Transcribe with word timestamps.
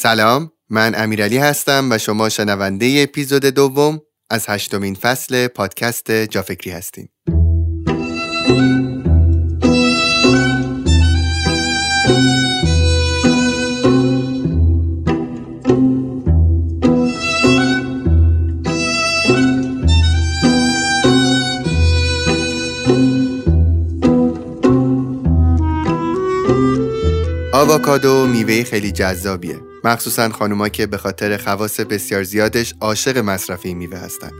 سلام 0.00 0.52
من 0.70 0.94
امیرعلی 0.94 1.38
هستم 1.38 1.88
و 1.90 1.98
شما 1.98 2.28
شنونده 2.28 3.06
اپیزود 3.08 3.44
دوم 3.44 4.00
از 4.30 4.46
هشتمین 4.48 4.94
فصل 4.94 5.46
پادکست 5.46 6.10
جافکری 6.12 6.70
هستین 6.70 7.08
آواکادو 27.58 28.26
میوه 28.26 28.62
خیلی 28.64 28.92
جذابیه. 28.92 29.60
مخصوصا 29.84 30.28
خانوما 30.28 30.68
که 30.68 30.86
به 30.86 30.96
خاطر 30.96 31.36
خواص 31.36 31.80
بسیار 31.80 32.22
زیادش 32.22 32.74
عاشق 32.80 33.18
مصرف 33.18 33.60
این 33.62 33.76
میوه 33.76 33.98
هستن. 33.98 34.30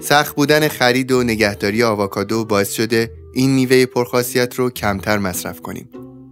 سخت 0.00 0.36
بودن 0.36 0.68
خرید 0.68 1.12
و 1.12 1.22
نگهداری 1.22 1.82
آواکادو 1.82 2.44
باعث 2.44 2.72
شده 2.72 3.12
این 3.34 3.50
میوه 3.50 3.86
پرخاصیت 3.86 4.54
رو 4.54 4.70
کمتر 4.70 5.18
مصرف 5.18 5.60
کنیم. 5.60 5.88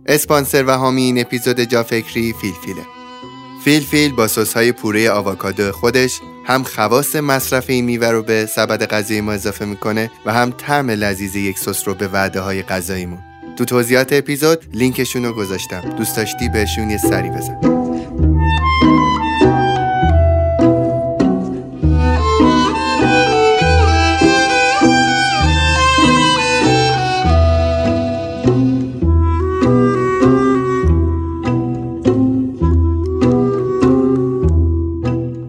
اسپانسر 0.06 0.64
و 0.66 0.70
حامی 0.70 1.02
این 1.02 1.20
اپیزود 1.20 1.60
جا 1.60 1.82
فکری 1.82 2.34
فیلفیله. 2.40 2.82
فیلفیل 3.64 4.12
با 4.12 4.28
سس 4.28 4.54
های 4.54 4.72
پوره 4.72 5.10
آواکادو 5.10 5.72
خودش 5.72 6.20
هم 6.46 6.62
خواص 6.62 7.16
مصرف 7.16 7.64
این 7.70 7.84
میوه 7.84 8.08
رو 8.08 8.22
به 8.22 8.46
سبد 8.46 8.86
غذایی 8.86 9.20
ما 9.20 9.32
اضافه 9.32 9.64
می‌کنه 9.64 10.10
و 10.26 10.32
هم 10.32 10.50
طعم 10.50 10.90
لذیذ 10.90 11.36
یک 11.36 11.58
سس 11.58 11.88
رو 11.88 11.94
به 11.94 12.08
وعده 12.08 12.40
های 12.40 12.62
غذاییمون. 12.62 13.25
تو 13.56 13.64
توضیحات 13.64 14.12
اپیزود 14.12 14.64
لینکشون 14.74 15.24
رو 15.24 15.32
گذاشتم. 15.32 15.80
دوست 15.80 16.16
داشتی 16.16 16.48
بهشون 16.48 16.90
یه 16.90 16.98
سری 16.98 17.30
بزن. 17.30 17.60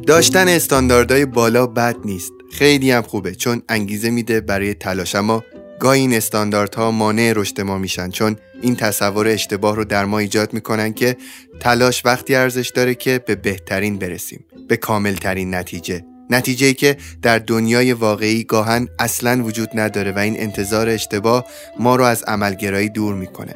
داشتن 0.07 0.47
استانداردهای 0.47 1.25
بالا 1.25 1.67
بد 1.67 1.95
نیست. 2.05 2.33
خیلی 2.51 2.91
هم 2.91 3.01
خوبه 3.01 3.35
چون 3.35 3.61
انگیزه 3.69 4.09
میده 4.09 4.41
برای 4.41 4.73
تلاش. 4.73 5.15
اما 5.15 5.43
گاهی 5.79 6.01
این 6.01 6.13
استانداردها 6.13 6.91
مانع 6.91 7.33
رشد 7.35 7.61
ما 7.61 7.77
میشن 7.77 8.09
چون 8.09 8.35
این 8.61 8.75
تصور 8.75 9.27
اشتباه 9.27 9.75
رو 9.75 9.85
در 9.85 10.05
ما 10.05 10.19
ایجاد 10.19 10.53
می‌کنن 10.53 10.93
که 10.93 11.17
تلاش 11.59 12.05
وقتی 12.05 12.35
ارزش 12.35 12.69
داره 12.69 12.95
که 12.95 13.19
به 13.27 13.35
بهترین 13.35 13.97
برسیم 13.97 14.45
به 14.67 14.77
کاملترین 14.77 15.55
نتیجه. 15.55 16.05
نتیجه 16.29 16.73
که 16.73 16.97
در 17.21 17.39
دنیای 17.39 17.93
واقعی 17.93 18.43
گاهن 18.43 18.87
اصلا 18.99 19.43
وجود 19.43 19.69
نداره 19.73 20.11
و 20.11 20.19
این 20.19 20.39
انتظار 20.39 20.89
اشتباه 20.89 21.45
ما 21.79 21.95
رو 21.95 22.03
از 22.03 22.23
عملگرایی 22.23 22.89
دور 22.89 23.15
می‌کنه. 23.15 23.55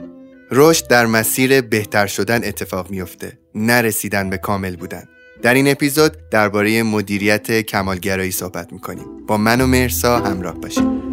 رشد 0.51 0.87
در 0.87 1.05
مسیر 1.05 1.61
بهتر 1.61 2.07
شدن 2.07 2.43
اتفاق 2.43 2.89
میفته 2.89 3.37
نرسیدن 3.55 4.29
به 4.29 4.37
کامل 4.37 4.75
بودن. 4.75 5.03
در 5.41 5.53
این 5.53 5.67
اپیزود 5.67 6.17
درباره 6.29 6.83
مدیریت 6.83 7.61
کمالگرایی 7.61 8.31
صحبت 8.31 8.73
می‌کنیم. 8.73 9.25
با 9.27 9.37
من 9.37 9.61
و 9.61 9.67
مرسا 9.67 10.19
همراه 10.19 10.59
باشید. 10.61 11.10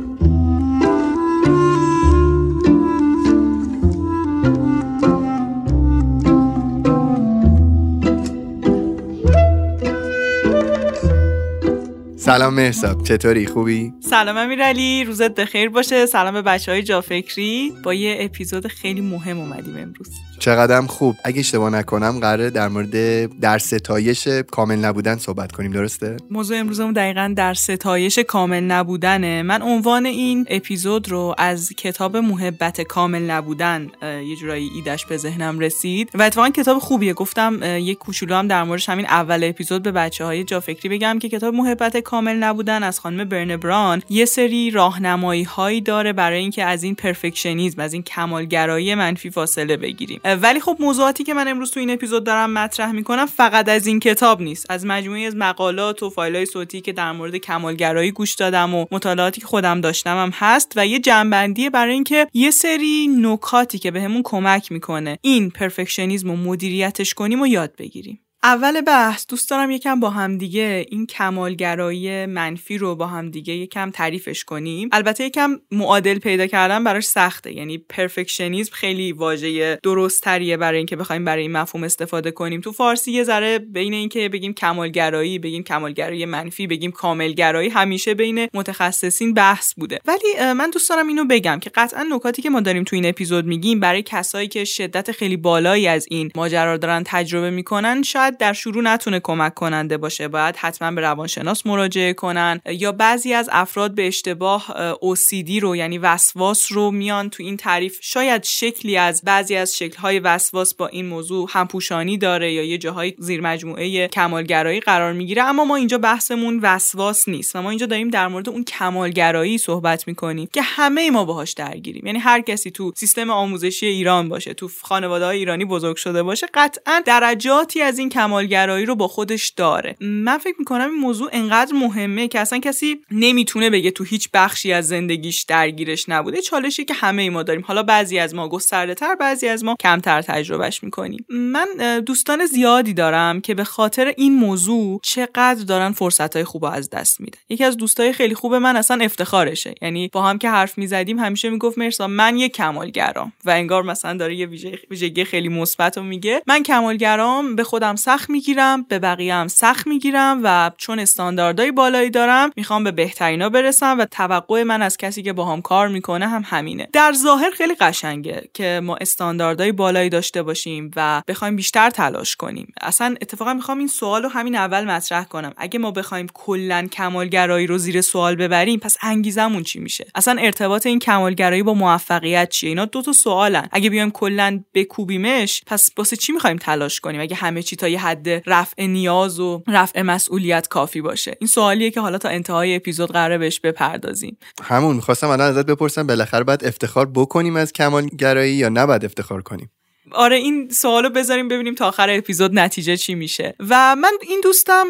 سلام 12.29 12.55
مرساب 12.55 13.03
چطوری؟ 13.03 13.47
خوبی؟ 13.47 13.93
سلام 14.01 14.37
امیرعلی 14.37 15.05
روزت 15.05 15.35
بخیر 15.35 15.69
باشه. 15.69 16.07
سلام 16.07 16.35
به 16.35 16.43
بچه 16.43 16.83
جافکری. 16.83 17.73
با 17.85 17.95
یه 17.95 18.17
اپیزود 18.21 18.67
خیلی 18.67 19.01
مهم 19.01 19.39
اومدیم 19.39 19.77
امروز. 19.77 20.11
چقدرم 20.39 20.87
خوب. 20.87 21.17
اگه 21.25 21.41
اشتباه 21.41 21.71
نکنم 21.71 22.21
قراره 22.21 22.51
در 22.51 22.69
مورد 22.69 23.27
در 23.41 23.59
ستایش 23.59 24.29
کامل 24.29 24.77
نبودن 24.77 25.17
صحبت 25.17 25.53
کنیم 25.53 25.73
درسته؟ 25.73 26.17
موضوع 26.31 26.59
امروزمون 26.59 26.93
دقیقا 26.93 27.35
در 27.37 27.55
ستایش 27.55 28.19
کامل 28.19 28.61
نبودنه. 28.61 29.43
من 29.43 29.63
عنوان 29.63 30.07
این 30.07 30.47
اپیزود 30.49 31.11
رو 31.11 31.35
از 31.39 31.73
کتاب 31.77 32.17
محبت 32.17 32.81
کامل 32.81 33.31
نبودن 33.31 33.91
یه 34.03 34.37
جورایی 34.37 34.71
ایدش 34.75 35.07
به 35.07 35.17
ذهنم 35.17 35.59
رسید 35.59 36.11
و 36.15 36.23
اتفاقا 36.23 36.49
کتاب 36.51 36.79
خوبیه. 36.79 37.15
گفتم 37.15 37.63
یه 37.63 37.95
کوچولو 37.95 38.35
هم 38.35 38.49
در 38.49 38.65
موردش 38.65 38.89
همین 38.89 39.07
اول 39.07 39.45
اپیزود 39.45 39.83
به 39.83 39.93
بچه 39.93 40.25
های 40.25 40.45
جافکری 40.45 40.89
بگم 40.89 41.19
که 41.19 41.29
کتاب 41.29 41.55
محبت 41.55 41.97
کامل 41.97 42.37
نبودن 42.37 42.83
از 42.83 43.01
خانم 43.01 43.25
برن 43.25 43.57
بران 43.57 44.03
یه 44.11 44.25
سری 44.25 44.71
راهنمایی 44.71 45.43
هایی 45.43 45.81
داره 45.81 46.13
برای 46.13 46.39
اینکه 46.39 46.65
از 46.65 46.83
این 46.83 46.95
پرفکشنیزم 46.95 47.81
از 47.81 47.93
این 47.93 48.03
کمالگرایی 48.03 48.95
منفی 48.95 49.31
فاصله 49.31 49.77
بگیریم. 49.77 50.21
ولی 50.35 50.61
خب 50.61 50.77
موضوعاتی 50.81 51.25
که 51.25 51.35
من 51.35 51.49
امروز 51.49 51.71
تو 51.71 51.81
این 51.81 51.91
اپیزود 51.91 52.25
دارم 52.25 52.51
مطرح 52.53 52.93
می‌کنم 52.93 53.27
فقط 53.27 53.69
از 53.69 53.87
این 53.87 54.01
کتاب 54.01 54.43
نیست. 54.43 54.67
از 54.71 54.87
مجموعه‌ای 54.87 55.27
از 55.27 55.37
مقالات 55.37 56.03
و 56.03 56.11
فایل 56.11 56.37
های 56.37 56.47
صوتی 56.47 56.81
که 56.81 56.93
در 56.93 57.13
مورد 57.13 57.37
کمالگرایی 57.37 58.11
گوش 58.11 58.35
دادم 58.35 58.75
و 58.75 58.87
مطالعاتی 58.93 59.41
که 59.41 59.47
خودم 59.47 59.81
داشتم 59.81 60.17
هم 60.17 60.31
هست 60.35 60.73
و 60.77 60.87
یه 60.87 60.99
جمع‌بندی 60.99 61.71
برای 61.71 61.93
اینکه 61.95 62.27
یه 62.35 62.51
سری 62.51 63.09
نکاتی 63.21 63.79
که 63.79 63.91
بهمون 63.91 64.23
کمک 64.25 64.73
می‌کنه 64.73 65.19
این 65.23 65.51
perfectionism 65.51 66.31
و 66.31 66.37
مدیریتش 66.37 67.15
کنیم 67.15 67.43
و 67.43 67.47
یاد 67.47 67.77
بگیریم. 67.79 68.21
اول 68.43 68.81
بحث 68.81 69.27
دوست 69.27 69.51
دارم 69.51 69.71
یکم 69.71 70.01
با 70.01 70.11
همدیگه 70.11 70.87
این 70.89 71.07
کمالگرایی 71.07 72.27
منفی 72.27 72.79
رو 72.79 72.97
با 72.97 73.07
همدیگه 73.07 73.55
یکم 73.55 73.91
تعریفش 73.91 74.45
کنیم. 74.45 74.89
البته 74.93 75.25
یکم 75.25 75.61
معادل 75.71 76.19
پیدا 76.19 76.47
کردن 76.47 76.85
براش 76.85 77.05
سخته 77.05 77.53
یعنی 77.53 77.79
perfectionism 77.79 78.71
خیلی 78.73 79.13
واژه 79.13 79.79
درست 79.83 80.23
تریه 80.23 80.57
برای 80.57 80.77
اینکه 80.77 80.97
بخوایم 80.97 81.25
برای 81.25 81.43
این 81.43 81.53
مفهوم 81.53 81.85
استفاده 81.85 82.31
کنیم. 82.31 82.61
تو 82.61 82.73
فارسی 82.73 83.13
یه 83.13 83.25
ذره 83.25 83.59
بین 83.59 83.95
اینکه 83.95 84.29
بگیم 84.29 84.55
کمالگرایی 84.55 85.39
بگیم 85.39 85.63
کمالگرایی 85.63 86.25
منفی 86.25 86.67
بگیم 86.67 86.91
کاملگرایی 86.91 87.69
همیشه 87.69 88.15
بین 88.15 88.49
متخصصین 88.55 89.35
بحث 89.35 89.75
بوده. 89.75 90.01
ولی 90.07 90.53
من 90.53 90.71
دوست 90.71 90.91
دارم 90.91 91.09
اینو 91.09 91.25
بگم 91.25 91.59
که 91.61 91.71
قطعا 91.75 92.07
نکاتی 92.11 92.43
که 92.43 92.51
ما 92.51 92.61
داریم 92.61 92.85
تو 92.85 92.97
این 92.97 93.07
اپیزود 93.07 93.47
میگیم 93.47 93.81
برای 93.81 94.03
کسایی 94.03 94.49
که 94.49 94.65
شدت 94.65 95.13
خیلی 95.13 95.37
بالایی 95.37 95.87
از 95.87 96.07
این 96.11 96.31
ماجرا 96.35 96.77
دارن 96.77 97.03
تجربه 97.07 97.51
می‌کنن 97.51 98.03
شاید 98.03 98.38
در 98.39 98.53
شروع 98.53 98.83
نتونه 98.83 99.21
کمک 99.21 99.55
کننده 99.55 99.97
باشه 99.97 100.29
باید 100.29 100.57
حتما 100.57 100.91
به 100.91 101.01
روانشناس 101.01 101.67
مراجعه 101.67 102.13
کنن 102.13 102.61
یا 102.67 102.93
بعضی 102.93 103.33
از 103.33 103.49
افراد 103.53 103.95
به 103.95 104.07
اشتباه 104.07 104.67
OCD 104.95 105.63
رو 105.63 105.77
یعنی 105.77 105.99
وسواس 105.99 106.73
رو 106.73 106.91
میان 106.91 107.31
تو 107.31 107.43
این 107.43 107.57
تعریف. 107.57 107.99
شاید 108.01 108.45
شکلی 108.45 108.97
از 108.97 109.23
بعضی 109.25 109.57
از 109.57 109.77
شکل‌های 109.77 110.19
وسواس 110.19 110.75
با 110.75 110.87
این 110.87 111.07
موضوع 111.07 111.49
همپوشانی 111.53 112.19
داره 112.19 112.53
یا 112.53 112.65
یه 112.65 112.79
جاهای 112.79 113.15
زیر 113.19 113.41
مجموعه 113.41 114.09
کمالگرایی 114.09 114.81
قرار 114.81 115.13
می‌گیره 115.13 115.43
اما 115.43 115.65
ما 115.65 115.77
اینجا 115.77 115.99
بحثمون 115.99 116.61
وسواس 116.63 117.29
نیست 117.29 117.57
و 117.57 117.63
ما 117.63 117.71
اینجا 117.71 117.87
داریم 117.87 118.09
در 118.09 118.29
مورد 118.29 118.49
اون 118.49 118.65
کمالگرایی 118.65 119.59
صحبت 119.59 120.09
می‌کنیم 120.09 120.49
که 120.53 120.63
همه 120.63 121.11
ما 121.11 121.25
باهاش 121.25 121.53
درگیریم. 121.53 122.07
یعنی 122.07 122.19
هر 122.19 122.41
کسی 122.41 122.71
تو 122.71 122.93
سیستم 122.97 123.31
آموزشی 123.31 123.87
ایران 123.87 124.29
باشه 124.29 124.55
تو 124.55 124.71
خانواده 124.83 125.27
ایرانی 125.27 125.65
بزرگ 125.65 125.97
شده 125.97 126.23
باشه 126.23 126.47
قطعا 126.55 127.03
درجاتی 127.07 127.83
از 127.83 127.99
این 127.99 128.09
کمالگرایی 128.19 128.87
رو 128.87 128.95
با 128.95 129.09
خودش 129.09 129.49
داره. 129.49 129.97
من 130.01 130.39
فکر 130.39 130.55
می‌کنم 130.59 130.91
این 130.91 131.01
موضوع 131.01 131.31
انقدر 131.33 131.75
مهمه 131.75 132.29
که 132.29 132.41
اصلا 132.41 132.59
کسی 132.59 132.97
نمی‌تونه 133.11 133.71
بگه 133.71 133.91
تو 133.91 134.05
هیچ 134.05 134.29
بخشی 134.35 134.73
از 134.73 134.89
زندگیش 134.89 135.43
درگیرش 135.43 136.09
نبوده. 136.09 136.41
چالشی 136.41 136.85
که 136.85 136.95
همه 136.95 137.31
ما 137.31 137.43
داریم. 137.43 137.65
حالا 137.67 137.83
بعضی 137.83 138.19
از 138.19 138.35
ما 138.35 138.49
گسترده 138.49 138.95
تر 138.95 139.15
بعضی 139.15 139.49
از 139.49 139.65
ما 139.65 139.77
کمتر 139.81 140.23
تجربهش 140.23 140.83
می‌کنیم. 140.83 141.27
من 141.29 142.01
دوستان 142.07 142.47
زیادی 142.47 142.93
دارم 142.95 143.41
که 143.41 143.55
به 143.55 143.65
خاطر 143.65 144.15
این 144.17 144.35
موضوع 144.35 145.01
چقدر 145.03 145.65
دارن 145.69 145.93
فرصت 145.93 146.37
های 146.37 146.45
خوب 146.45 146.65
از 146.65 146.91
دست 146.91 147.21
میدن. 147.21 147.39
یکی 147.49 147.65
از 147.65 147.77
دوستای 147.77 148.13
خیلی 148.13 148.35
خوب 148.35 148.55
من 148.55 148.77
اصلا 148.77 149.05
افتخارشه. 149.05 149.75
یعنی 149.83 150.09
با 150.13 150.23
هم 150.23 150.39
که 150.39 150.51
حرف 150.51 150.79
می‌زدیم 150.79 151.19
همیشه 151.19 151.51
می‌گفت 151.51 151.79
مرسا 151.79 152.07
من 152.07 152.39
یه 152.39 152.49
کمالگرام. 152.49 153.33
و 153.45 153.51
انگار 153.51 153.83
مثلا 153.83 154.17
داره 154.17 154.35
یه 154.35 154.47
ویژگی 154.91 155.25
خیلی 155.25 155.49
مثبت 155.49 155.99
میگه. 155.99 156.43
من 156.47 156.63
کمالگرام 156.63 157.57
به 157.57 157.65
خودم 157.65 157.97
سخت 158.09 158.31
می‌گیرم 158.31 158.83
به 158.83 158.99
بقیه 158.99 159.35
هم 159.35 159.49
سخت 159.49 159.87
می‌گیرم 159.87 160.41
و 160.45 160.71
چون 160.77 160.99
استانداردهای 160.99 161.73
بالایی 161.73 162.11
دارم 162.11 162.51
می‌خوام 162.57 162.85
به 162.85 162.91
بهترینا 162.91 163.49
برسم 163.49 163.99
و 163.99 164.05
توقع 164.05 164.63
من 164.63 164.83
از 164.83 164.97
کسی 164.97 165.23
که 165.23 165.33
باهام 165.33 165.63
کار 165.63 165.89
می‌کنه 165.89 166.29
هم 166.29 166.43
همینه. 166.47 166.89
در 166.93 167.13
ظاهر 167.13 167.51
خیلی 167.51 167.75
قشنگه 167.75 168.49
که 168.55 168.81
ما 168.85 168.97
استانداردهای 168.97 169.73
بالایی 169.73 170.11
داشته 170.11 170.43
باشیم 170.43 170.91
و 170.97 171.23
بخوایم 171.29 171.57
بیشتر 171.57 171.91
تلاش 171.91 172.37
کنیم. 172.37 172.73
اصلا 172.81 173.15
اتفاقا 173.23 173.55
می‌خوام 173.55 173.79
این 173.79 173.89
سوال 173.89 174.23
رو 174.23 174.29
همین 174.29 174.55
اول 174.55 174.85
مطرح 174.85 175.25
کنم. 175.25 175.53
اگه 175.57 175.79
ما 175.79 175.91
بخوایم 175.91 176.27
کلا 176.35 176.87
کمالگرایی 176.93 177.67
رو 177.67 177.79
زیر 177.79 178.01
سوال 178.01 178.37
ببریم 178.37 178.79
پس 178.79 178.97
انگیزمون 179.03 179.63
چی 179.63 179.79
میشه؟ 179.79 180.07
اصلا 180.15 180.41
ارتباط 180.41 180.87
این 180.87 180.99
کمالگرایی 180.99 181.63
با 181.63 181.75
موفقیت 181.75 182.49
چیه؟ 182.49 182.69
اینا 182.69 182.85
دو 182.85 183.03
تا 183.03 183.13
سوالن. 183.13 183.69
اگه 183.73 183.91
بیایم 183.91 184.11
کلا 184.11 184.65
بکوبیمش 184.75 185.63
پس 185.67 185.91
واسه 185.97 186.17
چی 186.17 186.33
می‌خوایم 186.33 186.57
تلاش 186.57 187.01
کنیم؟ 187.01 187.21
اگه 187.21 187.37
همه 187.37 187.63
چی 187.63 187.77
تا 187.77 187.89
برای 187.89 187.98
حد 187.99 188.29
رفع 188.47 188.87
نیاز 188.87 189.41
و 189.41 189.63
رفع 189.69 190.03
مسئولیت 190.03 190.69
کافی 190.69 191.01
باشه. 191.01 191.37
این 191.41 191.49
سوالیه 191.49 191.91
که 191.91 192.01
حالا 192.01 192.19
تا 192.19 192.29
انتهای 192.29 192.77
اپیزود 192.77 193.13
قراره 193.13 193.39
بهش 193.39 193.61
بپردازیم. 193.61 194.39
همون 194.63 194.97
می‌خواستم 194.97 195.29
الان 195.29 195.49
ازت 195.49 195.67
بپرسم 195.67 196.07
بالاخره 196.07 196.45
باید 196.45 196.65
افتخار 196.65 197.11
بکنیم 197.15 197.57
از 197.57 197.73
کمالگرایی 197.73 198.55
یا 198.55 198.69
نباید 198.69 199.05
افتخار 199.05 199.43
کنیم؟ 199.43 199.71
آره 200.13 200.37
این 200.37 200.71
سوالو 200.71 201.09
بذاریم 201.09 201.49
ببینیم 201.49 201.75
تا 201.75 201.89
آخر 201.89 202.11
اپیزود 202.11 202.59
نتیجه 202.59 202.97
چی 202.97 203.15
میشه. 203.15 203.55
و 203.69 203.97
من 203.97 204.13
این 204.29 204.41
دوستم 204.45 204.85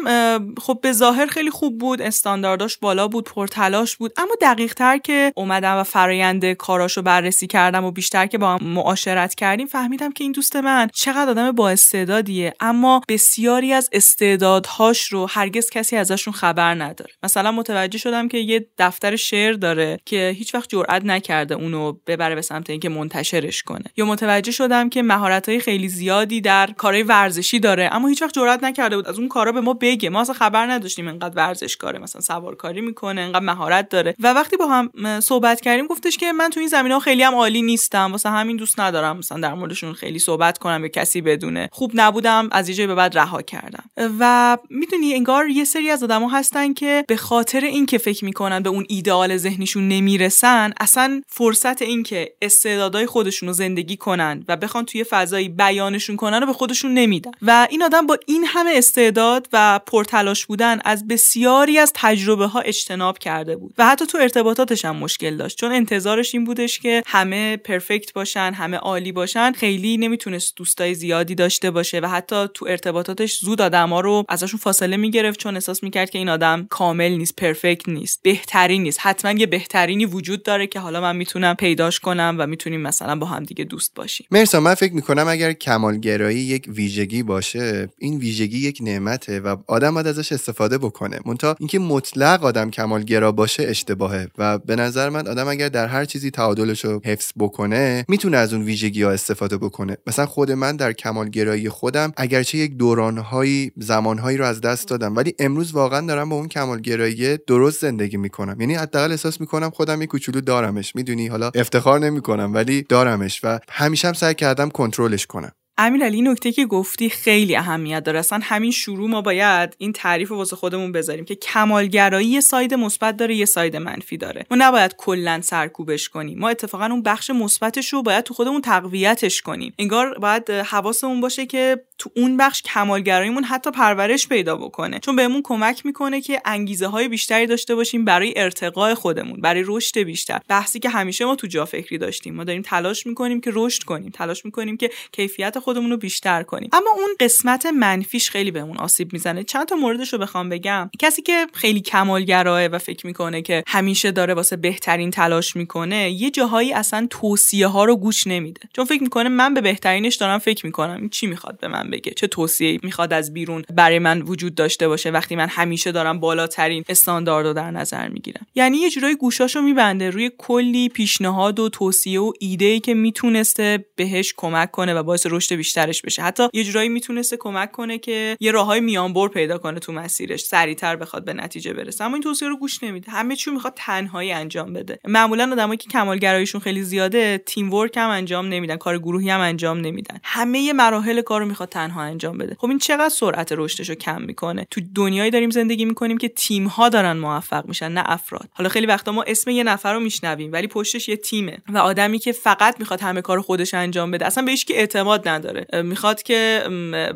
خب 0.61 0.79
به 0.81 0.91
ظاهر 0.91 1.25
خیلی 1.25 1.49
خوب 1.49 1.77
بود 1.77 2.01
استاندارداش 2.01 2.77
بالا 2.77 3.07
بود 3.07 3.25
پرتلاش 3.25 3.97
بود 3.97 4.13
اما 4.17 4.31
دقیق 4.41 4.73
تر 4.73 4.97
که 4.97 5.33
اومدم 5.35 5.77
و 5.77 5.83
فرایند 5.83 6.53
کاراشو 6.53 7.01
بررسی 7.01 7.47
کردم 7.47 7.85
و 7.85 7.91
بیشتر 7.91 8.25
که 8.25 8.37
با 8.37 8.55
هم 8.55 8.67
معاشرت 8.67 9.35
کردیم 9.35 9.67
فهمیدم 9.67 10.11
که 10.11 10.23
این 10.23 10.31
دوست 10.31 10.55
من 10.55 10.89
چقدر 10.93 11.29
آدم 11.29 11.51
با 11.51 11.69
استعدادیه 11.69 12.53
اما 12.59 13.01
بسیاری 13.07 13.73
از 13.73 13.89
استعدادهاش 13.91 15.07
رو 15.07 15.25
هرگز 15.29 15.69
کسی 15.69 15.95
ازشون 15.95 16.33
خبر 16.33 16.75
نداره. 16.75 17.11
مثلا 17.23 17.51
متوجه 17.51 17.97
شدم 17.97 18.27
که 18.27 18.37
یه 18.37 18.67
دفتر 18.77 19.15
شعر 19.15 19.53
داره 19.53 19.99
که 20.05 20.35
هیچ 20.37 20.55
وقت 20.55 20.69
جرئت 20.69 21.05
نکرده 21.05 21.55
اونو 21.55 21.93
ببره 22.07 22.35
به 22.35 22.41
سمت 22.41 22.69
اینکه 22.69 22.89
منتشرش 22.89 23.63
کنه. 23.63 23.85
یا 23.97 24.05
متوجه 24.05 24.51
شدم 24.51 24.89
که 24.89 25.01
مهارت 25.11 25.49
های 25.49 25.59
خیلی 25.59 25.89
زیادی 25.89 26.41
در 26.41 26.69
کارهای 26.77 27.03
ورزشی 27.03 27.59
داره. 27.59 27.89
اما 27.91 28.07
هیچ 28.07 28.21
وقت 28.21 28.33
جرئت 28.33 28.63
نکرده 28.63 28.95
بود 28.95 29.07
از 29.07 29.19
اون 29.19 29.27
کارا 29.27 29.51
به 29.51 29.61
ما 29.61 29.73
بگه. 29.73 30.09
ما 30.09 30.21
اصلا 30.21 30.33
خبر 30.33 30.71
نداشتیم 30.71 31.07
انقدر 31.07 31.35
ورزش 31.35 31.77
کاره 31.77 31.99
مثلا 31.99 32.21
سوارکاری 32.21 32.81
می‌کنه 32.81 33.21
انقدر 33.21 33.45
مهارت 33.45 33.89
داره. 33.89 34.15
و 34.19 34.33
وقتی 34.33 34.57
با 34.57 34.67
هم 34.67 35.19
صحبت 35.19 35.61
کردیم 35.61 35.87
گفتش 35.87 36.17
که 36.17 36.31
من 36.31 36.49
تو 36.49 36.59
این 36.59 36.69
زمینه 36.69 36.99
خیلی 36.99 37.23
هم 37.23 37.35
عالی 37.35 37.61
نیستم. 37.61 38.11
واسه 38.11 38.29
همین 38.29 38.57
دوست 38.57 38.79
ندارم 38.79 39.17
مثلا 39.17 39.39
در 39.39 39.53
موردشون 39.53 39.93
خیلی 39.93 40.19
صحبت 40.19 40.57
کنم 40.57 40.81
به 40.81 40.89
کسی 40.89 41.21
بدونه. 41.21 41.69
خوب 41.71 41.91
نبودم 41.95 42.49
از 42.51 42.69
یه 42.69 42.87
به 42.87 42.95
بعد 42.95 43.17
رها 43.17 43.41
کردم. 43.41 43.83
و 44.19 44.57
می‌دونی 44.69 45.13
انگار 45.13 45.49
یه 45.49 45.63
سری 45.63 45.89
از 45.89 46.03
آدما 46.03 46.29
هستن 46.29 46.73
که 46.73 47.05
به 47.07 47.17
خاطر 47.17 47.59
اینکه 47.59 47.97
فکر 47.97 48.25
می‌کنن 48.25 48.63
به 48.63 48.69
اون 48.69 48.85
ایدئال 48.89 49.37
ذهنیشون 49.37 49.87
نمی‌رسن 49.87 50.73
اصلا 50.79 51.21
فرصت 51.27 51.81
اینکه 51.81 52.33
استعدادهای 52.41 53.05
خودشون 53.05 53.49
رو 53.49 53.53
زندگی 53.53 53.97
کنن 53.97 54.45
و 54.47 54.57
بخوان 54.57 54.85
توی 54.85 54.98
فضایی 55.03 55.49
بیانشون 55.49 56.15
کنن 56.15 56.39
رو 56.39 56.45
به 56.45 56.53
خودشون 56.53 56.93
نمیدن. 56.93 57.31
و 57.41 57.67
این 57.69 57.83
آدم 57.83 58.07
با 58.07 58.17
این 58.27 58.45
همه 58.47 58.71
استعداد 58.75 59.47
و 59.53 59.79
پرتلاش 59.87 60.45
بودن 60.45 60.79
از 60.85 61.07
بسیاری 61.07 61.77
از 61.77 61.91
تجربه 61.95 62.45
ها 62.45 62.59
اجتناب 62.59 63.17
کرده 63.17 63.55
بود. 63.55 63.73
و 63.77 63.85
حتی 63.85 64.05
تو 64.05 64.17
ارتباطاتش 64.17 64.85
هم 64.85 64.95
مشکل 64.95 65.37
داشت. 65.37 65.57
چون 65.57 65.71
انتظارش 65.71 66.35
این 66.35 66.43
بودش 66.43 66.79
که 66.79 67.03
همه 67.05 67.57
پرفکت 67.57 68.13
باشن 68.13 68.53
همه 68.55 68.77
عالی 68.77 69.11
باشن 69.11 69.51
خیلی 69.51 69.97
نمی‌تونست 69.97 70.55
دوستای 70.55 70.93
زیادی 70.95 71.35
داشته 71.35 71.71
باشه 71.71 71.99
و 71.99 72.07
حتی 72.07 72.47
تو 72.53 72.65
ارتباطاتش 72.69 73.39
زود 73.39 73.61
آدما 73.61 73.99
رو 73.99 74.25
ازشون 74.29 74.59
فاصله 74.59 74.97
می‌گرفت 74.97 75.39
چون 75.39 75.53
احساس 75.55 75.83
می‌کرد 75.83 76.09
که 76.09 76.17
این 76.17 76.29
آدم 76.29 76.67
کامل 76.69 77.11
نیست 77.11 77.35
پرفکت 77.35 77.89
نیست 77.89 78.19
بهترین 78.23 78.83
نیست. 78.83 78.99
حتما 79.01 79.31
یه 79.31 79.45
بهترینی 79.45 80.05
وجود 80.05 80.43
داره 80.43 80.67
که 80.67 80.79
حالا 80.79 81.01
من 81.01 81.15
می‌تونم 81.15 81.55
پیداش 81.55 81.99
کنم 81.99 82.35
و 82.39 82.47
می‌تونیم 82.47 82.81
مثلا 82.81 83.15
با 83.15 83.27
هم 83.27 83.43
دیگه 83.43 83.63
دوست 83.63 83.95
باشیم. 83.95 84.27
مرسا 84.31 84.59
من 84.59 84.75
می‌کنم 84.93 85.27
اگر 85.27 85.53
کمالگرایی 85.53 86.39
یک 86.39 86.65
ویژگی 86.67 87.23
باشه 87.23 87.89
این 87.97 88.17
ویژگی 88.17 88.57
یک 88.57 88.79
نعمته 88.81 89.39
و 89.39 89.55
آدم 89.67 89.93
باید 89.93 90.07
ازش 90.07 90.31
استفاده 90.31 90.77
بکنه. 90.77 91.19
منتها 91.25 91.55
اینکه 91.59 91.79
مطلق 91.79 92.43
آدم 92.43 92.69
کمالگرا 92.69 93.31
باشه 93.31 93.63
اشتباهه 93.63 94.27
و 94.37 94.57
به 94.57 94.75
نظر 94.75 95.09
من 95.09 95.27
آدم 95.27 95.47
اگر 95.47 95.69
در 95.69 95.87
هر 95.87 96.05
چیزی 96.05 96.31
تعادلش 96.31 96.85
رو 96.85 97.01
حفظ 97.05 97.31
بکنه 97.39 98.05
می‌تونه 98.07 98.37
از 98.37 98.53
اون 98.53 98.63
ویژگی 98.63 99.03
ها 99.03 99.11
استفاده 99.11 99.57
بکنه. 99.57 99.97
مثلا 100.07 100.25
خود 100.25 100.51
من 100.51 100.75
در 100.75 100.93
کمالگرایی 100.93 101.69
خودم 101.69 102.13
اگرچه 102.17 102.57
یک 102.57 102.77
دورانهایی 102.77 103.71
زمانهایی 103.77 104.37
رو 104.37 104.45
از 104.45 104.61
دست 104.61 104.87
دادم 104.87 105.15
ولی 105.15 105.33
امروز 105.39 105.71
واقعا 105.71 106.07
دارم 106.07 106.29
با 106.29 106.35
اون 106.35 106.47
کمالگرایی 106.47 107.37
درست 107.47 107.81
زندگی 107.81 108.17
می‌کنم. 108.17 108.61
یعنی 108.61 108.75
حداقل 108.75 109.11
احساس 109.11 109.41
می‌کنم 109.41 109.69
خودم 109.69 110.01
یه 110.01 110.07
کوچولو 110.07 110.41
دارمش. 110.41 110.95
می‌دونی؟ 110.95 111.27
حالا 111.27 111.51
افتخار 111.55 111.99
نمی‌کنم 111.99 112.53
ولی 112.53 112.85
دارمش 112.89 113.41
و 113.43 113.59
همیشه 113.69 114.07
هم 114.07 114.13
سعی 114.13 114.33
کردم 114.33 114.69
کنترلش 114.79 115.25
کنم. 115.25 115.51
امیر 115.77 116.03
علی 116.03 116.21
نکته 116.21 116.51
که 116.51 116.65
گفتی 116.65 117.09
خیلی 117.09 117.55
اهمیت 117.55 118.03
داره. 118.03 118.19
اصلا 118.19 118.39
همین 118.43 118.71
شروع 118.71 119.09
ما 119.09 119.21
باید 119.21 119.75
این 119.77 119.93
تعریف 119.93 120.31
واسه 120.31 120.55
خودمون 120.55 120.91
بذاریم 120.91 121.25
که 121.25 121.35
کمالگرایی 121.35 122.27
یه 122.27 122.41
side 122.41 122.73
مثبت 122.73 123.17
داره 123.17 123.35
یه 123.35 123.45
side 123.45 123.75
منفی 123.75 124.17
داره. 124.17 124.45
ما 124.51 124.57
نباید 124.59 124.95
کلا 124.97 125.41
سرکوبش 125.43 126.09
کنیم. 126.09 126.39
ما 126.39 126.49
اتفاقا 126.49 126.85
اون 126.85 127.03
بخش 127.03 127.29
مثبتش 127.29 127.93
رو 127.93 128.03
باید 128.03 128.23
تو 128.23 128.33
خودمون 128.33 128.61
تقویتش 128.61 129.41
کنیم. 129.41 129.73
انگار 129.79 130.19
باید 130.19 130.49
حواسمون 130.49 131.21
باشه 131.21 131.45
که 131.45 131.83
تو 131.99 132.11
اون 132.15 132.37
بخش 132.37 132.61
کمالگراییمون 132.61 133.43
حتی 133.43 133.71
پرورش 133.71 134.27
پیدا 134.27 134.55
بکنه. 134.55 134.99
چون 134.99 135.15
بهمون 135.15 135.41
کمک 135.43 135.85
می‌کنه 135.85 136.21
که 136.21 136.41
انگیزه 136.45 136.87
های 136.87 137.07
بیشتری 137.07 137.47
داشته 137.47 137.75
باشیم 137.75 138.05
برای 138.05 138.33
ارتقاء 138.35 138.95
خودمون 138.95 139.41
برای 139.41 139.63
رشد 139.65 139.99
بیشتر. 139.99 140.39
بحثی 140.47 140.79
که 140.79 140.89
همیشه 140.89 141.25
ما 141.25 141.35
تو 141.35 141.47
جا 141.47 141.65
فکری 141.65 141.97
داشتیم. 141.97 142.35
ما 142.35 142.43
داریم 142.43 142.61
تلاش 142.61 143.07
می‌کنیم 143.07 143.41
که 143.41 143.51
رشد 143.53 143.83
کنیم 143.83 144.09
تلاش 144.09 144.45
می‌کنیم 144.45 144.77
که 144.77 144.89
کیفیت 145.11 145.59
خودمون 145.59 145.91
رو 145.91 145.97
بیشتر 145.97 146.43
کنیم. 146.43 146.69
اما 146.73 146.91
اون 146.97 147.09
قسمت 147.19 147.65
منفیش 147.65 148.29
خیلی 148.29 148.51
بهمون 148.51 148.77
آسیب 148.77 149.13
می‌زنه. 149.13 149.43
چند 149.43 149.67
تا 149.67 149.75
موردش 149.75 150.13
رو 150.13 150.19
بخوام 150.19 150.49
بگم. 150.49 150.89
کسی 150.99 151.21
که 151.21 151.47
خیلی 151.53 151.81
کمالگراه 151.81 152.65
و 152.65 152.77
فکر 152.77 153.07
می‌کنه 153.07 153.41
که 153.41 153.63
همیشه 153.67 154.11
داره 154.11 154.33
واسه 154.33 154.55
بهترین 154.55 155.11
تلاش 155.11 155.55
می‌کنه 155.55 156.11
یه 156.11 156.31
جاهایی 156.31 156.73
اصلا 156.73 157.07
توصیه 157.09 157.67
ها 157.67 157.85
رو 157.85 157.95
گوش 157.95 158.27
نمیده. 158.27 158.61
چون 158.73 158.85
فکر 158.85 159.03
می‌کنه 159.03 159.29
من 159.29 159.53
به 159.53 159.61
بهترینش 159.61 160.15
دارم 160.15 160.39
فکر 160.39 160.65
می‌کنم. 160.65 161.09
چی 161.09 161.27
می‌خواد 161.27 161.59
به 161.59 161.67
من 161.67 161.88
بگه. 161.89 162.11
چه 162.11 162.27
توصیه 162.27 162.79
می‌خواد 162.83 163.13
از 163.13 163.33
بیرون 163.33 163.63
برای 163.73 163.99
من 163.99 164.21
وجود 164.21 164.55
داشته 164.55 164.87
باشه 164.87 165.09
وقتی 165.09 165.35
من 165.35 165.47
همیشه 165.47 165.91
دارم 165.91 166.19
بالاترین 166.19 166.83
استاندارد 166.89 167.47
رو 167.47 167.53
در 167.53 167.71
نظر 167.71 168.07
می‌گیرم. 168.07 168.47
یعنی 168.55 168.77
یه 168.77 168.89
جورایی 168.89 169.15
گوشاشو 169.15 169.61
میبنده 169.61 170.09
روی 170.09 170.31
کلی 170.37 170.89
پیشنهاد 170.89 171.59
و 171.59 171.69
توصیه 171.69 172.19
و 172.19 172.31
ایده 172.39 172.65
ای 172.65 172.79
که 172.79 172.93
می‌تونسته 172.93 173.85
بهش 173.95 174.33
کمک 174.37 174.71
کنه 174.71 174.93
و 174.93 175.03
باعث 175.03 175.27
رشد 175.29 175.55
بیشترش 175.55 176.01
بشه. 176.01 176.21
حتی 176.21 176.47
یه 176.53 176.63
جورایی 176.63 176.89
می‌تونسته 176.89 177.37
کمک 177.37 177.71
کنه 177.71 177.97
که 177.97 178.37
یه 178.39 178.51
راههای 178.51 178.79
میانبر 178.79 179.27
پیدا 179.27 179.57
کنه 179.57 179.79
تو 179.79 179.91
مسیرش. 179.91 180.43
سریعتر 180.43 180.95
بخواد 180.95 181.25
به 181.25 181.33
نتیجه 181.33 181.73
برسه. 181.73 182.03
اما 182.03 182.13
این 182.13 182.23
توصیه 182.23 182.47
رو 182.47 182.57
گوش 182.57 182.83
نمیده. 182.83 183.11
همه 183.11 183.35
چی 183.35 183.51
می‌خواد 183.51 183.73
تنهایی 183.75 184.31
انجام 184.31 184.73
بده. 184.73 184.99
معمولا 185.07 185.49
آدمایی 185.51 185.77
که 185.77 185.89
کمالگراییشون 185.89 186.61
خیلی 186.61 186.83
زیاده 186.83 187.37
تیم 187.45 187.73
ورک 187.73 187.97
هم 187.97 188.09
انجام 188.09 188.47
نمیدن. 188.47 188.77
کار 188.77 188.97
گروهی 188.97 189.29
هم 189.29 189.39
انجام 189.39 189.77
نمیدن. 189.77 190.19
همه 190.23 190.73
مراحل 190.73 191.21
کارو 191.21 191.45
می‌خواد 191.45 191.69
تنها 191.79 192.01
انجام 192.01 192.37
بده. 192.37 192.55
خب 192.59 192.67
این 192.69 192.79
چقدر 192.79 193.09
سرعت 193.09 193.51
رشدش 193.51 193.89
رو 193.89 193.95
کم 193.95 194.21
می‌کنه؟ 194.21 194.67
تو 194.71 194.81
دنیایی 194.95 195.31
داریم 195.31 195.49
زندگی 195.49 195.85
می‌کنیم 195.85 196.17
که 196.17 196.27
تیم 196.27 196.67
ها 196.67 196.89
دارن 196.89 197.17
موفق 197.17 197.67
میشن 197.67 197.91
نه 197.91 198.03
افراد. 198.05 198.49
حالا 198.53 198.69
خیلی 198.69 198.85
وقتا 198.85 199.11
ما 199.11 199.23
اسم 199.27 199.51
یه 199.51 199.63
نفر 199.63 199.93
رو 199.93 199.99
میشنویم 199.99 200.51
ولی 200.51 200.67
پشتش 200.67 201.09
یه 201.09 201.15
تیمه 201.15 201.57
و 201.69 201.77
آدمی 201.77 202.19
که 202.19 202.31
فقط 202.31 202.79
می‌خواد 202.79 203.01
همه 203.01 203.21
کار 203.21 203.41
خودش 203.41 203.73
انجام 203.73 204.11
بده 204.11 204.25
اصلا 204.25 204.45
بهش 204.45 204.65
که 204.65 204.77
اعتماد 204.77 205.27
نداره. 205.27 205.67
می‌خواد 205.83 206.23
که 206.23 206.63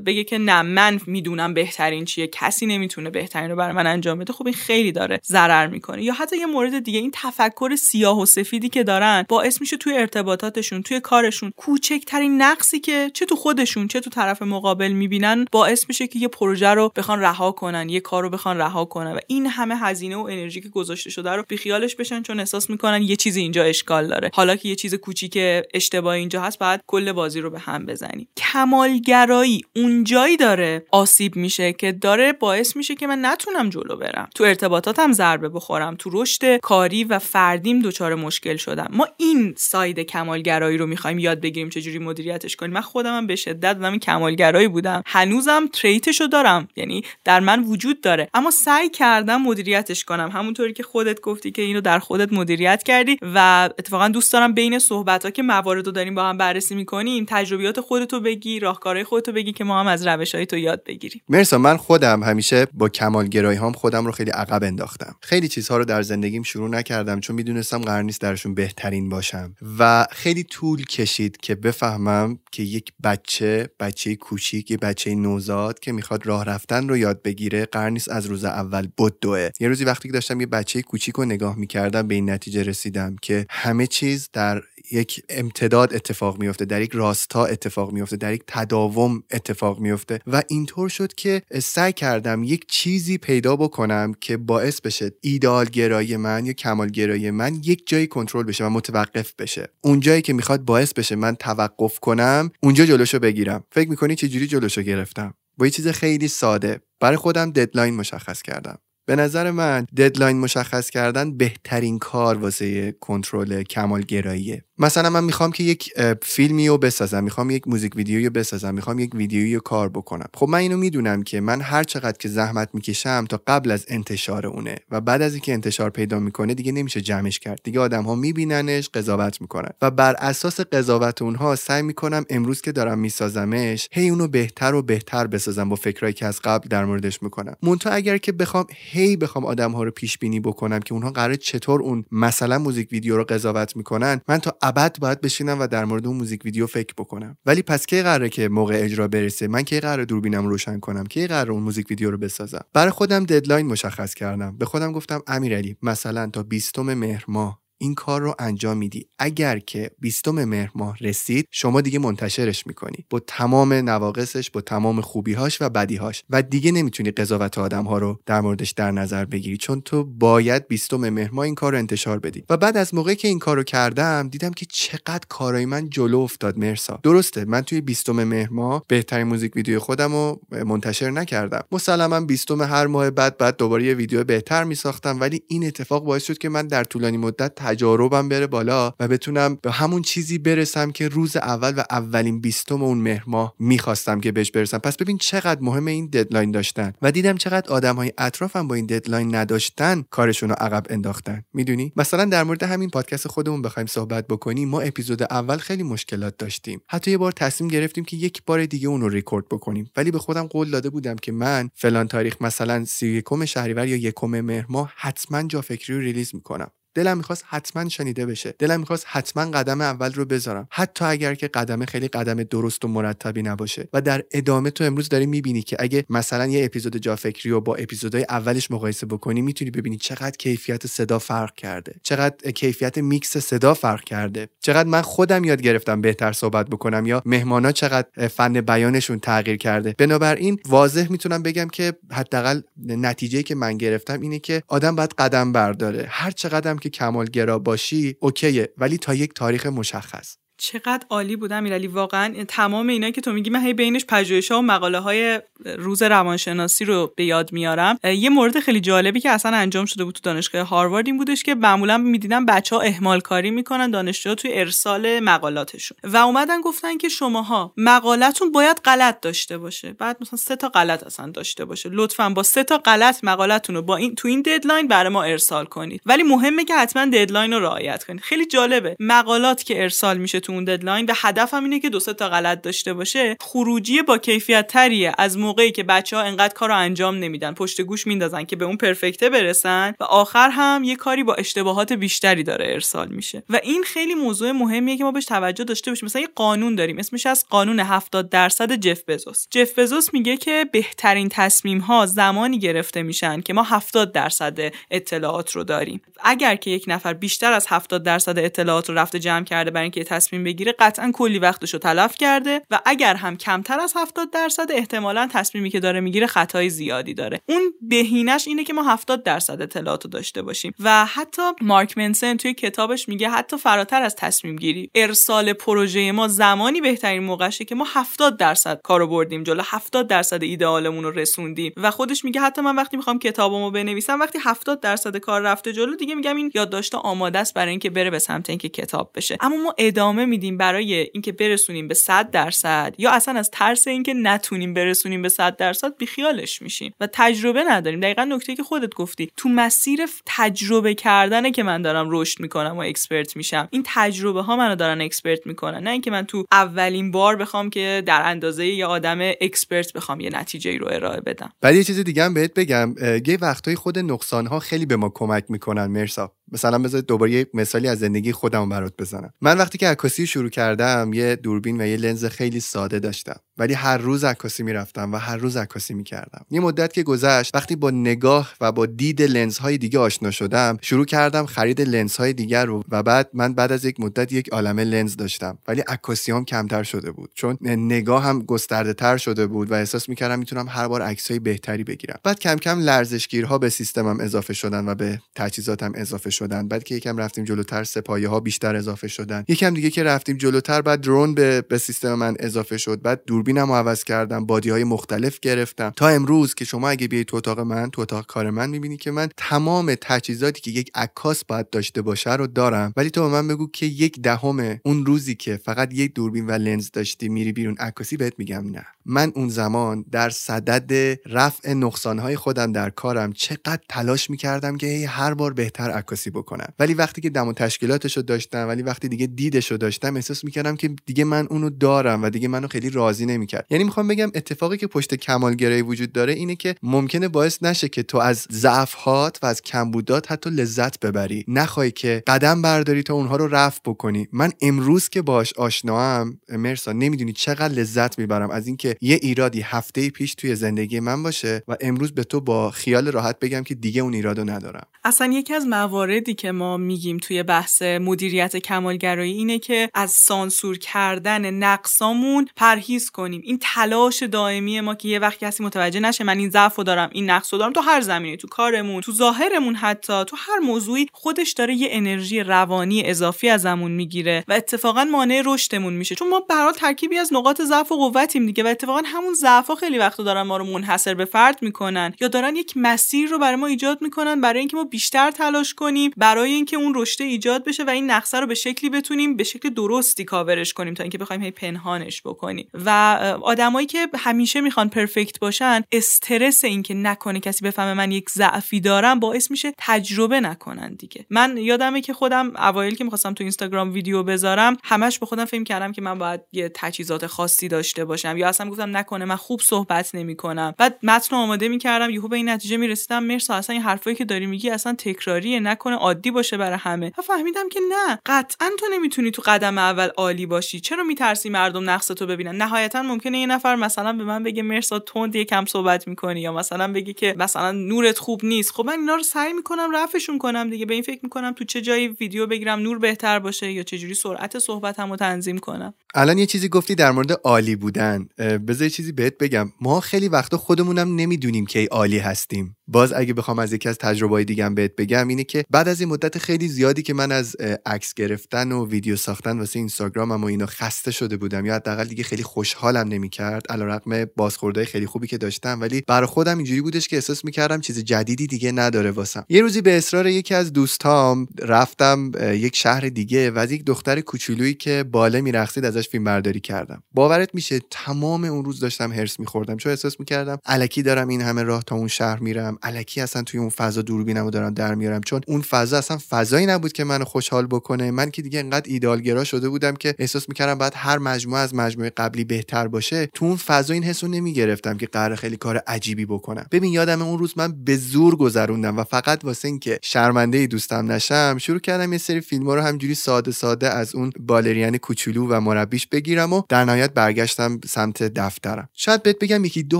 بگه 0.05 0.23
که 0.23 0.37
نه 0.37 0.61
من 0.61 0.99
می‌دونم 1.07 1.53
بهترین 1.53 2.05
چیه 2.05 2.27
کسی 2.27 2.65
نمی‌تونه 2.65 3.09
بهترین 3.09 3.49
رو 3.49 3.55
برای 3.55 3.73
من 3.73 3.87
انجام 3.87 4.19
بده. 4.19 4.33
خب 4.33 4.45
این 4.45 4.55
خیلی 4.55 4.91
داره 4.91 5.19
ضرر 5.25 5.67
می‌کنه. 5.67 6.03
یا 6.03 6.13
حتی 6.13 6.37
یه 6.37 6.45
مورد 6.45 6.79
دیگه 6.79 6.99
این 6.99 7.11
تفکر 7.13 7.75
سیاه 7.75 8.21
و 8.21 8.25
سفیدی 8.25 8.69
که 8.69 8.83
دارن 8.83 9.25
باعث 9.29 9.61
میشه 9.61 9.77
توی 9.77 9.93
ارتباطاتشون 9.93 10.83
توی 10.83 10.99
کارشون 10.99 11.51
کوچکترین 11.57 12.41
نقصی 12.41 12.79
که 12.79 13.11
چه 13.13 13.25
تو 13.25 13.35
خودشون 13.35 13.87
چه 13.87 13.99
تو 13.99 14.09
طرف 14.09 14.41
مقابل 14.53 14.91
می‌بینن 14.91 15.45
باعث 15.51 15.85
میشه 15.87 16.07
که 16.07 16.19
یه 16.19 16.27
پروژه 16.27 16.69
رو 16.69 16.91
بخوان 16.95 17.19
رها 17.19 17.51
کنن 17.51 17.89
یه 17.89 17.99
کار 17.99 18.23
رو 18.23 18.29
بخوان 18.29 18.57
رها 18.57 18.85
کنن 18.85 19.11
و 19.11 19.19
این 19.27 19.45
همه 19.45 19.75
هزینه 19.77 20.15
و 20.15 20.19
انرژی 20.19 20.61
که 20.61 20.69
گذاشته 20.69 21.09
شده 21.09 21.31
رو 21.31 21.43
بیخیالش 21.47 21.95
بشن 21.95 22.21
چون 22.21 22.39
احساس 22.39 22.69
می‌کنن 22.69 23.01
یه 23.01 23.15
چیزی 23.15 23.41
اینجا 23.41 23.63
اشکال 23.63 24.07
داره. 24.07 24.29
حالا 24.33 24.55
که 24.55 24.69
یه 24.69 24.75
چیز 24.75 24.95
کوچیک 24.95 25.37
اشتباه 25.73 26.13
اینجا 26.15 26.41
هست 26.41 26.59
بعد 26.59 26.83
کل 26.87 27.11
بازی 27.11 27.41
رو 27.41 27.49
به 27.49 27.59
هم 27.59 27.85
بزنی 27.85 28.27
کمالگرایی 28.37 29.61
اونجایی 29.75 30.37
داره 30.37 30.85
آسیب 30.91 31.35
میشه 31.35 31.73
که 31.73 31.91
داره 31.91 32.33
باعث 32.33 32.75
میشه 32.75 32.95
که 32.95 33.07
من 33.07 33.19
نتونم 33.25 33.69
جلو 33.69 33.95
برم. 33.95 34.29
تو 34.35 34.43
ارتباطاتم 34.43 35.11
ضربه 35.11 35.49
بخورم 35.49 35.95
تو 35.99 36.09
رشد 36.13 36.57
کاری 36.57 37.03
و 37.03 37.19
فردیم 37.19 37.81
دچار 37.81 38.15
مشکل 38.15 38.55
شدم. 38.55 38.87
ما 38.91 39.07
این 39.17 39.53
ساید 39.57 39.99
کمالگرایی 39.99 40.77
رو 40.77 40.85
می‌خوایم 40.85 41.19
یاد 41.19 41.39
بگیریم 41.41 41.69
چجوری 41.69 41.99
مدیریتش 41.99 42.55
کنیم. 42.55 42.73
من 42.73 42.81
خودم 42.81 43.27
به 43.27 43.35
شدت 43.35 43.75
آدم 43.75 43.97
کمالگرایی 44.43 44.67
بودم. 44.67 45.03
هنوزم 45.05 45.67
تریتشو 45.73 46.25
دارم. 46.25 46.67
یعنی 46.75 47.03
در 47.23 47.39
من 47.39 47.63
وجود 47.63 48.01
داره. 48.01 48.29
اما 48.33 48.51
سعی 48.51 48.89
کردم 48.89 49.41
مدیریتش 49.41 50.03
کنم. 50.05 50.29
همونطوری 50.33 50.73
که 50.73 50.83
خودت 50.83 51.21
گفتی 51.21 51.51
که 51.51 51.61
اینو 51.61 51.81
در 51.81 51.99
خودت 51.99 52.33
مدیریت 52.33 52.83
کردی 52.83 53.17
و 53.21 53.69
اتفاقا 53.79 54.07
دوست 54.07 54.33
دارم 54.33 54.53
بین 54.53 54.79
صحبت 54.79 55.25
ها 55.25 55.31
که 55.31 55.43
موارد 55.43 55.85
رو 55.85 55.91
داریم 55.91 56.15
با 56.15 56.23
هم 56.23 56.37
بررسی 56.37 56.75
می‌کنیم 56.75 57.25
تجربیات 57.27 57.81
خودتو 57.81 58.19
بگی 58.19 58.59
راهکارهای 58.59 59.03
خودتو 59.03 59.31
بگی 59.31 59.53
که 59.53 59.63
ما 59.63 59.79
هم 59.79 59.87
از 59.87 60.07
روش 60.07 60.35
های 60.35 60.45
تو 60.45 60.57
یاد 60.57 60.83
بگیریم. 60.83 61.21
مرسا 61.29 61.57
من 61.57 61.77
خودم 61.77 62.23
همیشه 62.23 62.67
با 62.73 62.89
کمالگرایی 62.89 63.57
هام 63.57 63.73
خودم 63.73 64.05
رو 64.05 64.11
خیلی 64.11 64.31
عقب 64.31 64.63
انداختم. 64.63 65.15
خیلی 65.21 65.47
چیزها 65.47 65.77
رو 65.77 65.85
در 65.85 66.01
زندگیم 66.01 66.43
شروع 66.43 66.69
نکردم 66.69 67.19
چون 67.19 67.35
می‌دونستم 67.35 67.81
قرار 67.81 68.03
نیست 68.03 68.21
درشون 68.21 68.55
بهترین 68.55 69.09
باشم. 69.09 69.55
و 69.79 70.05
خیلی 70.11 70.43
طول 70.43 70.85
کشید 70.85 71.37
که 71.37 71.55
بفهمم 71.55 72.39
که 72.51 72.63
یک 72.63 72.91
بچه 73.03 73.69
بچه 73.79 74.15
کوچیک 74.33 74.71
یه 74.71 74.77
بچه 74.77 75.15
نوزاد 75.15 75.79
که 75.79 75.91
می‌خواد 75.91 76.25
راه 76.25 76.45
رفتن 76.45 76.89
رو 76.89 76.97
یاد 76.97 77.21
بگیره 77.21 77.65
قرار 77.65 77.89
نیست 77.89 78.09
از 78.09 78.25
روز 78.25 78.45
اول 78.45 78.87
بدوه. 78.97 79.49
یه 79.59 79.67
روزی 79.67 79.85
وقتی 79.85 80.07
که 80.07 80.13
داشتم 80.13 80.41
یه 80.41 80.47
بچه 80.47 80.81
کوچیک 80.81 81.15
رو 81.15 81.25
نگاه 81.25 81.55
می‌کردم 81.59 82.07
به 82.07 82.15
این 82.15 82.29
نتیجه 82.29 82.63
رسیدم 82.63 83.15
که 83.21 83.45
همه 83.49 83.87
چیز 83.87 84.29
در 84.33 84.61
یک 84.91 85.23
امتداد 85.29 85.93
اتفاق 85.93 86.39
میفته 86.39 86.65
در 86.65 86.81
یک 86.81 86.91
راستا 86.93 87.45
اتفاق 87.45 87.91
میفته 87.91 88.15
در 88.15 88.33
یک 88.33 88.43
تداوم 88.47 89.23
اتفاق 89.31 89.79
میفته 89.79 90.19
و 90.27 90.43
اینطور 90.47 90.89
شد 90.89 91.13
که 91.13 91.41
سعی 91.61 91.93
کردم 91.93 92.43
یک 92.43 92.65
چیزی 92.67 93.17
پیدا 93.17 93.55
بکنم 93.55 94.13
که 94.21 94.37
باعث 94.37 94.81
بشه 94.81 95.11
ایدال 95.21 95.65
گرایی 95.65 96.17
من 96.17 96.45
یا 96.45 96.53
کمال 96.53 96.89
گرایی 96.89 97.31
من 97.31 97.55
یک 97.55 97.87
جایی 97.87 98.07
کنترل 98.07 98.43
بشه 98.43 98.65
و 98.65 98.69
متوقف 98.69 99.33
بشه. 99.39 99.69
اون 99.81 99.99
جایی 99.99 100.21
که 100.21 100.33
می‌خواد 100.33 100.61
باعث 100.61 100.93
بشه 100.93 101.15
من 101.15 101.35
توقف 101.35 101.99
کنم 101.99 102.51
اونجا 102.63 102.85
جلوشو 102.85 103.19
بگیرم. 103.19 103.63
فکر 103.71 103.89
می‌کنی 103.89 104.15
چجوری 104.15 104.47
جلوشو 104.47 104.81
گرفتم؟ 104.81 105.33
با 105.57 105.65
یه 105.65 105.71
چیز 105.71 105.87
خیلی 105.87 106.27
ساده. 106.27 106.79
برای 106.99 107.17
خودم 107.17 107.51
deadline 107.51 107.93
مشخص 107.93 108.41
کردم. 108.41 108.77
به 109.05 109.15
نظر 109.15 109.51
من 109.51 109.87
deadline 109.97 110.39
مشخص 110.39 110.89
کردن 110.89 111.37
بهترین 111.37 111.99
کار 111.99 112.37
واسه 112.37 112.91
کنترل 112.91 113.63
کمالگراییه 113.63 114.63
مثلا 114.83 115.09
من 115.09 115.23
می‌خوام 115.23 115.51
که 115.51 115.63
یک 115.63 115.93
فیلمی 116.21 116.67
رو 116.67 116.77
بسازم 116.77 117.23
می‌خوام 117.23 117.49
یک 117.49 117.67
موزیک 117.67 117.95
ویدیویی 117.95 118.29
بسازم 118.29 118.73
می‌خوام 118.73 118.99
یک 118.99 119.15
ویدیویی 119.15 119.55
رو 119.55 119.61
کار 119.61 119.89
بکنم. 119.89 120.27
خب 120.33 120.49
من 120.49 120.57
اینو 120.57 120.77
می‌دونم 120.77 121.23
که 121.23 121.41
من 121.41 121.61
هر 121.61 121.83
چقدر 121.83 122.17
که 122.17 122.29
زحمت 122.29 122.69
می‌کشم 122.73 123.25
تا 123.29 123.41
قبل 123.47 123.71
از 123.71 123.85
انتشار 123.87 124.47
اونه 124.47 124.75
و 124.91 125.01
بعد 125.01 125.21
از 125.21 125.33
اینکه 125.33 125.53
انتشار 125.53 125.89
پیدا 125.89 126.19
می‌کنه 126.19 126.53
دیگه 126.53 126.71
نمیشه 126.71 127.01
جمعش 127.01 127.39
کرد. 127.39 127.59
دیگه 127.63 127.79
آدم 127.79 128.03
ها 128.03 128.15
میبیننش 128.15 128.89
قضاوت 128.89 129.41
می‌کنن. 129.41 129.69
و 129.81 129.91
بر 129.91 130.15
اساس 130.19 130.59
قضاوت 130.59 131.21
اونها 131.21 131.55
سعی 131.55 131.81
می‌کنم 131.81 132.25
امروز 132.29 132.61
که 132.61 132.71
دارم 132.71 132.99
میسازمش 132.99 133.89
هی 133.91 134.09
اونو 134.09 134.27
بهتر 134.27 134.73
و 134.73 134.81
بهتر 134.81 135.27
بسازم 135.27 135.69
با 135.69 135.75
فکرایی 135.75 136.13
که 136.13 136.25
از 136.25 136.39
قبل 136.43 136.67
در 136.67 136.85
موردش 136.85 137.23
می‌کنم. 137.23 137.55
منتها 137.63 137.89
اگر 137.89 138.17
که 138.17 138.31
بخوام 138.31 138.65
هی 138.69 139.15
بخوام 139.15 139.45
آدم 139.45 139.71
ها 139.71 139.83
رو 139.83 139.91
پیش 139.91 140.17
بینی 140.17 140.39
بکنم 140.39 140.79
که 140.79 140.93
اونها 140.93 141.11
قرار 141.11 141.35
چطور 141.35 141.81
اون 141.81 142.05
مثلا 142.11 142.59
موزیک 142.59 142.91
ویدیو 142.91 143.17
رو 143.17 143.23
قضاوت 143.23 143.77
می‌کنن 143.77 144.21
من 144.27 144.37
تا 144.37 144.57
ابد 144.73 144.99
باید 144.99 145.21
بشینم 145.21 145.59
و 145.59 145.67
در 145.67 145.85
مورد 145.85 146.07
اون 146.07 146.17
موزیک 146.17 146.45
ویدیو 146.45 146.67
فکر 146.67 146.93
بکنم. 146.97 147.37
ولی 147.45 147.61
پس 147.61 147.85
کی 147.85 148.01
قراره 148.01 148.29
که 148.29 148.49
موقع 148.49 148.73
اجرا 148.83 149.07
برسه؟ 149.07 149.47
من 149.47 149.61
کی 149.61 149.79
قراره 149.79 150.05
دوربینم 150.05 150.47
روشن 150.47 150.79
کنم؟ 150.79 151.03
کی 151.03 151.27
قراره 151.27 151.51
اون 151.51 151.63
موزیک 151.63 151.89
ویدیو 151.89 152.11
رو 152.11 152.17
بسازم؟ 152.17 152.65
برای 152.73 152.91
خودم 152.91 153.23
deadline 153.23 153.67
مشخص 153.67 154.13
کردم. 154.13 154.57
به 154.57 154.65
خودم 154.65 154.91
گفتم 154.91 155.21
امیرعلی 155.27 155.77
مثلا 155.81 156.27
تا 156.27 156.43
20 156.43 156.79
مهر 156.79 157.25
ماه. 157.27 157.62
این 157.83 157.95
کار 157.95 158.21
رو 158.21 158.35
انجام 158.39 158.77
میدی. 158.77 159.07
اگر 159.19 159.59
که 159.59 159.91
بیستم 159.99 160.45
مهر 160.45 160.71
ماه 160.75 160.97
رسید 161.01 161.47
شما 161.51 161.81
دیگه 161.81 161.99
منتشرش 161.99 162.67
می‌کنی. 162.67 163.05
با 163.09 163.19
تمام 163.19 163.73
نواقصش 163.73 164.51
با 164.51 164.61
تمام 164.61 165.01
خوبیهاش 165.01 165.61
و 165.61 165.69
بدیهاش. 165.69 166.23
و 166.29 166.41
دیگه 166.41 166.71
نمی‌تونی 166.71 167.11
قضاوت 167.11 167.57
آدم 167.57 167.83
ها 167.83 167.97
رو 167.97 168.19
در 168.25 168.41
موردش 168.41 168.71
در 168.71 168.91
نظر 168.91 169.25
بگیری 169.25 169.57
چون 169.57 169.81
تو 169.81 170.03
باید 170.03 170.67
بیستم 170.67 171.09
مهر 171.09 171.31
ماه 171.31 171.45
این 171.45 171.55
کار 171.55 171.71
رو 171.71 171.77
انتشار 171.77 172.19
بدی. 172.19 172.43
و 172.49 172.57
بعد 172.57 172.77
از 172.77 172.93
موقعی 172.93 173.15
که 173.15 173.27
این 173.27 173.39
کار 173.39 173.55
رو 173.55 173.63
کردم 173.63 174.27
دیدم 174.27 174.51
که 174.51 174.65
چقدر 174.65 175.25
کارای 175.29 175.65
من 175.65 175.89
جلو 175.89 176.19
افتاد 176.19 176.57
مرسا. 176.57 176.99
درسته 177.03 177.45
من 177.45 177.61
توی 177.61 177.81
بیستم 177.81 178.23
مهر 178.23 178.49
ماه 178.49 178.83
بهترین 178.87 179.27
موزیک 179.27 179.55
ویدیو 179.55 179.79
خودم 179.79 180.11
رو 180.11 180.41
منتشر 180.65 181.09
نکردم. 181.09 181.63
مسلما 181.71 182.19
بیستم 182.19 182.61
هر 182.61 182.87
ماه 182.87 183.09
بعد 183.09 183.37
بعد 183.37 183.57
دوباره 183.57 183.85
یه 183.85 183.93
ویدیو 183.93 184.23
بهتر 184.23 184.63
میساختم 184.63 185.19
ولی 185.19 185.43
این 185.47 185.67
اتفاق 185.67 186.03
باعث 186.03 186.23
شد 186.23 186.37
که 186.37 186.49
من 186.49 186.67
در 186.67 186.83
طولانی 186.83 187.17
مدت 187.17 187.55
تجاربم 187.73 188.29
بره 188.29 188.47
بالا 188.47 188.93
و 188.99 189.07
بتونم 189.07 189.57
به 189.61 189.71
همون 189.71 190.01
چیزی 190.01 190.37
برسم 190.37 190.91
که 190.91 191.07
روز 191.07 191.35
اول 191.35 191.73
و 191.77 191.83
اولین 191.89 192.41
بیستم 192.41 192.83
اون 192.83 192.97
مهر 192.97 193.23
ماه 193.27 193.53
می‌خواستم 193.59 194.19
که 194.19 194.31
بهش 194.31 194.51
برسم. 194.51 194.77
پس 194.77 194.97
ببین 194.97 195.17
چقدر 195.17 195.61
مهم 195.61 195.87
این 195.87 196.07
deadline 196.07 196.51
داشتن 196.51 196.93
و 197.01 197.11
دیدم 197.11 197.37
چقدر 197.37 197.73
آدم 197.73 197.95
های 197.95 198.11
اطرافم 198.17 198.67
با 198.67 198.75
این 198.75 198.85
deadline 198.85 199.35
نداشتن 199.35 200.03
کارشون 200.09 200.49
رو 200.49 200.55
عقب 200.59 200.85
انداختن. 200.89 201.43
می‌دونی؟ 201.53 201.91
مثلا 201.95 202.25
در 202.25 202.43
مورد 202.43 202.63
همین 202.63 202.89
پادکست 202.89 203.27
خودمون 203.27 203.61
بخوایم 203.61 203.87
صحبت 203.87 204.27
بکنیم. 204.27 204.69
ما 204.69 204.81
اپیزود 204.81 205.23
اول 205.23 205.57
خیلی 205.57 205.83
مشکلات 205.83 206.37
داشتیم. 206.37 206.81
حتی 206.87 207.11
یه 207.11 207.17
بار 207.17 207.31
تصمیم 207.31 207.69
گرفتیم 207.69 208.05
که 208.05 208.17
یک 208.17 208.41
بار 208.45 208.65
دیگه 208.65 208.87
اون 208.87 209.01
رو 209.01 209.09
ریکورد 209.09 209.45
بکنیم. 209.49 209.91
ولی 209.97 210.11
به 210.11 210.19
خودم 210.19 210.47
قول 210.47 210.69
داده 210.69 210.89
بودم 210.89 211.15
که 211.15 211.31
من 211.31 211.69
فلان 211.75 212.07
تاریخ 212.07 212.41
مثلا 212.41 212.85
31 212.85 213.45
شهریور 213.45 213.87
یا 213.87 213.95
یکم 213.95 214.27
مهر 214.27 214.65
ماه 214.69 214.93
حتما 214.95 215.43
جا 215.43 215.61
فکری 215.61 215.95
رو 215.95 216.01
release 216.01 216.35
می‌کنم. 216.35 216.71
دلم 216.95 217.17
می‌خواست 217.17 217.43
حتما 217.47 217.89
شنیده 217.89 218.25
بشه. 218.25 218.55
دلم 218.59 218.79
می‌خواست 218.79 219.05
حتما 219.07 219.45
قدم 219.45 219.81
اول 219.81 220.13
رو 220.13 220.25
بذارم. 220.25 220.67
حتی 220.71 221.05
اگر 221.05 221.35
که 221.35 221.47
قدم 221.47 221.85
خیلی 221.85 222.07
قدم 222.07 222.43
درست 222.43 222.85
و 222.85 222.87
مرتبی 222.87 223.41
نباشه. 223.41 223.87
و 223.93 224.01
در 224.01 224.23
ادامه 224.31 224.69
تو 224.69 224.83
امروز 224.83 225.09
داری 225.09 225.25
می‌بینی 225.25 225.61
که 225.61 225.77
اگه 225.79 226.05
مثلا 226.09 226.47
یه 226.47 226.65
اپیزود 226.65 226.97
جافکری 226.97 227.51
رو 227.51 227.61
با 227.61 227.75
اپیزودهای 227.75 228.25
اولش 228.29 228.71
مقایسه 228.71 229.05
بکنی 229.05 229.41
می‌تونی 229.41 229.71
ببینی 229.71 229.97
چقدر 229.97 230.35
کیفیت 230.39 230.87
صدا 230.87 231.19
فرق 231.19 231.55
کرده. 231.55 231.95
چقدر 232.03 232.51
کیفیت 232.51 232.97
میکس 232.97 233.37
صدا 233.37 233.73
فرق 233.73 234.03
کرده. 234.03 234.47
چقدر 234.61 234.89
من 234.89 235.01
خودم 235.01 235.43
یاد 235.43 235.61
گرفتم 235.61 236.01
بهتر 236.01 236.31
صحبت 236.31 236.69
بکنم 236.69 237.05
یا 237.05 237.21
مهمانا 237.25 237.71
چقدر 237.71 238.27
فن 238.27 238.61
بیانشون 238.61 239.19
تغییر 239.19 239.57
کرده. 239.57 239.95
بنابراین 239.97 240.59
واضح 240.67 241.07
می‌تونم 241.09 241.43
بگم 241.43 241.67
که 241.67 241.93
حداقل 242.11 242.61
نتیجه 242.87 243.43
که 243.43 243.55
من 243.55 243.77
گرفتم 243.77 244.21
اینه 244.21 244.39
که 244.39 244.63
آدم 244.67 244.95
باید 244.95 245.13
قدم 245.17 245.51
برداره. 245.51 246.05
هر 246.09 246.31
چقدر 246.31 246.71
که 246.83 246.89
کمالگرا 246.89 247.59
باشی 247.59 248.17
اوکیه 248.19 248.73
ولی 248.77 248.97
تا 248.97 249.13
یک 249.13 249.33
تاریخ 249.33 249.65
مشخص. 249.65 250.37
چقدر 250.63 251.05
عالی 251.09 251.35
بود 251.35 251.53
امیرعلی 251.53 251.87
واقعا 251.87 252.45
تمام 252.47 252.87
اینا 252.87 253.09
که 253.09 253.21
تو 253.21 253.31
میگی 253.31 253.49
من 253.49 253.61
هی 253.61 253.73
بینش 253.73 254.05
پژوهش 254.05 254.51
ها 254.51 254.59
و 254.59 254.61
مقاله 254.61 254.99
های 254.99 255.41
روز 255.65 256.03
روانشناسی 256.03 256.85
رو 256.85 257.13
به 257.15 257.25
یاد 257.25 257.53
میارم. 257.53 257.99
یه 258.03 258.29
مورد 258.29 258.59
خیلی 258.59 258.79
جالبی 258.79 259.19
که 259.19 259.29
اصلا 259.29 259.57
انجام 259.57 259.85
شده 259.85 260.03
بود 260.03 260.15
تو 260.15 260.19
دانشگاه 260.23 260.67
هاروارد 260.67 261.07
این 261.07 261.17
بودش 261.17 261.43
که 261.43 261.55
معمولا 261.55 261.97
می‌دیدم 261.97 262.45
بچه 262.45 262.75
ها 262.75 262.81
اهمال 262.81 263.19
کاری 263.19 263.51
می‌کنن 263.51 263.91
دانشجوها 263.91 264.35
توی 264.35 264.51
ارسال 264.53 265.19
مقالاتشون 265.19 265.97
و 266.03 266.17
اومدن 266.17 266.61
گفتن 266.61 266.97
که 266.97 267.09
شماها 267.09 267.73
مقالتون 267.77 268.51
باید 268.51 268.77
غلط 268.85 269.21
داشته 269.21 269.57
باشه. 269.57 269.93
بعد 269.93 270.17
مثلا 270.21 270.37
سه 270.37 270.55
تا 270.55 270.69
غلط 270.69 271.03
اصلا 271.03 271.31
داشته 271.31 271.65
باشه. 271.65 271.89
لطفا 271.91 272.29
با 272.29 272.43
سه 272.43 272.63
تا 272.63 272.77
غلط 272.77 273.23
مقالتون 273.23 273.75
رو 273.75 273.81
با 273.81 273.95
این 273.95 274.15
تو 274.15 274.27
این 274.27 274.41
deadline 274.41 274.87
برای 274.87 275.09
ما 275.09 275.23
ارسال 275.23 275.65
کنید. 275.65 276.01
ولی 276.05 276.23
مهمه 276.23 276.65
که 276.65 276.75
حتما 276.75 277.05
deadline 277.05 277.53
رو 277.53 277.59
رعایت 277.59 278.03
کنید. 278.03 278.21
خیلی 278.21 278.45
جالبه. 278.45 278.95
مقالات 278.99 279.63
که 279.63 279.81
ارسال 279.83 280.17
میشه 280.17 280.39
تو 280.39 280.52
اون 280.53 280.63
deadline 280.63 281.05
و 281.05 281.13
هدفم 281.15 281.63
اینه 281.63 281.79
که 281.79 281.89
دو 281.89 281.99
تا 281.99 282.29
غلط 282.29 282.61
داشته 282.61 282.93
باشه. 282.93 283.37
خروجی 283.41 284.01
با 284.01 284.17
کیفیت 284.17 284.67
تریه 284.67 285.11
از 285.17 285.37
موقعی 285.37 285.71
که 285.71 285.83
بچه 285.83 286.17
ها 286.17 286.21
انقدر 286.21 286.53
کارو 286.53 286.75
انجام 286.75 287.15
نمیدن. 287.15 287.53
پشت 287.53 287.81
گوش 287.81 288.07
میندازن 288.07 288.43
که 288.43 288.55
به 288.55 288.65
اون 288.65 288.77
perfect 288.77 289.23
ه 289.23 289.29
برسن. 289.29 289.93
و 289.99 290.03
آخر 290.03 290.49
هم 290.49 290.83
یه 290.83 290.95
کاری 290.95 291.23
با 291.23 291.33
اشتباهات 291.33 291.93
بیشتری 291.93 292.43
داره 292.43 292.65
ارسال 292.73 293.07
میشه. 293.07 293.43
و 293.49 293.59
این 293.63 293.83
خیلی 293.83 294.13
موضوع 294.13 294.51
مهمیه 294.51 294.97
که 294.97 295.03
ما 295.03 295.11
بهش 295.11 295.25
توجه 295.25 295.63
داشته 295.63 295.91
باشیم. 295.91 296.05
مثلا 296.05 296.21
یه 296.21 296.29
قانون 296.35 296.75
داریم. 296.75 296.97
اسمش 296.97 297.25
از 297.25 297.45
قانون 297.49 297.79
70 297.79 298.29
درصد 298.29 298.75
جف 298.75 299.01
بزوس. 299.07 299.47
جف 299.49 299.79
بزوس 299.79 300.13
میگه 300.13 300.37
که 300.37 300.65
بهترین 300.71 301.29
تصمیم 301.29 301.79
ها 301.79 302.05
زمانی 302.05 302.59
گرفته 302.59 303.03
میشن 303.03 303.41
که 303.41 303.53
ما 303.53 303.63
70 303.63 304.11
درصد 304.11 304.73
اطلاعات 304.91 305.51
رو 305.51 305.63
داریم. 305.63 306.01
اگر 306.23 306.55
که 306.55 306.69
یک 306.71 306.85
نفر 306.87 307.13
بیشتر 307.13 307.53
از 307.53 307.65
70 307.69 308.03
درصد 308.03 308.39
اطلاعات 308.39 308.89
رو 308.89 308.95
رفته 308.95 309.19
جمع 309.19 309.43
کرده 309.43 309.71
برای 309.71 309.83
اینکه 309.83 310.03
تصمیم 310.03 310.32
بگیره 310.39 310.75
قطعا 310.79 311.11
کلی 311.13 311.39
وقتش 311.39 311.73
رو 311.73 311.79
تلف 311.79 312.17
کرده 312.17 312.61
و 312.71 312.79
اگر 312.85 313.15
هم 313.15 313.37
کمتر 313.37 313.79
از 313.79 313.93
70 313.97 314.31
درصد 314.31 314.67
احتمالا 314.69 315.29
تصمیمی 315.31 315.69
که 315.69 315.79
داره 315.79 315.99
می‌گیره 315.99 316.27
خطای 316.27 316.69
زیادی 316.69 317.13
داره. 317.13 317.41
اون 317.49 317.73
بهینش 317.81 318.47
اینه 318.47 318.63
که 318.63 318.73
ما 318.73 318.83
70 318.83 319.23
درصد 319.23 319.61
اطلاعات 319.61 320.07
داشته 320.07 320.41
باشیم 320.41 320.73
و 320.79 321.05
حتی 321.05 321.41
مارک 321.61 321.97
منسن 321.97 322.37
توی 322.37 322.53
کتابش 322.53 323.09
میگه 323.09 323.29
حتی 323.29 323.57
فراتر 323.57 324.01
از 324.01 324.15
تصمیم 324.15 324.55
گیری. 324.55 324.89
ارسال 324.95 325.53
پروژه 325.53 326.11
ما 326.11 326.27
زمانی 326.27 326.81
بهترین 326.81 327.23
موقعشه 327.23 327.65
که 327.65 327.75
ما 327.75 327.85
70 327.93 328.37
درصد 328.37 328.81
کارو 328.81 329.07
بردیم 329.07 329.43
جلو 329.43 329.61
70 329.65 330.07
درصد 330.07 330.43
ایدئالمون 330.43 331.03
رو 331.03 331.11
رسوندیم 331.11 331.73
و 331.77 331.91
خودش 331.91 332.25
میگه 332.25 332.41
حتی 332.41 332.61
من 332.61 332.75
وقتی 332.75 332.97
می‌خوام 332.97 333.19
کتابمو 333.19 333.71
بنویسم 333.71 334.19
وقتی 334.19 334.39
70 334.43 334.79
درصد 334.79 335.17
کار 335.17 335.41
رفته 335.41 335.73
جلو 335.73 335.95
دیگه 335.95 336.15
میگم 336.15 336.35
این 336.35 336.51
یادداشت 336.53 336.95
آماده 336.95 337.39
است 337.39 337.53
برای 337.53 337.69
اینکه 337.69 337.89
بره 337.89 338.09
به 338.09 338.19
سمت 338.19 338.49
اینکه 338.49 338.69
کتاب 338.69 339.11
بشه. 339.15 339.37
اما 339.41 339.55
ما 339.55 339.75
ادامه 339.77 340.22
میدیم 340.25 340.57
برای 340.57 340.93
اینکه 340.93 341.31
برسونیم 341.31 341.87
به 341.87 341.93
100 341.93 342.31
درصد 342.31 342.95
یا 342.97 343.11
اصلا 343.11 343.39
از 343.39 343.51
ترس 343.51 343.87
اینکه 343.87 344.13
نتونیم 344.13 344.73
برسونیم 344.73 345.21
به 345.21 345.29
100 345.29 345.57
درصد 345.57 345.97
بیخیالش 345.97 346.61
میشیم 346.61 346.93
و 346.99 347.07
تجربه 347.13 347.63
نداریم. 347.63 347.99
دقیقا 347.99 348.23
نکته 348.23 348.55
که 348.55 348.63
خودت 348.63 348.93
گفتی. 348.93 349.31
تو 349.37 349.49
مسیر 349.49 349.99
تجربه 350.25 350.93
کردنه 350.93 351.51
که 351.51 351.63
من 351.63 351.81
دارم 351.81 352.07
رشد 352.09 352.39
می‌کنم 352.39 352.77
و 352.77 352.79
expert 352.79 353.35
میشم. 353.37 353.67
این 353.71 353.83
تجربه 353.85 354.41
ها 354.41 354.55
منو 354.55 354.75
دارن 354.75 355.01
expert 355.01 355.47
می‌کنن. 355.47 355.83
نه 355.83 355.89
اینکه 355.89 356.11
من 356.11 356.25
تو 356.25 356.45
اولین 356.51 357.11
بار 357.11 357.35
بخوام 357.35 357.69
که 357.69 358.03
در 358.05 358.21
اندازه 358.25 358.65
یه 358.65 358.85
آدم 358.85 359.19
expert 359.41 359.93
بخوام 359.93 360.19
یه 360.19 360.29
نتیجه 360.29 360.77
رو 360.77 360.87
ارائه 360.91 361.21
بدم. 361.21 361.53
بعد 361.61 361.75
یه 361.75 361.83
چیز 361.83 361.99
دیگه 361.99 362.23
هم 362.23 362.33
بهت 362.33 362.53
بگم. 362.53 362.95
یه 363.25 363.37
وقتای 363.41 363.75
خود 363.75 363.99
نقصان 363.99 364.47
ها 364.47 364.59
خیلی 364.59 364.85
به 364.85 364.95
ما 364.95 365.09
کمک 365.09 365.45
می‌کنن 365.49 365.85
مرسا. 365.85 366.31
مثلا 366.53 366.79
بذار 366.79 367.01
دوباره 367.01 367.31
یه 367.31 367.47
مثالی 367.53 367.87
از 367.87 367.99
زندگی 367.99 368.31
خودم 368.31 368.69
برات 368.69 368.93
بزنم. 368.99 369.33
من 369.41 369.57
وقتی 369.57 369.77
که 369.77 369.87
عکاسی 369.87 370.27
شروع 370.27 370.49
کردم 370.49 371.11
یه 371.13 371.35
دوربین 371.35 371.81
و 371.81 371.85
یه 371.85 371.97
لنز 371.97 372.25
خیلی 372.25 372.59
ساده 372.59 372.99
داشتم. 372.99 373.39
ولی 373.57 373.73
هر 373.73 373.97
روز 373.97 374.23
عکاسی 374.23 374.63
می‌رفتم 374.63 375.13
و 375.13 375.17
هر 375.17 375.37
روز 375.37 375.57
عکاسی 375.57 375.93
می‌کردم. 375.93 376.45
یه 376.51 376.59
مدت 376.59 376.93
که 376.93 377.03
گذشت 377.03 377.55
وقتی 377.55 377.75
با 377.75 377.91
نگاه 377.91 378.53
و 378.61 378.71
با 378.71 378.85
دید 378.85 379.21
لنزهای 379.21 379.77
دیگه 379.77 379.99
آشنا 379.99 380.31
شدم 380.31 380.77
شروع 380.81 381.05
کردم 381.05 381.45
خرید 381.45 381.81
لنزهای 381.81 382.33
دیگر 382.33 382.65
رو 382.65 382.83
و 382.89 383.03
بعد 383.03 383.29
من 383.33 383.53
بعد 383.53 383.71
از 383.71 383.85
یک 383.85 383.99
مدت 383.99 384.31
یک 384.31 384.49
عالمه 384.49 384.83
لنز 384.83 385.15
داشتم. 385.15 385.57
ولی 385.67 385.81
عکاسی 385.81 386.31
هم 386.31 386.45
کمتر 386.45 386.83
شده 386.83 387.11
بود. 387.11 387.31
چون 387.33 387.57
نگاه 387.61 388.23
هم 388.23 388.41
گسترده 388.41 388.93
تر 388.93 389.17
شده 389.17 389.47
بود 389.47 389.71
و 389.71 389.73
احساس 389.73 390.09
می‌کردم 390.09 390.39
می‌تونم 390.39 390.65
هر 390.69 390.87
بار 390.87 391.01
عکسای 391.01 391.39
بهتری 391.39 391.83
بگیرم. 391.83 392.19
بعد 392.23 392.39
کم 392.39 392.55
کم 392.55 392.79
لرزشگیرها 392.79 393.57
به 393.57 393.69
سیستمم 393.69 394.19
اضافه 394.19 394.53
شدن 394.53 394.89
و 394.89 394.95
به 394.95 395.21
تجهیزاتم 395.35 395.91
اضافه 395.95 396.29
شدن. 396.29 396.67
بعد 396.67 396.83
که 396.83 396.95
یکم 396.95 397.17
رفتیم 397.17 397.43
جلوتر 397.43 397.83
سپایه 397.83 398.27
ها 398.27 398.39
بیشتر 398.39 398.75
اضافه 398.75 399.07
شدن. 399.07 399.43
یکم 399.47 399.73
دیگه 399.73 399.89
که 399.89 400.03
رفتیم 400.03 400.37
جلوتر 400.37 400.81
بعد 400.81 401.01
درون 401.01 401.33
به, 401.33 401.61
به 401.61 401.77
سیستم 401.77 402.13
من 402.13 402.35
اضافه 402.39 402.77
شد. 402.77 403.01
بعد 403.01 403.21
دوربینم 403.43 403.67
رو 403.67 403.75
عوض 403.75 404.03
کردم 404.03 404.45
بادی 404.45 404.69
های 404.69 404.83
مختلف 404.83 405.39
گرفتم. 405.39 405.93
تا 405.95 406.07
امروز 406.07 406.53
که 406.53 406.65
شما 406.65 406.89
اگه 406.89 407.07
بیای 407.07 407.23
تو 407.23 407.37
اتاق 407.37 407.59
من 407.59 407.89
تو 407.89 408.01
اتاق 408.01 408.25
کار 408.25 408.49
من 408.49 408.69
می‌بینی 408.69 408.97
که 408.97 409.11
من 409.11 409.29
تمام 409.37 409.95
تجهیزاتی 410.01 410.61
که 410.61 410.71
یک 410.71 410.91
عکاس 410.95 411.45
باید 411.45 411.69
داشته 411.69 412.01
باشه 412.01 412.35
رو 412.35 412.47
دارم. 412.47 412.93
ولی 412.97 413.09
تو 413.09 413.21
به 413.21 413.27
من 413.27 413.47
بگو 413.47 413.67
که 413.67 413.85
یک 413.85 414.21
دهم 414.21 414.79
اون 414.83 415.05
روزی 415.05 415.35
که 415.35 415.57
فقط 415.57 415.93
یک 415.93 416.13
دوربین 416.13 416.45
و 416.45 416.51
لنز 416.51 416.91
داشتی 416.91 417.29
میری 417.29 417.51
بیرون 417.51 417.75
عکاسی 417.79 418.17
بهت 418.17 418.33
میگم 418.37 418.69
نه. 418.71 418.85
من 419.05 419.31
اون 419.35 419.49
زمان 419.49 420.05
در 420.11 420.29
صدد 420.29 421.19
رفع 421.25 421.73
نقصانهای 421.73 422.35
خودم 422.35 422.71
در 422.71 422.89
کارم 422.89 423.31
چقدر 423.33 423.81
تلاش 423.89 424.29
می‌کردم 424.29 424.77
که 424.77 425.07
هر 425.07 425.33
بار 425.33 425.53
بهتر 425.53 425.91
عکاسی 425.91 426.29
بکنم. 426.29 426.73
ولی 426.79 426.93
وقتی 426.93 427.21
که 427.21 427.29
دم 427.29 427.47
و 427.47 427.53
تشکیلاتش 427.53 428.17
رو 428.17 428.23
داشتم 428.23 428.67
ولی 428.67 428.81
وقتی 428.81 429.07
دیگه 429.07 429.27
دیدش 429.27 429.71
رو 429.71 429.77
داشتم 429.77 430.15
احساس 430.15 430.43
می‌کردم 430.43 430.75
که 430.75 430.95
دیگه 431.05 431.23
من 431.23 431.47
اونو 431.49 431.69
دارم 431.69 432.23
و 432.23 432.29
دیگه 432.29 432.47
منو 432.47 432.67
خیلی 432.67 432.89
راضی 432.89 433.25
نمی‌کرد. 433.33 433.65
یعنی 433.69 433.83
می‌خوام 433.83 434.07
بگم 434.07 434.31
اتفاقی 434.35 434.77
که 434.77 434.87
پشت 434.87 435.15
کمالگرایی 435.15 435.81
وجود 435.81 436.11
داره 436.11 436.33
اینه 436.33 436.55
که 436.55 436.75
ممکنه 436.83 437.27
باعث 437.27 437.63
نشه 437.63 437.89
که 437.89 438.03
تو 438.03 438.17
از 438.17 438.47
ضعفهات 438.51 439.39
و 439.43 439.45
از 439.45 439.61
کمبودات 439.61 440.31
حتی 440.31 440.49
لذت 440.49 440.99
ببری. 440.99 441.45
نخوای 441.47 441.91
که 441.91 442.23
قدم 442.27 442.61
برداری 442.61 443.03
تا 443.03 443.13
اونها 443.13 443.35
رو 443.35 443.47
رفع 443.47 443.79
بکنی. 443.85 444.27
من 444.31 444.51
امروز 444.61 445.09
که 445.09 445.21
باش 445.21 445.53
آشناام 445.53 446.39
مرسا 446.49 446.91
نمی‌دونی 446.91 447.33
چقدر 447.33 447.73
لذت 447.73 448.19
می‌برم 448.19 448.49
از 448.51 448.67
اینکه 448.67 448.95
یه 449.01 449.19
ایرادی 449.21 449.61
هفته 449.61 450.09
پیش 450.09 450.35
توی 450.35 450.55
زندگی 450.55 450.99
من 450.99 451.23
باشه 451.23 451.63
و 451.67 451.75
امروز 451.81 452.11
به 452.11 452.23
تو 452.23 452.41
با 452.41 452.71
خیال 452.71 453.07
راحت 453.07 453.39
بگم 453.39 453.63
که 453.63 453.75
دیگه 453.75 454.01
اون 454.01 454.13
ایرادو 454.13 454.43
ندارم. 454.43 454.87
اصلا 455.03 455.33
یکی 455.33 455.53
از 455.53 455.65
مواردی 455.65 456.33
که 456.33 456.51
ما 456.51 456.77
میگیم 456.77 457.17
توی 457.17 457.43
بحث 457.43 457.81
مدیریت 457.81 458.57
کمالگرایی 458.57 459.33
اینه 459.33 459.59
که 459.59 459.89
از 459.93 460.11
سانسور 460.11 460.77
کردن 460.77 461.51
نقصامون 461.53 462.47
پرهیز 462.55 463.11
کنیم. 463.23 463.41
این 463.43 463.59
تلاش 463.61 464.23
دائمی 464.23 464.81
ما 464.81 464.95
که 464.95 465.07
یه 465.07 465.19
وقت 465.19 465.39
کسی 465.39 465.63
متوجه 465.63 465.99
نشه 465.99 466.23
من 466.23 466.37
این 466.37 466.49
ضعف 466.49 466.79
دارم 466.79 467.09
این 467.13 467.29
نقص 467.29 467.53
دارم 467.53 467.73
تو 467.73 467.81
هر 467.81 468.01
زمینه 468.01 468.37
تو 468.37 468.47
کارمون 468.47 469.01
تو 469.01 469.11
ظاهرمون 469.11 469.75
حتی 469.75 470.25
تو 470.25 470.37
هر 470.39 470.59
موضوعی 470.59 471.07
خودش 471.11 471.51
داره 471.51 471.73
یه 471.73 471.87
انرژی 471.91 472.39
روانی 472.39 473.03
اضافی 473.05 473.49
ازمون 473.49 473.91
می‌گیره 473.91 474.43
و 474.47 474.53
اتفاقا 474.53 475.03
مانع 475.03 475.41
رشدمون 475.45 475.93
میشه. 475.93 476.15
چون 476.15 476.29
ما 476.29 476.39
برای 476.39 476.73
ترکیبی 476.73 477.17
از 477.17 477.33
نقاط 477.33 477.61
ضعف 477.61 477.91
و 477.91 477.95
قوتیم 477.95 478.45
دیگه 478.45 478.63
و 478.63 478.67
اتفاقا 478.67 479.01
همون 479.05 479.33
ضعفا 479.33 479.75
خیلی 479.75 479.97
وقتا 479.97 480.23
دارن 480.23 480.41
ما 480.41 480.57
رو 480.57 480.65
منحصر 480.65 481.13
به 481.13 481.25
فرد 481.25 481.61
می‌کنن 481.61 482.13
یا 482.19 482.27
دارن 482.27 482.55
یک 482.55 482.73
مسیر 482.75 483.29
رو 483.29 483.39
برای 483.39 483.55
ما 483.55 483.67
ایجاد 483.67 484.01
می‌کنن 484.01 484.41
برای 484.41 484.59
اینکه 484.59 484.77
ما 484.77 484.83
بیشتر 484.83 485.31
تلاش 485.31 485.73
کنیم 485.73 486.11
برای 486.17 486.51
اینکه 486.51 486.77
اون 486.77 486.93
رشد 486.95 487.21
ایجاد 487.21 487.63
بشه 487.63 487.83
و 487.83 487.89
این 487.89 488.11
نقصه 488.11 488.39
رو 488.39 488.47
به 488.47 488.55
شکلی 488.55 488.89
بتونیم 488.89 489.37
به 489.37 489.43
شکل 489.43 489.69
درستی 489.69 490.23
کاورش 490.23 490.73
کنیم 490.73 490.93
تا 490.93 491.03
اینکه 491.03 491.17
بخوایم 491.17 491.41
هی 491.41 491.51
پنهانش 491.51 492.21
بکنیم. 492.21 492.67
و 492.85 493.12
آدمایی 493.41 493.87
که 493.87 494.07
همیشه 494.15 494.61
می‌خوان 494.61 494.89
پرفکت 494.89 495.39
باشن 495.39 495.81
استرس 495.91 496.63
اینکه 496.63 496.93
نکنه 496.93 497.39
کسی 497.39 497.65
بفهمه 497.65 497.93
من 497.93 498.11
یک 498.11 498.29
ضعفی 498.29 498.79
دارم 498.79 499.19
باعث 499.19 499.51
میشه 499.51 499.73
تجربه 499.77 500.39
نکنن 500.39 500.93
دیگه. 500.93 501.25
من 501.29 501.57
یادمه 501.57 502.01
که 502.01 502.13
خودم 502.13 502.53
اوایل 502.57 502.95
که 502.95 503.03
می‌خواستم 503.03 503.33
تو 503.33 503.43
اینستاگرام 503.43 503.93
ویدیو 503.93 504.23
بذارم 504.23 504.77
همش 504.83 505.19
به 505.19 505.25
خودم 505.25 505.45
فکر 505.45 505.63
کردم 505.63 505.91
که 505.91 506.01
من 506.01 506.19
باید 506.19 506.41
یه 506.51 506.71
تجهیزات 506.75 507.27
خاصی 507.27 507.67
داشته 507.67 508.05
باشم 508.05 508.37
یا 508.37 508.47
اصلا 508.47 508.69
گفتم 508.69 508.97
نکنه 508.97 509.25
من 509.25 509.35
خوب 509.35 509.61
صحبت 509.61 510.15
نمی‌کنم. 510.15 510.73
بعد 510.77 510.99
متن 511.03 511.35
آماده 511.35 511.67
می‌کردم 511.67 512.09
یهو 512.09 512.27
به 512.27 512.35
این 512.35 512.49
نتیجه 512.49 512.77
می‌رسیدم 512.77 513.23
مرسا 513.23 513.53
اصلا 513.53 513.73
این 513.73 513.83
حرفایی 513.83 514.15
که 514.15 514.25
داری 514.25 514.45
میگی 514.45 514.69
اصلا 514.69 514.93
تکراریه 514.93 515.59
نکنه 515.59 515.95
عادی 515.95 516.31
باشه 516.31 516.57
برای 516.57 516.77
همه. 516.77 517.11
و 517.17 517.21
فهمیدم 517.21 517.69
که 517.69 517.79
نه 517.89 518.19
قطعا 518.25 518.69
تو 518.79 518.85
نمی‌تونی 518.93 519.31
تو 519.31 519.41
قدم 519.45 519.77
اول 519.77 520.09
عالی 520.17 520.45
باشی. 520.45 520.79
چرا 520.79 521.03
میترسی 521.03 521.49
مردم 521.49 521.89
نقص 521.89 522.07
تو 522.07 522.25
ببینن؟ 522.25 522.55
نهایتا 522.55 523.01
ممکنه 523.05 523.39
یه 523.39 523.47
نفر 523.47 523.75
مثلا 523.75 524.13
به 524.13 524.23
من 524.23 524.43
بگه 524.43 524.63
مرسا 524.63 524.99
تند 524.99 525.35
یکم 525.35 525.65
صحبت 525.65 526.07
می‌کنی 526.07 526.41
یا 526.41 526.53
مثلا 526.53 526.93
بگی 526.93 527.13
که 527.13 527.35
مثلا 527.37 527.71
نورت 527.71 528.17
خوب 528.17 528.45
نیست. 528.45 528.71
خب 528.71 528.85
من 528.85 528.99
اینا 528.99 529.15
رو 529.15 529.23
سعی 529.23 529.53
می‌کنم 529.53 529.89
رفعشون 529.93 530.37
کنم 530.37 530.69
دیگه. 530.69 530.85
به 530.85 530.93
این 530.93 531.03
فکر 531.03 531.19
می‌کنم 531.23 531.51
تو 531.51 531.63
چه 531.63 531.81
جایی 531.81 532.07
ویدیو 532.07 532.47
بگیرم 532.47 532.79
نور 532.79 532.99
بهتر 532.99 533.39
باشه 533.39 533.71
یا 533.71 533.83
چه 533.83 533.97
جوری 533.97 534.13
سرعت 534.13 534.59
صحبتمو 534.59 535.15
تنظیم 535.15 535.57
کنم. 535.57 535.93
الان 536.15 536.37
یه 536.37 536.45
چیزی 536.45 536.69
گفتی 536.69 536.95
در 536.95 537.11
مورد 537.11 537.31
عالی 537.31 537.75
بودن. 537.75 538.27
بذار 538.67 538.89
چیزی 538.89 539.11
بهت 539.11 539.37
بگم. 539.37 539.69
ما 539.81 539.99
خیلی 539.99 540.27
وقتا 540.27 540.57
خودمونم 540.57 541.15
نمی‌دونیم 541.15 541.65
که 541.65 541.87
عالی 541.91 542.19
هستیم. 542.19 542.75
باز 542.87 543.13
اگه 543.13 543.33
بخوام 543.33 543.59
از 543.59 543.73
یکی 543.73 543.89
از 543.89 543.97
تجربه‌های 543.97 544.45
دیگم 544.45 544.75
بهت 544.75 544.95
بگم 544.95 545.27
اینه 545.27 545.43
که 545.43 545.65
بعد 545.69 545.87
از 545.87 545.99
این 545.99 546.09
مدت 546.09 546.37
خیلی 546.37 546.67
زیادی 546.67 547.01
که 547.01 547.13
من 547.13 547.31
از 547.31 547.55
عکس 547.85 548.13
گرفتن 548.13 548.71
و 548.71 548.87
ویدیو 548.87 549.15
ساختن 549.15 549.59
واسه 549.59 549.79
اینستاگرامم 549.79 550.43
و 550.43 550.45
اینا 550.45 550.65
خسته 550.65 551.11
شده 551.11 551.37
بودم 551.37 551.65
یا 551.65 551.75
حداقل 551.75 552.03
دیگه 552.03 552.23
خیلی 552.23 552.43
خوشحالم 552.43 553.07
نمی‌کرد 553.07 553.63
علیرغم 553.69 554.25
بازخوردهای 554.25 554.85
خیلی 554.85 555.05
خوبی 555.05 555.27
که 555.27 555.37
داشتم 555.37 555.81
ولی 555.81 556.03
برای 556.07 556.27
خودم 556.27 556.57
اینجوری 556.57 556.81
بودش 556.81 557.07
که 557.07 557.15
احساس 557.15 557.45
می‌کردم 557.45 557.81
چیز 557.81 557.99
جدیدی 557.99 558.47
دیگه 558.47 558.71
نداره 558.71 559.11
واسم. 559.11 559.45
یه 559.49 559.61
روزی 559.61 559.81
به 559.81 559.97
اصرار 559.97 560.27
یکی 560.27 560.55
از 560.55 560.73
دوستام 560.73 561.47
رفتم 561.61 562.31
یک 562.53 562.75
شهر 562.75 563.09
دیگه 563.09 563.51
و 563.51 563.57
از 563.57 563.71
یک 563.71 563.85
دختر 563.85 564.21
کوچولویی 564.21 564.73
که 564.73 565.05
باله 565.11 565.41
میرقصید 565.41 565.85
ازش 565.85 566.09
فیلم 566.09 566.23
برداری 566.23 566.59
کردم. 566.59 567.03
باورت 567.13 567.55
میشه 567.55 567.79
تمام 567.91 568.43
اون 568.43 568.65
روز 568.65 568.79
داشتم 568.79 569.11
هرس 569.11 569.39
میخوردم 569.39 569.77
چون 569.77 569.89
احساس 569.89 570.19
می‌کردم 570.19 570.57
الکی 570.65 571.03
دارم 571.03 571.27
این 571.27 571.41
همه 571.41 571.63
راه 571.63 571.83
تا 571.83 571.95
اون 571.95 572.07
شهر 572.07 572.39
میرم. 572.39 572.72
الکی 572.81 573.21
اصلا 573.21 573.41
توی 573.41 573.59
اون 573.59 573.69
فضا 573.69 574.01
دوربینمو 574.01 574.49
دارم 574.49 574.73
در 574.73 574.95
میارم. 574.95 575.21
چون 575.21 575.41
اون 575.47 575.61
فضا 575.61 575.97
اصلا 575.97 576.17
فضایی 576.29 576.65
نبود 576.65 576.91
که 576.93 577.03
منو 577.03 577.25
خوشحال 577.25 577.65
بکنه. 577.65 578.11
من 578.11 578.31
که 578.31 578.41
دیگه 578.41 578.59
انقدر 578.59 578.91
ایدالگرا 578.91 579.43
شده 579.43 579.69
بودم 579.69 579.95
که 579.95 580.15
احساس 580.19 580.49
می‌کردم 580.49 580.77
بعد 580.77 580.93
هر 580.95 581.17
مجموعه 581.17 581.61
از 581.61 581.75
مجموعه 581.75 582.09
قبلی 582.09 582.43
بهتر 582.43 582.87
باشه. 582.87 583.25
تو 583.33 583.45
اون 583.45 583.55
فضا 583.55 583.93
این 583.93 584.03
حسو 584.03 584.27
نمی‌گرفتم 584.27 584.97
که 584.97 585.05
قرار 585.05 585.35
خیلی 585.35 585.57
کار 585.57 585.77
عجیبی 585.77 586.25
بکنم. 586.25 586.65
ببین 586.71 586.93
یادم 586.93 587.21
اون 587.21 587.39
روز 587.39 587.53
من 587.57 587.83
به 587.83 587.97
زور 587.97 588.35
گذروندم 588.35 588.97
و 588.97 589.03
فقط 589.03 589.45
واسه 589.45 589.67
اینکه 589.67 589.99
شرمنده 590.01 590.67
دوستم 590.67 591.11
نشم 591.11 591.57
شروع 591.57 591.79
کردم 591.79 592.13
یه 592.13 592.19
سری 592.19 592.41
فیلم 592.41 592.69
رو 592.69 592.81
همجوری 592.81 593.15
ساده 593.15 593.51
ساده 593.51 593.89
از 593.89 594.15
اون 594.15 594.31
بالرین 594.39 594.97
کوچولو 594.97 595.47
و 595.49 595.59
مربیش 595.59 596.07
بگیرم 596.07 596.53
و 596.53 596.61
در 596.69 596.85
نهایت 596.85 597.13
برگشتم 597.13 597.79
سمت 597.85 598.23
دفترم. 598.23 598.89
شاید 598.93 599.23
بهت 599.23 599.39
بگم 599.39 599.65
یکی 599.65 599.83
دو 599.83 599.99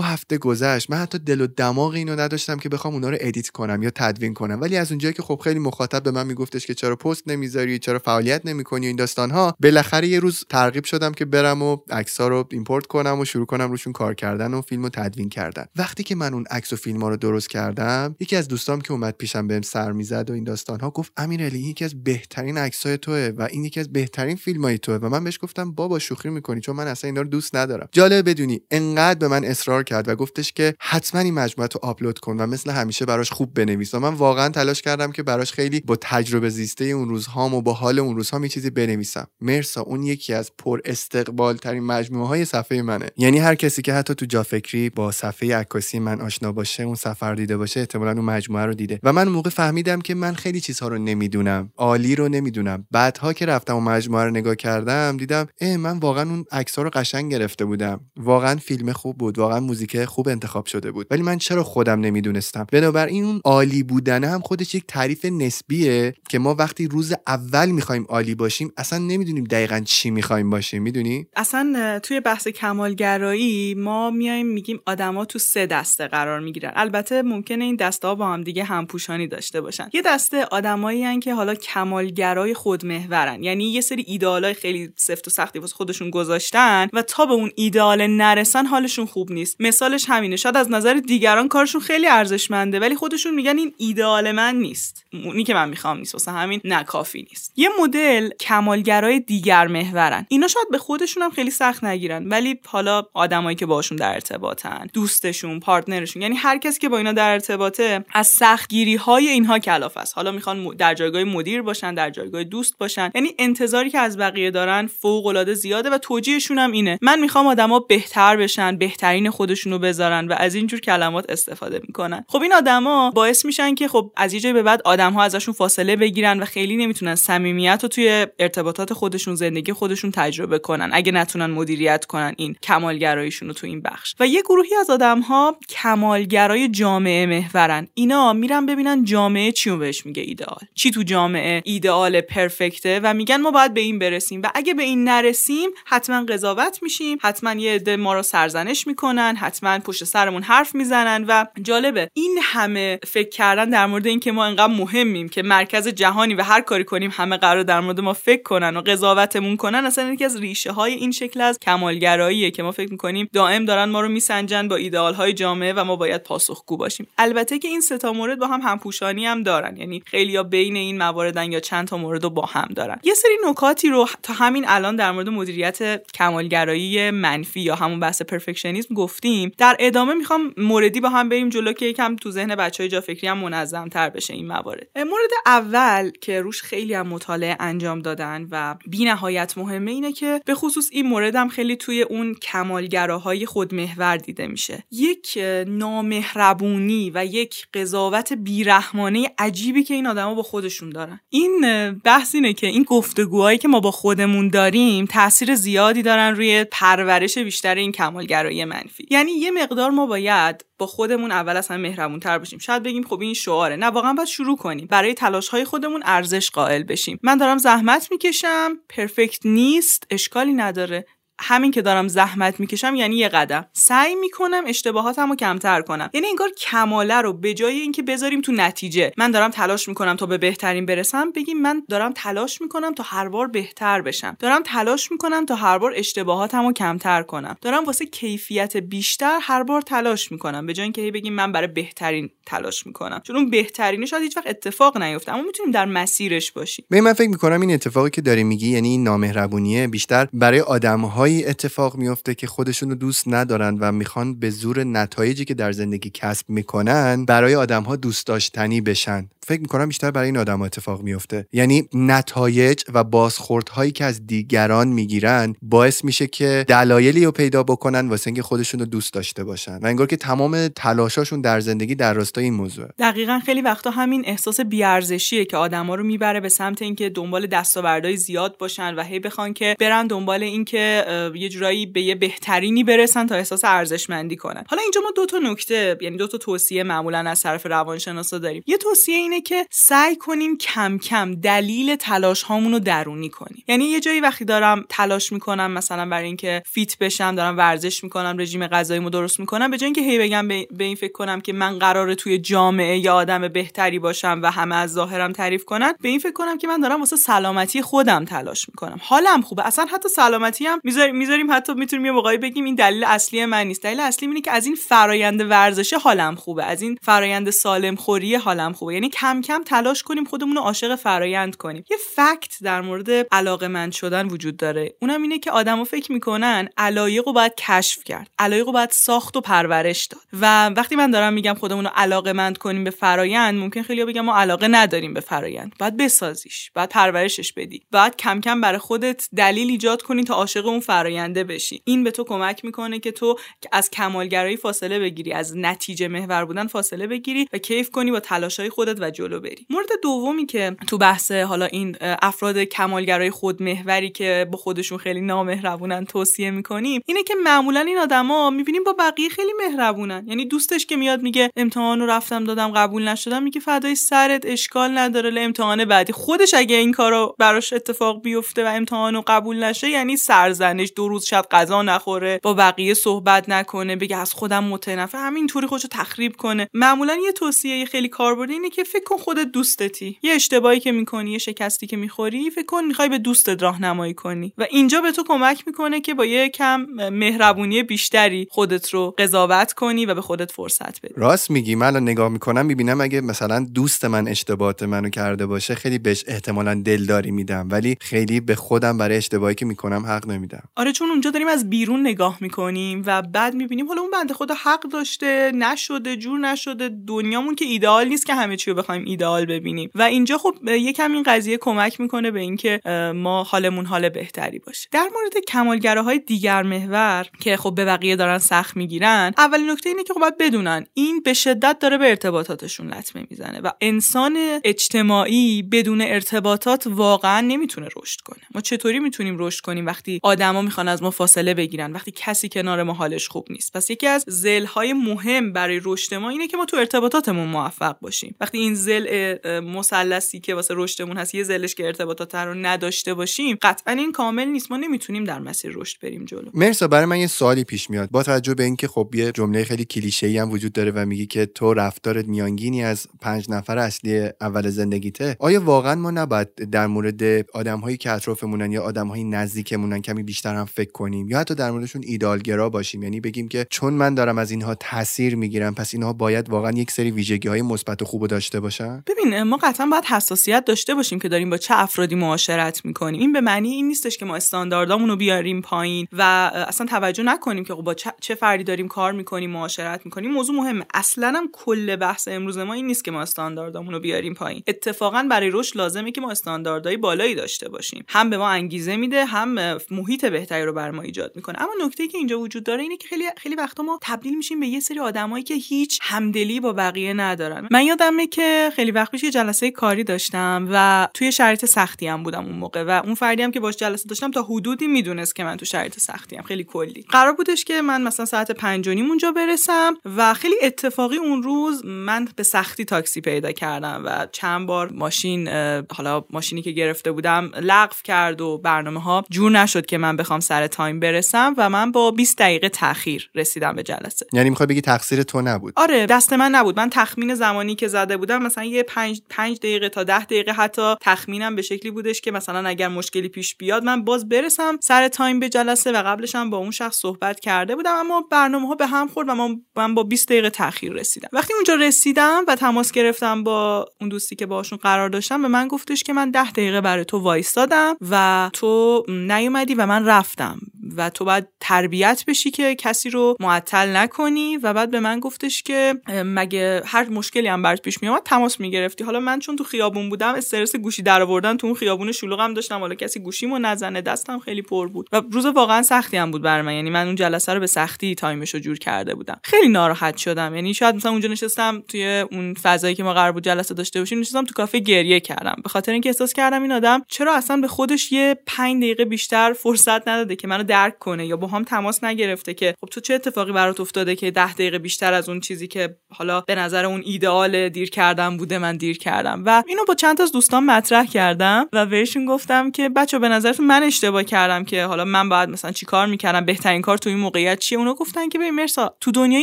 هفته 0.00 0.38
گذشت. 0.38 0.90
من 0.90 0.96
حتی 0.96 1.18
دل 1.18 1.40
و 1.40 1.46
دماغ 1.46 1.94
اینو 1.94 2.20
نداشتم 2.20 2.58
که 2.64 2.68
بخوام 2.68 2.94
اونا 2.94 3.10
رو 3.10 3.16
edit 3.20 3.48
کنم 3.48 3.82
یا 3.82 3.90
تدوین 3.90 4.34
کنم. 4.34 4.60
ولی 4.60 4.76
از 4.76 4.92
اونجایی 4.92 5.14
که 5.14 5.22
خب 5.22 5.40
خیلی 5.44 5.58
مخاطب 5.58 6.02
به 6.02 6.10
من 6.10 6.26
میگفتش 6.26 6.66
که 6.66 6.74
چرا 6.74 6.96
پست 6.96 7.28
نمی‌ذاری 7.28 7.78
چرا 7.78 7.98
فعالیت 7.98 8.46
نمی‌کنی 8.46 8.86
این 8.86 8.96
داستان 8.96 9.30
ها 9.30 9.56
بالاخره 9.62 10.08
یه 10.08 10.20
روز 10.20 10.44
ترغیب 10.48 10.84
شدم 10.84 11.12
که 11.12 11.24
برم 11.24 11.62
و 11.62 11.76
عکس‌ها 11.90 12.28
رو 12.28 12.48
import 12.50 12.86
کنم 12.86 13.20
و 13.20 13.24
شروع 13.24 13.46
کنم 13.46 13.70
روشون 13.70 13.92
کار 13.92 14.14
کردن 14.14 14.54
و 14.54 14.60
فیلمو 14.60 14.88
تدوین 14.88 15.28
کردن. 15.28 15.66
وقتی 15.76 16.02
که 16.02 16.14
من 16.14 16.34
اون 16.34 16.44
عکس 16.50 16.72
و 16.72 16.76
فیلم 16.76 17.04
رو 17.04 17.16
درست 17.16 17.50
کردم 17.50 18.16
یکی 18.20 18.36
از 18.36 18.48
دوستام 18.48 18.80
که 18.80 18.92
اومد 18.92 19.14
پیشم 19.18 19.46
بهم 19.46 19.62
سر 19.62 19.92
می‌زد 19.92 20.30
و 20.30 20.32
این 20.32 20.44
داستان 20.44 20.80
ها 20.80 20.90
گفت 20.90 21.12
امیرعلی 21.16 21.58
یکی 21.58 21.84
از 21.84 22.04
بهترین 22.04 22.58
عکسای 22.58 22.98
توه 22.98 23.30
و 23.36 23.48
این 23.50 23.64
یکی 23.64 23.80
از 23.80 23.92
بهترین 23.92 24.36
فیلمای 24.36 24.78
توه. 24.78 24.96
و 24.96 25.08
من 25.08 25.24
بهش 25.24 25.38
گفتم 25.42 25.72
بابا 25.72 25.98
شوخی 25.98 26.28
می‌کنی 26.28 26.60
چون 26.60 26.76
من 26.76 26.86
اصلا 26.86 27.08
اینا 27.08 27.20
رو 27.20 27.28
دوست 27.28 27.56
ندارم. 27.56 27.88
جالب 27.92 28.28
بدونی 28.28 28.60
انقدر 28.70 29.18
به 29.18 29.28
من 29.28 29.44
اصرار 29.44 29.82
کرد 29.82 30.08
و 30.08 30.14
گفتش 30.14 30.52
که 30.52 30.74
حتما 30.80 31.20
این 31.20 31.34
مجموعه 31.34 31.68
رو 31.74 31.80
آپلود 31.82 32.18
کن 32.18 32.36
و 32.36 32.46
مثل 32.54 32.70
همیشه 32.70 33.06
براش 33.06 33.30
خوب 33.30 33.54
بنویس 33.54 33.94
و 33.94 34.00
من 34.00 34.14
واقعا 34.14 34.48
تلاش 34.48 34.82
کردم 34.82 35.12
که 35.12 35.22
براش 35.22 35.52
خیلی 35.52 35.80
با 35.80 35.96
تجربه 36.00 36.48
زیسته 36.48 36.84
اون 36.84 37.08
روزهام 37.08 37.54
و 37.54 37.62
با 37.62 37.72
حال 37.72 37.98
اون 37.98 38.16
روزها 38.16 38.40
یه 38.40 38.48
چیزی 38.48 38.70
بنویسم. 38.70 39.26
مرسا 39.40 39.80
اون 39.80 40.02
یکی 40.02 40.34
از 40.34 40.50
پر 40.58 40.80
استقبال 40.84 41.56
ترین 41.56 41.82
مجموعه 41.82 42.28
های 42.28 42.44
صفحه 42.44 42.82
منه. 42.82 43.08
یعنی 43.16 43.38
هر 43.38 43.54
کسی 43.54 43.82
که 43.82 43.94
حتی 43.94 44.14
تو 44.14 44.26
جافکری 44.26 44.90
با 44.90 45.12
صفحه 45.12 45.56
عکاسی 45.56 45.98
من 45.98 46.20
آشنا 46.20 46.52
باشه 46.52 46.82
اون 46.82 46.94
سفر 46.94 47.34
دیده 47.34 47.56
باشه 47.56 47.80
احتمالا 47.80 48.10
اون 48.10 48.24
مجموعه 48.24 48.64
رو 48.64 48.74
دیده. 48.74 49.00
و 49.02 49.12
من 49.12 49.28
موقع 49.28 49.50
فهمیدم 49.50 50.00
که 50.00 50.14
من 50.14 50.34
خیلی 50.34 50.60
چیزها 50.60 50.88
رو 50.88 50.98
نمی‌دونم. 50.98 51.70
عالی 51.76 52.14
رو 52.16 52.28
نمی‌دونم. 52.28 52.86
بعدها 52.90 53.32
که 53.32 53.46
رفتم 53.46 53.74
اون 53.74 53.84
مجموعه 53.84 54.24
رو 54.24 54.30
نگاه 54.30 54.56
کردم 54.56 55.16
دیدم 55.16 55.46
اه 55.60 55.76
من 55.76 55.98
واقعا 55.98 56.30
اون 56.30 56.44
عکس 56.52 56.78
رو 56.78 56.90
قشنگ 56.90 57.32
گرفته 57.32 57.64
بودم. 57.64 58.00
واقعا 58.16 58.56
فیلم 58.56 58.92
خوب 58.92 59.18
بود. 59.18 59.38
واقعا 59.38 59.60
موزیک 59.60 60.04
خوب 60.04 60.28
انتخاب 60.28 60.66
شده 60.66 60.90
بود. 60.90 61.06
ولی 61.10 61.22
من 61.22 61.38
چرا 61.38 61.64
خودم 61.64 62.00
نمی‌دونستم 62.44 62.66
بنابراین 62.72 63.24
اون 63.24 63.40
عالی 63.44 63.82
بودن 63.82 64.24
هم 64.24 64.40
خودش 64.40 64.74
یک 64.74 64.84
تعریف 64.88 65.24
نسبیه 65.24 66.14
که 66.28 66.38
ما 66.38 66.54
وقتی 66.54 66.86
روز 66.86 67.14
اول 67.26 67.70
می‌خوایم 67.70 68.06
عالی 68.08 68.34
باشیم 68.34 68.72
اصلا 68.76 68.98
نمی‌دونیم 68.98 69.44
دقیقا 69.44 69.80
چی 69.80 70.10
می‌خوایم 70.10 70.50
باشیم. 70.50 70.82
می‌دونی؟ 70.82 71.26
اصلا 71.36 71.98
توی 72.02 72.20
بحث 72.20 72.48
کمالگرایی 72.48 73.74
ما 73.74 74.10
میایم 74.10 74.46
میگیم 74.46 74.80
آدما 74.86 75.24
تو 75.24 75.38
سه 75.38 75.66
دسته 75.66 76.08
قرار 76.08 76.40
می‌گیرن. 76.40 76.72
البته 76.76 77.22
ممکنه 77.22 77.64
این 77.64 77.76
دسته 77.76 78.08
ها 78.08 78.14
با 78.14 78.26
هم 78.26 78.42
دیگه 78.42 78.64
همپوشانی 78.64 79.26
داشته 79.26 79.60
باشن. 79.60 79.88
یه 79.92 80.02
دسته 80.02 80.44
آدمایی 80.44 81.18
که 81.18 81.34
حالا 81.34 81.54
کمالگرای 81.54 82.54
خودمحورن. 82.54 83.42
یعنی 83.42 83.64
یه 83.72 83.80
سری 83.80 84.04
ایدئالای 84.06 84.54
خیلی 84.54 84.90
سفت 84.96 85.28
و 85.28 85.30
سختی 85.30 85.58
واسه 85.58 85.74
خودشون 85.74 86.10
گذاشتن 86.10 86.88
و 86.92 87.02
تا 87.02 87.26
به 87.26 87.32
اون 87.32 87.50
ایدئال 87.56 88.06
نرسن 88.06 88.66
حالشون 88.66 89.06
خوب 89.06 89.32
نیست. 89.32 89.56
مثالش 89.60 90.04
همینه. 90.08 90.36
شاید 90.36 90.56
از 90.56 90.70
نظر 90.70 90.94
دیگران 90.94 91.48
کارشون 91.48 91.80
خیلی 91.80 92.06
ارزشمنده 92.34 92.80
ولی 92.80 92.94
خودشون 92.94 93.34
میگن 93.34 93.58
این 93.58 93.74
ایدئال 93.76 94.32
من 94.32 94.56
نیست. 94.56 95.04
اونی 95.24 95.44
که 95.44 95.54
من 95.54 95.68
می‌خوام 95.68 95.98
نیست 95.98 96.14
واسه 96.14 96.30
همین 96.30 96.60
نکافی 96.64 97.26
نیست. 97.30 97.52
یه 97.56 97.68
مدل 97.80 98.30
کمالگرای 98.40 99.20
دیگر 99.20 99.66
محورن. 99.66 100.26
اینا 100.28 100.48
شاید 100.48 100.66
به 100.70 100.78
خودشون 100.78 101.22
هم 101.22 101.30
خیلی 101.30 101.50
سخت 101.50 101.84
نگیرن 101.84 102.28
ولی 102.28 102.60
حالا 102.66 103.02
آدمایی 103.14 103.56
که 103.56 103.66
باشون 103.66 103.96
در 103.98 104.14
ارتباطن 104.14 104.88
دوستشون 104.92 105.60
پارتنرشون 105.60 106.22
یعنی 106.22 106.36
هر 106.36 106.58
کسی 106.58 106.80
که 106.80 106.88
با 106.88 106.98
اینا 106.98 107.12
در 107.12 107.32
ارتباطه 107.32 108.04
از 108.12 108.26
سختگیری 108.26 108.96
های 108.96 109.28
اینها 109.28 109.58
کلاف 109.58 109.96
است. 109.96 110.14
حالا 110.16 110.32
می‌خوان 110.32 110.76
در 110.76 110.94
جایگاه 110.94 111.24
مدیر 111.24 111.62
باشن 111.62 111.94
در 111.94 112.10
جایگاه 112.10 112.44
دوست 112.44 112.78
باشن. 112.78 113.10
یعنی 113.14 113.34
انتظاری 113.38 113.90
که 113.90 113.98
از 113.98 114.18
بقیه 114.18 114.50
دارن 114.50 114.86
فوق 114.86 115.26
العاده 115.26 115.54
زیاده 115.54 115.90
و 115.90 115.98
توجیهشون 115.98 116.58
هم 116.58 116.72
اینه. 116.72 116.98
من 117.02 117.20
می‌خوام 117.20 117.46
آدما 117.46 117.78
بهتر 117.78 118.36
بشن 118.36 118.76
بهترین 118.76 119.30
خودشون 119.30 119.72
رو 119.72 119.78
بذارن 119.78 120.28
و 120.28 120.34
از 120.38 120.54
اینجور 120.54 120.80
کلمات 120.80 121.24
استفاده 121.28 121.80
می‌کنن. 121.86 122.23
خب 122.28 122.42
این 122.42 122.52
آدما 122.52 123.10
باعث 123.10 123.44
میشن 123.44 123.74
که 123.74 123.88
خب 123.88 124.12
از 124.16 124.34
یه 124.34 124.40
جای 124.40 124.52
به 124.52 124.62
بعد 124.62 124.82
آدمها 124.84 125.22
ازشون 125.22 125.54
فاصله 125.54 125.96
بگیرن 125.96 126.40
و 126.40 126.44
خیلی 126.44 126.76
نمی‌تونن 126.76 127.14
صمیمیت 127.14 127.78
رو 127.82 127.88
توی 127.88 128.26
ارتباطات 128.38 128.92
خودشون 128.92 129.34
زندگی 129.34 129.72
خودشون 129.72 130.10
تجربه 130.10 130.58
کنن 130.58 130.90
اگه 130.92 131.12
نتونن 131.12 131.46
مدیریت 131.46 132.04
کنن 132.04 132.34
این 132.36 132.56
کمالگراییشون 132.62 133.48
رو 133.48 133.54
تو 133.54 133.66
این 133.66 133.82
بخش. 133.82 134.14
و 134.20 134.26
یه 134.26 134.42
گروهی 134.42 134.74
از 134.74 134.90
آدمها 134.90 135.56
کمالگرای 135.68 136.68
جامعه 136.68 137.26
محورن. 137.26 137.88
اینا 137.94 138.32
میرن 138.32 138.66
ببینن 138.66 139.04
جامعه 139.04 139.52
چی 139.52 139.70
بهش 139.70 140.06
میگه 140.06 140.22
ایدئال. 140.22 140.60
چی 140.74 140.90
تو 140.90 141.02
جامعه 141.02 141.62
ایدئال 141.64 142.20
پرفکته 142.20 143.00
و 143.02 143.14
میگن 143.14 143.36
ما 143.36 143.50
باید 143.50 143.74
به 143.74 143.80
این 143.80 143.98
برسیم 143.98 144.42
و 144.42 144.46
اگه 144.54 144.74
به 144.74 144.82
این 144.82 145.04
نرسیم 145.04 145.70
حتما 145.86 146.24
قضاوت 146.24 146.78
میشیم 146.82 147.18
حتما 147.20 147.52
یه 147.54 147.74
عده 147.74 147.96
ما 147.96 148.14
رو 148.14 148.22
سرزنش 148.22 148.86
می‌کنن 148.86 149.36
حتما 149.36 149.78
پشت 149.78 150.04
سرمون 150.04 150.42
حرف 150.42 150.74
می‌زنن 150.74 151.24
و 151.28 151.46
جالبه. 151.62 152.10
این 152.16 152.38
همه 152.42 152.98
فکر 153.06 153.28
کردن 153.28 153.70
در 153.70 153.86
مورد 153.86 154.06
اینکه 154.06 154.32
ما 154.32 154.44
انقدر 154.44 154.72
مهمیم 154.72 155.28
که 155.28 155.42
مرکز 155.42 155.88
جهانی 155.88 156.34
و 156.34 156.42
هر 156.42 156.60
کاری 156.60 156.84
کنیم 156.84 157.10
همه 157.14 157.36
قرار 157.36 157.62
در 157.62 157.80
مورد 157.80 158.00
ما 158.00 158.12
فکر 158.12 158.42
کنن 158.42 158.76
و 158.76 158.80
قضاوتمون 158.80 159.56
کنن 159.56 159.86
اصلا 159.86 160.12
یکی 160.12 160.24
از 160.24 160.36
ریشه 160.36 160.72
های 160.72 160.92
این 160.92 161.10
شکل 161.10 161.40
از 161.40 161.58
کمالگراییه 161.58 162.50
که 162.50 162.62
ما 162.62 162.72
فکر 162.72 162.90
می‌کنیم 162.90 163.28
دائم 163.32 163.64
دارن 163.64 163.84
ما 163.84 164.00
رو 164.00 164.08
میسنجن 164.08 164.68
با 164.68 164.76
ایدئال 164.76 165.14
های 165.14 165.32
جامعه 165.32 165.72
و 165.72 165.84
ما 165.84 165.96
باید 165.96 166.22
پاسخگو 166.22 166.76
باشیم. 166.76 167.06
البته 167.18 167.58
که 167.58 167.68
این 167.68 167.80
سه 167.80 167.98
تا 167.98 168.12
مورد 168.12 168.38
با 168.38 168.46
هم 168.46 168.60
همپوشانی 168.60 169.26
هم 169.26 169.42
دارن 169.42 169.76
یعنی 169.76 170.02
خیلی 170.06 170.42
بین 170.42 170.76
این 170.76 170.98
مواردن 170.98 171.52
یا 171.52 171.60
چند 171.60 171.88
تا 171.88 171.96
مورد 171.96 172.24
رو 172.24 172.30
با 172.30 172.46
هم 172.46 172.68
دارن. 172.76 173.00
یه 173.02 173.14
سری 173.14 173.36
نکاتی 173.50 173.88
رو 173.88 174.08
تا 174.22 174.32
همین 174.32 174.64
الان 174.68 174.96
در 174.96 175.12
مورد 175.12 175.28
مدیریت 175.28 176.02
کمالگرایی 176.14 177.10
منفی 177.10 177.60
یا 177.60 177.74
همون 177.74 178.00
بحث 178.00 178.22
پرفکشنیسم 178.22 178.94
گفتیم. 178.94 179.52
در 179.58 179.76
ادامه 179.78 180.14
می‌خوام 180.14 180.54
موردی 180.56 181.00
با 181.00 181.08
هم 181.08 181.28
بریم 181.28 181.48
جلو 181.48 181.72
که 181.72 182.03
یکم 182.04 182.16
تو 182.16 182.30
ذهن 182.30 182.56
بچه 182.56 182.88
جا 182.88 183.00
فکری 183.00 183.28
هم 183.28 183.38
منظم 183.38 183.88
تر 183.88 184.10
بشه 184.10 184.34
این 184.34 184.46
موارد. 184.46 184.86
مورد 184.96 185.30
اول 185.46 186.10
که 186.20 186.40
روش 186.40 186.62
خیلی 186.62 186.94
هم 186.94 187.06
مطالعه 187.06 187.56
انجام 187.60 188.02
دادن 188.02 188.48
و 188.50 188.76
بی 188.86 189.04
نهایت 189.04 189.58
مهمه 189.58 189.90
اینه 189.90 190.12
که 190.12 190.40
به 190.46 190.54
خصوص 190.54 190.88
این 190.92 191.06
مورد 191.06 191.36
هم 191.36 191.48
خیلی 191.48 191.76
توی 191.76 192.02
اون 192.02 192.34
کمالگراهای 192.34 193.46
خودمحور 193.46 194.16
دیده 194.16 194.46
میشه. 194.46 194.84
یک 194.90 195.38
نامهربونی 195.66 197.10
و 197.14 197.26
یک 197.26 197.66
قضاوت 197.74 198.32
بیرحمانه 198.32 199.30
عجیبی 199.38 199.82
که 199.82 199.94
این 199.94 200.06
آدما 200.06 200.34
با 200.34 200.42
خودشون 200.42 200.90
دارن. 200.90 201.20
این 201.30 201.60
بحث 202.04 202.34
اینه 202.34 202.52
که 202.52 202.66
این 202.66 202.82
گفتگوهایی 202.82 203.58
که 203.58 203.68
ما 203.68 203.80
با 203.80 203.90
خودمون 203.90 204.48
داریم 204.48 205.06
تاثیر 205.06 205.54
زیادی 205.54 206.02
دارن 206.02 206.34
روی 206.34 206.64
پرورش 206.64 207.38
بیشتر 207.38 207.74
این 207.74 207.92
کمالگرایی 207.92 208.64
منفی. 208.64 209.06
یعنی 209.10 209.32
یه 209.32 209.50
مقدار 209.50 209.90
ما 209.90 210.06
باید 210.06 210.64
با 210.78 210.86
خودمون 210.86 211.32
اول 211.32 211.56
از 211.56 211.68
همه 211.68 211.88
مهربون 211.88 212.20
تر 212.20 212.38
باشیم. 212.38 212.58
شاید 212.58 212.82
بگیم 212.82 213.02
خب 213.02 213.20
این 213.20 213.34
شعاره. 213.34 213.76
نه 213.76 213.86
واقعا 213.86 214.12
باید 214.12 214.28
شروع 214.28 214.56
کنیم. 214.56 214.86
برای 214.86 215.14
تلاش 215.14 215.48
های 215.48 215.64
خودمون 215.64 216.02
ارزش 216.04 216.50
قائل 216.50 216.82
بشیم. 216.82 217.20
من 217.22 217.38
دارم 217.38 217.58
زحمت 217.58 218.08
می‌کشم. 218.10 218.78
پرفکت 218.88 219.46
نیست. 219.46 220.06
اشکالی 220.10 220.52
نداره. 220.52 221.06
همین 221.40 221.70
که 221.70 221.82
دارم 221.82 222.08
زحمت 222.08 222.60
می‌کشم 222.60 222.94
یعنی 222.94 223.16
یه 223.16 223.28
قدم. 223.28 223.66
سعی 223.72 224.14
می‌کنم 224.14 224.62
اشتباهاتم 224.66 225.28
رو 225.30 225.36
کمتر 225.36 225.82
کنم. 225.82 226.10
یعنی 226.14 226.26
انگار 226.26 226.48
کماله 226.58 227.14
رو 227.14 227.32
به 227.32 227.54
جای 227.54 227.80
اینکه 227.80 228.02
بذاریم 228.02 228.40
تو 228.40 228.52
نتیجه 228.52 229.12
من 229.16 229.30
دارم 229.30 229.50
تلاش 229.50 229.88
می‌کنم 229.88 230.16
تا 230.16 230.26
به 230.26 230.38
بهترین 230.38 230.86
برسم 230.86 231.30
بگیم 231.30 231.62
من 231.62 231.82
دارم 231.88 232.12
تلاش 232.12 232.60
می‌کنم 232.60 232.94
تا 232.94 233.02
هر 233.02 233.28
بار 233.28 233.46
بهتر 233.46 234.02
بشم. 234.02 234.36
دارم 234.38 234.62
تلاش 234.62 235.12
می‌کنم 235.12 235.46
تا 235.46 235.54
هر 235.54 235.78
بار 235.78 235.92
اشتباهاتم 235.96 236.66
رو 236.66 236.72
کمتر 236.72 237.22
کنم. 237.22 237.56
دارم 237.60 237.84
واسه 237.84 238.06
کیفیت 238.06 238.76
بیشتر 238.76 239.38
هر 239.42 239.62
بار 239.62 239.82
تلاش 239.82 240.32
می‌کنم 240.32 240.66
به 240.66 240.72
جای 240.72 240.82
اینکه 240.82 241.10
بگیم 241.10 241.32
من 241.32 241.52
برای 241.52 241.68
بهترین 241.68 242.30
تلاش 242.46 242.86
می‌کنم. 242.86 243.20
چون 243.24 243.36
اون 243.36 243.50
بهترینش 243.50 244.10
شاید 244.10 244.22
هیچ 244.22 244.36
وقت 244.36 244.46
اتفاق 244.46 244.98
نیفته 244.98 245.32
اما 245.32 245.42
می‌تونیم 245.42 245.72
در 245.72 245.84
مسیرش 245.84 246.52
باشیم. 246.52 246.84
من 246.90 247.12
فکر 247.12 247.28
می‌کنم 247.28 247.60
این 247.60 247.74
اتفاقی 247.74 248.10
که 248.10 248.20
داری 248.20 248.44
میگی 248.44 248.70
یعنی 248.70 248.88
این 248.88 249.04
نامهربونیه 249.04 249.86
بیشتر 249.86 250.28
برای 250.32 250.60
آدمهای 250.60 251.23
هایی 251.24 251.46
اتفاق 251.46 251.96
میفته 251.96 252.34
که 252.34 252.46
خودشون 252.46 252.88
رو 252.88 252.94
دوست 252.94 253.28
ندارن 253.28 253.78
و 253.80 253.92
می‌خوان 253.92 254.34
به 254.34 254.50
زور 254.50 254.84
نتایجی 254.84 255.44
که 255.44 255.54
در 255.54 255.72
زندگی 255.72 256.10
کسب 256.10 256.50
می‌کنن 256.50 257.24
برای 257.24 257.54
آدم 257.54 257.82
ها 257.82 257.96
دوست 257.96 258.26
داشتنی 258.26 258.80
بشن. 258.80 259.28
فکر 259.46 259.60
می‌کنم 259.60 259.88
بیشتر 259.88 260.10
برای 260.10 260.26
این 260.26 260.36
آدم 260.36 260.62
اتفاق 260.62 261.02
میفته 261.02 261.46
یعنی 261.52 261.88
نتایج 261.94 262.82
و 262.94 263.04
بازخوردهایی 263.04 263.92
که 263.92 264.04
از 264.04 264.26
دیگران 264.26 264.88
می‌گیرن 264.88 265.54
باعث 265.62 266.04
میشه 266.04 266.26
که 266.26 266.64
دلایلی 266.68 267.24
رو 267.24 267.32
پیدا 267.32 267.62
بکنن 267.62 268.08
واسه 268.08 268.28
اینکه 268.28 268.42
خودشون 268.42 268.80
رو 268.80 268.86
دوست 268.86 269.12
داشته 269.12 269.44
باشن 269.44 269.76
و 269.76 269.86
انگار 269.86 270.06
که 270.06 270.16
تمام 270.16 270.68
تلاشاشون 270.68 271.40
در 271.40 271.60
زندگی 271.60 271.94
در 271.94 272.14
راستای 272.14 272.44
این 272.44 272.54
موضوع 272.54 272.86
دقیقا 272.98 273.40
خیلی 273.46 273.60
وقتا 273.60 273.90
همین 273.90 274.22
احساس 274.26 274.60
بیارزشیه 274.60 275.44
که 275.44 275.56
آدما 275.56 275.94
رو 275.94 276.04
می‌بره 276.04 276.40
به 276.40 276.48
سمت 276.48 276.82
اینکه 276.82 277.08
دنبال 277.08 277.46
دستاوردهای 277.46 278.16
زیاد 278.16 278.58
باشن 278.58 278.94
و 278.94 279.02
هی 279.02 279.18
بخوان 279.18 279.54
که 279.54 279.76
برن 279.80 280.06
دنبال 280.06 280.42
اینکه 280.42 281.04
یه 281.34 281.48
جورایی 281.48 281.86
به 281.86 282.02
یه 282.02 282.14
بهترینی 282.14 282.84
برسن 282.84 283.26
تا 283.26 283.34
احساس 283.34 283.64
ارزشمندی 283.64 284.36
کنن. 284.36 284.64
حالا 284.68 284.82
اینجا 284.82 285.00
ما 285.00 285.10
دو 285.16 285.26
تا 285.26 285.38
نکته 285.38 285.98
یعنی 286.00 286.16
دو 286.16 286.26
تا 286.26 286.38
توصیه 286.38 286.82
معمولا 286.82 287.18
از 287.18 287.42
طرف 287.42 287.66
روانشناسا 287.66 288.38
داریم. 288.38 288.62
یه 288.66 288.76
توصیه 288.76 289.33
اینه 289.34 289.42
که 289.42 289.66
سعی 289.70 290.16
کنیم 290.16 290.58
کم 290.58 290.98
کم 290.98 291.34
دلیل 291.34 291.96
تلاش 291.96 292.42
هامون 292.42 292.72
رو 292.72 292.78
درونی 292.78 293.28
کنیم. 293.28 293.64
یعنی 293.68 293.84
یه 293.84 294.00
جایی 294.00 294.20
وقتی 294.20 294.44
دارم 294.44 294.84
تلاش 294.88 295.32
می‌کنم 295.32 295.70
مثلا 295.70 296.08
برای 296.08 296.26
اینکه 296.26 296.62
فیت 296.66 296.98
بشم 296.98 297.34
دارم 297.34 297.56
ورزش 297.58 298.04
می‌کنم 298.04 298.36
رژیم 298.38 298.66
غذاییمو 298.66 299.10
درست 299.10 299.40
می‌کنم 299.40 299.70
به 299.70 299.78
جای 299.78 299.86
اینکه 299.86 300.00
هی 300.00 300.18
بگم 300.18 300.48
به 300.48 300.66
این 300.78 300.96
فکر 300.96 301.12
کنم 301.12 301.40
که 301.40 301.52
من 301.52 301.78
قراره 301.78 302.14
توی 302.14 302.38
جامعه 302.38 302.98
یا 302.98 303.14
آدم 303.14 303.48
بهتری 303.48 303.98
باشم 303.98 304.40
و 304.42 304.50
همه 304.50 304.76
از 304.76 304.92
ظاهرم 304.92 305.32
تعریف 305.32 305.64
کنن 305.64 305.94
به 306.00 306.08
این 306.08 306.18
فکر 306.18 306.32
کنم 306.32 306.58
که 306.58 306.66
من 306.66 306.80
دارم 306.80 307.00
واسه 307.00 307.16
سلامتی 307.16 307.82
خودم 307.82 308.24
تلاش 308.24 308.68
می‌کنم. 308.68 309.00
حالم 309.02 309.42
خوبه. 309.42 309.66
اصلا 309.66 309.86
حتی 309.92 310.08
سلامتی 310.08 310.66
هم 310.66 310.80
می‌ذاریم 311.12 311.52
حتی 311.52 311.74
می‌تونیم 311.74 312.06
یه 312.06 312.12
موقعی 312.12 312.38
بگیم 312.38 312.64
این 312.64 312.74
دلیل 312.74 313.04
اصلی 313.04 313.46
من 313.46 313.66
نیست. 313.66 313.82
دلیل 313.82 314.00
اصلی 314.00 314.28
اینه 314.28 314.40
که 314.40 314.50
از 314.50 314.66
این 314.66 314.74
فرایند 314.74 315.50
ورزشه 315.50 315.98
حالم 315.98 316.34
خوبه. 316.34 316.64
از 316.64 316.82
این 316.82 316.98
فرایند 317.02 317.50
سالم 317.50 317.96
خوری 317.96 318.34
حالم 318.34 318.72
خوبه. 318.72 318.94
یعنی 318.94 319.10
کم 319.24 319.40
کم 319.40 319.62
تلاش 319.64 320.02
کنیم 320.02 320.24
خودمون 320.24 320.56
رو 320.56 320.62
عاشق 320.62 320.94
فرایند 320.96 321.56
کنیم. 321.56 321.84
یه 321.90 321.96
فکت 321.96 322.62
در 322.62 322.80
مورد 322.80 323.10
علاقه 323.10 323.68
مند 323.68 323.92
شدن 323.92 324.26
وجود 324.26 324.56
داره. 324.56 324.94
اونم 325.02 325.22
اینه 325.22 325.38
که 325.38 325.50
آدما 325.50 325.84
فکر 325.84 326.12
می‌کنن 326.12 326.68
علایق 326.76 327.26
رو 327.26 327.32
باید 327.32 327.52
کشف 327.58 328.04
کرد 328.04 328.30
علایق 328.38 328.66
رو 328.66 328.72
باید 328.72 328.90
ساخت 328.90 329.36
و 329.36 329.40
پرورش 329.40 330.04
داد. 330.04 330.20
و 330.32 330.68
وقتی 330.68 330.96
من 330.96 331.10
دارم 331.10 331.32
میگم 331.32 331.54
خودمون 331.54 331.84
رو 331.84 331.90
علاقه 331.94 332.32
مند 332.32 332.58
کنیم 332.58 332.84
به 332.84 332.90
فرایند 332.90 333.58
ممکن 333.58 333.82
خیلی 333.82 334.04
بگم 334.04 334.20
ما 334.20 334.36
علاقه 334.36 334.68
نداریم 334.68 335.14
به 335.14 335.20
فرایند. 335.20 335.72
باید 335.78 335.96
بسازیش 335.96 336.70
باید 336.74 336.88
پرورشش 336.88 337.52
بدی. 337.52 337.82
باید 337.92 338.16
کم 338.16 338.40
کم 338.40 338.60
برای 338.60 338.78
خودت 338.78 339.28
دلیل 339.36 339.70
ایجاد 339.70 340.02
کنی 340.02 340.24
تا 340.24 340.34
عاشق 340.34 340.66
اون 340.66 340.80
فراینده 340.80 341.44
بشی. 341.44 341.82
این 341.84 342.04
به 342.04 342.10
تو 342.10 342.24
کمک 342.24 342.64
می‌کنه 342.64 342.98
که 342.98 343.12
تو 343.12 343.38
از 343.72 343.90
کمالگرایی 343.90 344.56
فاصله 344.56 344.98
بگیری 344.98 345.32
از 345.32 345.56
نتیجه 345.56 346.08
محور 346.08 346.44
بودن 346.44 346.66
فاصله 346.66 347.06
بگیری 347.06 347.48
و 347.52 347.58
کیف 347.58 347.90
کنی 347.90 348.10
با 348.10 348.20
تلاشای 348.20 348.70
خودت 348.70 349.00
و 349.00 349.10
جلو 349.14 349.40
بریم. 349.40 349.66
مورد 349.70 349.88
دومی 350.02 350.46
که 350.46 350.76
تو 350.86 350.98
بحث 350.98 351.30
حالا 351.32 351.64
این 351.64 351.96
افراد 352.00 352.58
کمالگرای 352.58 353.30
خودمحوری 353.30 354.10
که 354.10 354.46
با 354.50 354.58
خودشون 354.58 354.98
خیلی 354.98 355.20
نامهربونن 355.20 356.04
توصیه 356.04 356.50
می‌کنیم 356.50 357.00
اینه 357.06 357.22
که 357.22 357.34
معمولا 357.44 357.80
این 357.80 357.98
آدما 357.98 358.50
می‌بینیم 358.50 358.84
با 358.84 358.92
بقیه 358.92 359.28
خیلی 359.28 359.52
مهربونن. 359.58 360.24
یعنی 360.26 360.44
دوستش 360.46 360.86
که 360.86 360.96
میاد 360.96 361.22
میگه 361.22 361.50
امتحان 361.56 362.00
رو 362.00 362.06
رفتم 362.06 362.44
دادم 362.44 362.68
قبول 362.68 363.08
نشدم 363.08 363.42
میگه 363.42 363.60
فدای 363.60 363.94
سرت 363.94 364.46
اشکال 364.46 364.98
نداره 364.98 365.40
امتحان 365.40 365.84
بعدی. 365.84 366.12
خودش 366.12 366.54
اگه 366.54 366.76
این 366.76 366.92
کارو 366.92 367.34
براش 367.38 367.72
اتفاق 367.72 368.22
بیفته 368.22 368.64
و 368.64 368.66
امتحان 368.66 369.14
رو 369.14 369.24
قبول 369.26 369.64
نشه 369.64 369.90
یعنی 369.90 370.16
سرزنش 370.16 370.92
دو 370.96 371.08
روز 371.08 371.24
شاید 371.24 371.44
غذا 371.50 371.82
نخوره 371.82 372.40
با 372.42 372.54
بقیه 372.54 372.94
صحبت 372.94 373.48
نکنه 373.48 373.96
بگه 373.96 374.16
از 374.16 374.32
خودم 374.32 374.64
متنفر 374.64 375.18
همینطوری 375.18 375.66
خودشو 375.66 375.88
تخریب 375.88 376.36
کنه. 376.36 376.68
معمولا 376.74 377.18
یه 377.24 377.32
توصیه 377.32 377.84
خیلی 377.84 378.08
کاربردی 378.08 378.52
اینه 378.52 378.70
که 378.70 378.84
کن 379.04 379.16
خودت 379.16 379.46
دوستتی. 379.52 380.18
یه 380.22 380.32
اشتباهی 380.32 380.80
که 380.80 380.92
می‌کنی 380.92 381.32
یه 381.32 381.38
شکستی 381.38 381.86
که 381.86 381.96
می‌خوری 381.96 382.50
فکر 382.50 382.66
کن 382.66 382.84
می‌خوای 382.84 383.08
به 383.08 383.18
دوستت 383.18 383.62
راهنمایی 383.62 384.14
کنی. 384.14 384.52
و 384.58 384.66
اینجا 384.70 385.00
به 385.00 385.12
تو 385.12 385.24
کمک 385.28 385.62
می‌کنه 385.66 386.00
که 386.00 386.14
با 386.14 386.26
یه 386.26 386.48
کم 386.48 386.86
مهربونی 387.12 387.82
بیشتری 387.82 388.48
خودت 388.50 388.90
رو 388.90 389.14
قضاوت 389.18 389.72
کنی 389.72 390.06
و 390.06 390.14
به 390.14 390.20
خودت 390.20 390.52
فرصت 390.52 391.00
بدی. 391.00 391.14
راست 391.16 391.50
میگی. 391.50 391.74
من 391.74 391.96
نگاه 391.96 392.28
می‌کنم 392.28 392.66
می‌بینم 392.66 393.00
اگه 393.00 393.20
مثلا 393.20 393.66
دوست 393.74 394.04
من 394.04 394.28
اشتباهات 394.28 394.82
منو 394.82 395.08
کرده 395.08 395.46
باشه 395.46 395.74
خیلی 395.74 395.98
بهش 395.98 396.24
احتمالا 396.26 396.74
دلداری 396.74 397.30
میدم. 397.30 397.68
ولی 397.70 397.96
خیلی 398.00 398.40
به 398.40 398.54
خودم 398.54 398.98
برای 398.98 399.16
اشتباهی 399.16 399.54
که 399.54 399.66
می‌کنم 399.66 400.06
حق 400.06 400.26
نمیدم. 400.26 400.62
آره 400.76 400.92
چون 400.92 401.10
اونجا 401.10 401.30
داریم 401.30 401.48
از 401.48 401.70
بیرون 401.70 402.00
نگاه 402.00 402.38
می‌کنیم 402.40 403.02
و 403.06 403.22
بعد 403.22 403.54
می‌بینیم 403.54 403.88
حالا 403.88 404.00
اون 404.00 404.10
بنده 404.10 404.34
خدا 404.34 404.54
حق 404.54 404.82
داشته 404.82 405.52
نشده 405.54 406.16
جور 406.16 406.38
نشده 406.38 406.90
دنیامون 407.06 407.54
که 407.54 407.64
ایدئال 407.64 408.08
نیست 408.08 408.26
که 408.26 408.34
همه 408.34 408.56
چی 408.56 408.70
رو 408.70 408.76
بخوایم 408.94 409.08
ایدئال 409.08 409.44
ببینیم. 409.44 409.90
و 409.94 410.02
اینجا 410.02 410.38
خب 410.38 410.54
یکم 410.68 411.12
این 411.12 411.22
قضیه 411.22 411.56
کمک 411.56 412.00
می‌کنه 412.00 412.30
به 412.30 412.40
اینکه 412.40 412.80
ما 413.14 413.42
حالمون 413.42 413.86
حال 413.86 414.08
بهتری 414.08 414.58
باشه. 414.58 414.88
در 414.92 415.08
مورد 415.14 415.44
کمالگراهای 415.48 416.18
دیگر 416.18 416.62
محور 416.62 417.26
که 417.40 417.56
خب 417.56 417.74
به 417.74 417.84
بقیه 417.84 418.16
دارن 418.16 418.38
سخت 418.38 418.76
می‌گیرن 418.76 419.32
اولین 419.38 419.70
نکته 419.70 419.88
اینه 419.88 420.04
که 420.04 420.14
خب 420.14 420.20
باید 420.20 420.38
بدونن 420.38 420.86
این 420.94 421.20
به 421.24 421.34
شدت 421.34 421.78
داره 421.80 421.98
به 421.98 422.08
ارتباطاتشون 422.08 422.94
لطمه 422.94 423.26
می‌زنه 423.30 423.60
و 423.60 423.70
انسان 423.80 424.60
اجتماعی 424.64 425.62
بدون 425.62 426.00
ارتباطات 426.00 426.86
واقعا 426.86 427.40
نمی‌تونه 427.40 427.88
رشد 427.96 428.20
کنه. 428.20 428.42
ما 428.54 428.60
چطوری 428.60 428.98
می‌تونیم 428.98 429.36
رشد 429.38 429.60
کنیم 429.60 429.86
وقتی 429.86 430.20
آدما 430.22 430.62
می‌خوان 430.62 430.88
از 430.88 431.02
ما 431.02 431.10
فاصله 431.10 431.54
بگیرن 431.54 431.92
وقتی 431.92 432.12
کسی 432.16 432.48
کنار 432.48 432.82
ما 432.82 432.92
حالش 432.92 433.28
خوب 433.28 433.46
نیست؟ 433.50 433.72
پس 433.72 433.90
یکی 433.90 434.06
از 434.06 434.24
زلهای 434.28 434.92
مهم 434.92 435.52
برای 435.52 435.80
رشد 435.84 436.14
ما 436.14 436.28
اینه 436.28 436.48
که 436.48 436.56
ما 436.56 436.64
تو 436.64 436.76
ارتباطاتمون 436.76 437.48
موفق 437.48 437.96
باشیم. 438.00 438.34
وقتی 438.40 438.58
این 438.58 438.74
زل 438.84 439.60
مثلثی 439.60 440.40
که 440.40 440.54
واسه 440.54 440.74
رشدمون 440.76 441.16
هست 441.16 441.34
یه 441.34 441.42
زلش 441.42 441.74
که 441.74 441.86
ارتباطات 441.86 442.34
رو 442.34 442.54
نداشته 442.54 443.14
باشیم 443.14 443.58
قطعا 443.62 443.94
این 443.94 444.12
کامل 444.12 444.44
نیست. 444.44 444.70
ما 444.70 444.76
نمی‌تونیم 444.76 445.24
در 445.24 445.38
مسیر 445.38 445.72
رشد 445.74 446.00
بریم 446.02 446.24
جلو. 446.24 446.50
مرسا 446.54 446.88
برای 446.88 447.06
من 447.06 447.18
یه 447.18 447.26
سوالی 447.26 447.64
پیش 447.64 447.90
میاد. 447.90 448.10
با 448.10 448.22
توجه 448.22 448.54
به 448.54 448.64
اینکه 448.64 448.88
خب 448.88 449.10
یه 449.14 449.32
جمله 449.32 449.64
خیلی 449.64 449.84
کلیشه‌ای 449.84 450.38
هم 450.38 450.50
وجود 450.50 450.72
داره 450.72 450.90
و 450.90 451.06
میگی 451.06 451.26
که 451.26 451.46
تو 451.46 451.74
رفتارت 451.74 452.28
میانگینی 452.28 452.84
از 452.84 453.06
پنج 453.20 453.50
نفر 453.50 453.78
اصلی 453.78 454.28
اول 454.40 454.70
زندگیته 454.70 455.36
آیا 455.38 455.60
واقعا 455.60 455.94
ما 455.94 456.10
نباید 456.10 456.48
در 456.54 456.86
مورد 456.86 457.22
آدمهایی 457.50 457.96
که 457.96 458.10
اطرافمونن 458.10 458.72
یا 458.72 458.82
آدمهای 458.82 459.24
نزدیکمونن 459.24 460.02
کمی 460.02 460.22
بیشتر 460.22 460.54
هم 460.54 460.64
فکر 460.64 460.92
کنیم؟ 460.92 461.28
یا 461.28 461.38
حتی 461.38 461.54
در 461.54 461.70
موردشون 461.70 462.02
ایدالگرا 462.04 462.70
باشیم؟ 462.70 463.02
یعنی 463.02 463.20
بگیم 463.20 463.48
که 463.48 463.66
چون 463.70 463.94
من 463.94 464.14
دارم 464.14 464.38
از 464.38 464.50
اینها 464.50 464.74
تاثیر 464.74 465.36
می‌گیرم 465.36 465.74
پس 465.74 465.94
اینها 465.94 466.12
باید 466.12 466.50
واقعا 466.50 466.70
یک 466.70 466.90
سری 466.90 467.10
ویژگی 467.10 467.48
های 467.48 467.62
مثبت 467.62 468.02
و 468.02 468.04
خوب 468.04 468.26
داشته 468.26 468.60
باشن. 468.60 468.73
ببین 468.80 469.42
ما 469.42 469.56
قطعا 469.56 469.86
باید 469.86 470.04
حساسیت 470.04 470.64
داشته 470.64 470.94
باشیم 470.94 471.18
که 471.18 471.28
داریم 471.28 471.50
با 471.50 471.56
چه 471.56 471.74
افرادی 471.76 472.14
معاشرت 472.14 472.84
می‌کنیم. 472.84 473.20
این 473.20 473.32
به 473.32 473.40
معنی 473.40 473.70
این 473.70 473.88
نیستش 473.88 474.18
که 474.18 474.24
ما 474.24 474.36
استانداردامون 474.36 475.08
رو 475.08 475.16
بیاریم 475.16 475.60
پایین 475.60 476.06
و 476.12 476.22
اصلا 476.68 476.86
توجه 476.86 477.22
نکنیم 477.22 477.64
که 477.64 477.74
خب 477.74 477.82
با 477.82 477.94
چه 477.94 478.34
فردی 478.34 478.64
داریم 478.64 478.88
کار 478.88 479.12
می‌کنیم 479.12 479.50
معاشرت 479.50 480.00
می‌کنیم. 480.04 480.30
موضوع 480.30 480.56
مهمه 480.56 480.84
اصلا 480.94 481.32
هم 481.36 481.48
کل 481.52 481.96
بحث 481.96 482.28
امروز 482.28 482.58
ما 482.58 482.72
این 482.72 482.86
نیست 482.86 483.04
که 483.04 483.10
ما 483.10 483.22
استانداردامون 483.22 483.94
رو 483.94 484.00
بیاریم 484.00 484.34
پایین. 484.34 484.62
اتفاقا 484.66 485.26
برای 485.30 485.50
رشد 485.52 485.76
لازمه 485.76 486.12
که 486.12 486.20
ما 486.20 486.30
استانداردهای 486.30 486.96
بالایی 486.96 487.34
داشته 487.34 487.68
باشیم. 487.68 488.04
هم 488.08 488.30
به 488.30 488.38
ما 488.38 488.48
انگیزه 488.48 488.96
میده 488.96 489.24
هم 489.24 489.78
محیط 489.90 490.24
بهتری 490.24 490.64
رو 490.64 490.72
بر 490.72 490.90
ما 490.90 491.02
ایجاد 491.02 491.32
می‌کنه. 491.36 491.62
اما 491.62 491.72
نکته 491.86 492.08
که 492.08 492.18
اینجا 492.18 492.40
وجود 492.40 492.64
داره 492.64 492.82
اینه 492.82 492.96
که 492.96 493.08
خیلی 493.08 493.24
خیلی 493.36 493.54
وقتا 493.54 493.82
ما 493.82 493.98
تبدیل 494.02 494.36
میشیم 494.36 494.60
به 494.60 494.66
یه 494.66 494.80
سری 494.80 494.98
آدمایی 494.98 495.44
که 495.44 495.54
هیچ 495.54 495.98
همدلی 496.02 496.60
با 496.60 496.72
بقیه 496.72 497.12
ندارن. 497.12 497.68
من 497.70 497.82
یادمه 497.82 498.26
که 498.26 498.53
خیلی 498.76 498.90
وقت 498.90 499.10
پیش 499.10 499.22
یه 499.22 499.30
جلسه 499.30 499.70
کاری 499.70 500.04
داشتم 500.04 500.68
و 500.72 501.08
توی 501.14 501.32
شرایط 501.32 501.64
سختی 501.64 502.06
هم 502.06 502.22
بودم 502.22 502.44
اون 502.44 502.56
موقع 502.56 502.82
و 502.82 503.00
اون 503.04 503.14
فردی 503.14 503.42
هم 503.42 503.50
که 503.50 503.60
باش 503.60 503.76
جلسه 503.76 504.08
داشتم 504.08 504.30
تا 504.30 504.42
حدودی 504.42 504.86
می‌دونست 504.86 505.36
که 505.36 505.44
من 505.44 505.56
تو 505.56 505.64
شرایط 505.64 505.98
سختی 505.98 506.36
هم. 506.36 506.42
خیلی 506.42 506.64
کلی. 506.64 507.04
قرار 507.08 507.32
بودش 507.32 507.64
که 507.64 507.82
من 507.82 508.02
مثلا 508.02 508.26
ساعت 508.26 508.50
5 508.50 508.88
اونجا 508.88 509.32
برسم 509.32 509.94
و 510.16 510.34
خیلی 510.34 510.54
اتفاقی 510.62 511.16
اون 511.16 511.42
روز 511.42 511.84
من 511.84 512.28
به 512.36 512.42
سختی 512.42 512.84
تاکسی 512.84 513.20
پیدا 513.20 513.52
کردم 513.52 514.02
و 514.04 514.26
چند 514.32 514.66
بار 514.66 514.90
ماشین 514.92 515.48
حالا 515.92 516.24
ماشینی 516.30 516.62
که 516.62 516.70
گرفته 516.70 517.12
بودم 517.12 517.50
لغو 517.60 517.94
کرد 518.04 518.40
و 518.40 518.58
برنامه 518.58 519.00
ها 519.02 519.24
جور 519.30 519.50
نشد 519.50 519.86
که 519.86 519.98
من 519.98 520.16
بخوام 520.16 520.40
سر 520.40 520.66
time 520.66 521.00
برسم 521.00 521.54
و 521.56 521.70
من 521.70 521.92
با 521.92 522.10
20 522.10 522.38
دقیقه 522.38 522.68
تاخیر 522.68 523.30
رسیدم 523.34 523.76
به 523.76 523.82
جلسه. 523.82 524.26
یعنی 524.32 524.50
می‌خوای 524.50 524.66
بگی 524.66 524.80
تقصیر 524.80 525.22
تو 525.22 525.42
نبود؟ 525.42 525.72
آره 525.76 526.06
دست 526.06 526.32
من 526.32 526.50
نبود. 526.50 526.76
من 526.76 526.90
تخمین 526.90 527.34
زمانی 527.34 527.74
که 527.74 527.88
زده 527.88 528.16
بودم 528.16 528.43
مثلا 528.44 528.64
یه 528.64 528.82
5 528.82 529.22
5 529.30 529.58
دقیقه 529.58 529.88
تا 529.88 530.04
10 530.04 530.24
دقیقه 530.24 530.52
حتی 530.52 530.94
تخمینم 531.00 531.56
به 531.56 531.62
شکلی 531.62 531.90
بودش 531.90 532.20
که 532.20 532.30
مثلا 532.30 532.68
اگر 532.68 532.88
مشکلی 532.88 533.28
پیش 533.28 533.56
بیاد 533.56 533.84
من 533.84 534.04
باز 534.04 534.28
برسم 534.28 534.78
سر 534.80 535.08
time 535.08 535.40
به 535.40 535.48
جلسه 535.48 535.92
و 535.92 536.02
قبلش 536.06 536.34
هم 536.34 536.50
با 536.50 536.56
اون 536.56 536.70
شخص 536.70 536.96
صحبت 536.96 537.40
کرده 537.40 537.76
بودم 537.76 537.96
اما 537.96 538.20
برنامه 538.30 538.68
ها 538.68 538.74
به 538.74 538.86
هم 538.86 539.08
خورد 539.08 539.28
و 539.28 539.34
من 539.76 539.94
با 539.94 540.02
20 540.02 540.28
دقیقه 540.28 540.50
تاخیر 540.50 540.92
رسیدم. 540.92 541.28
وقتی 541.32 541.54
اونجا 541.54 541.74
رسیدم 541.74 542.44
و 542.48 542.56
تماس 542.56 542.92
گرفتم 542.92 543.44
با 543.44 543.86
اون 544.00 544.08
دوستی 544.08 544.36
که 544.36 544.46
باشون 544.46 544.78
قرار 544.78 545.08
داشتم 545.08 545.42
به 545.42 545.48
من 545.48 545.68
گفتش 545.68 546.02
که 546.02 546.12
من 546.12 546.30
10 546.30 546.50
دقیقه 546.50 546.80
برای 546.80 547.04
تو 547.04 547.18
وایستادم 547.18 547.96
و 548.10 548.50
تو 548.52 549.04
نیومدی 549.08 549.74
و 549.74 549.86
من 549.86 550.06
رفتم 550.06 550.58
و 550.96 551.10
تو 551.10 551.24
باید 551.24 551.48
تربیت 551.60 552.24
بشی 552.26 552.50
که 552.50 552.74
کسی 552.74 553.10
رو 553.10 553.36
معطل 553.40 553.96
نکنی 553.96 554.56
و 554.56 554.72
بعد 554.72 554.90
به 554.90 555.00
من 555.00 555.20
گفتش 555.20 555.62
که 555.62 555.94
مگه 556.08 556.82
هر 556.86 557.08
مشکلی 557.08 557.48
هم 557.48 557.62
برات 557.62 557.82
پیش 557.82 558.02
میومد 558.02 558.22
تماس 558.34 558.60
می‌گرفتی. 558.60 559.04
حالا 559.04 559.20
من 559.20 559.38
چون 559.38 559.56
تو 559.56 559.64
خیابون 559.64 560.08
بودم 560.08 560.34
استرس 560.34 560.76
گوشی 560.76 561.02
در 561.02 561.22
آوردن 561.22 561.56
تو 561.56 561.66
اون 561.66 561.76
خیابون 561.76 562.12
شلوغم 562.12 562.54
داشتم. 562.54 562.80
حالا 562.80 562.94
کسی 562.94 563.20
گوشیمو 563.20 563.58
نزنه 563.58 564.00
دستم 564.00 564.38
خیلی 564.38 564.62
پر 564.62 564.88
بود. 564.88 565.08
و 565.12 565.22
روز 565.32 565.46
واقعا 565.46 565.82
سختی 565.82 566.16
هم 566.16 566.30
بود 566.30 566.42
برای 566.42 566.62
من. 566.62 566.74
یعنی 566.74 566.90
من 566.90 567.06
اون 567.06 567.14
جلسه 567.14 567.54
رو 567.54 567.60
به 567.60 567.66
سختی 567.66 568.14
time 568.14 568.41
ش 568.41 568.54
رو 568.54 568.60
جور 568.60 568.78
کرده 568.78 569.14
بودم. 569.14 569.40
خیلی 569.42 569.68
ناراحت 569.68 570.16
شدم. 570.16 570.54
یعنی 570.54 570.74
شاید 570.74 570.94
مثلا 570.94 571.10
اونجا 571.10 571.28
نشستم 571.28 571.82
توی 571.88 572.24
اون 572.30 572.54
فضایی 572.54 572.94
که 572.94 573.02
ما 573.02 573.14
قرار 573.14 573.32
بود 573.32 573.44
جلسه 573.44 573.74
داشته 573.74 573.98
باشیم 573.98 574.20
نشستم 574.20 574.44
تو 574.44 574.54
کافه 574.54 574.78
گریه 574.78 575.20
کردم. 575.20 575.56
به 575.62 575.68
خاطر 575.68 575.92
اینکه 575.92 576.08
احساس 576.08 576.32
کردم 576.32 576.62
این 576.62 576.72
آدم 576.72 577.02
چرا 577.08 577.36
اصلا 577.36 577.56
به 577.56 577.68
خودش 577.68 578.12
یه 578.12 578.36
5 578.46 578.82
دقیقه 578.82 579.04
بیشتر 579.04 579.52
فرصت 579.52 580.08
نداده 580.08 580.36
که 580.36 580.48
منو 580.48 580.62
درک 580.62 580.98
کنه 580.98 581.26
یا 581.26 581.36
با 581.36 581.46
هم 581.46 581.64
تماس 581.64 582.04
نگرفته 582.04 582.54
که 582.54 582.74
خب 582.80 582.88
تو 582.88 583.00
چه 583.00 583.14
اتفاقی 583.14 583.52
برات 583.52 583.80
افتاده 583.80 584.16
که 584.16 584.30
10 584.30 584.52
دقیقه 584.52 584.78
بیشتر 584.78 585.12
از 585.12 585.28
اون 585.28 585.40
چیزی 585.40 585.68
که 585.68 585.96
حالا 586.10 586.40
به 586.40 586.54
نظر 586.54 586.84
اون 586.84 587.02
ایدئال 587.04 587.68
دیر 587.68 587.90
کردم 588.24 588.36
بوده 588.36 588.58
من 588.58 588.76
دیر 588.76 588.98
کردم. 588.98 589.42
و 589.46 589.62
اینو 589.66 589.84
با 589.88 589.94
چند 589.94 590.16
تا 590.16 590.22
از 590.22 590.32
دوستان 590.32 590.64
مطرح 590.64 591.06
کردم 591.06 591.68
و 591.72 591.86
بهشون 591.86 592.26
گفتم 592.26 592.70
که 592.70 592.88
بچه 592.88 593.18
به 593.18 593.28
نظرتون 593.28 593.66
من 593.66 593.82
اشتباه 593.82 594.24
کردم 594.24 594.64
که 594.64 594.84
حالا 594.84 595.04
من 595.04 595.28
باید 595.28 595.48
مثلا 595.48 595.72
چیکار 595.72 596.06
می‌کردم؟ 596.06 596.44
بهترین 596.44 596.82
کار 596.82 596.98
تو 596.98 597.08
این 597.10 597.18
موقعیت 597.18 597.58
چیه؟ 597.58 597.78
اونو 597.78 597.94
گفتن 597.94 598.28
که 598.28 598.38
ببین 598.38 598.50
مرسا 598.50 598.94
تو 599.00 599.10
دنیای 599.10 599.42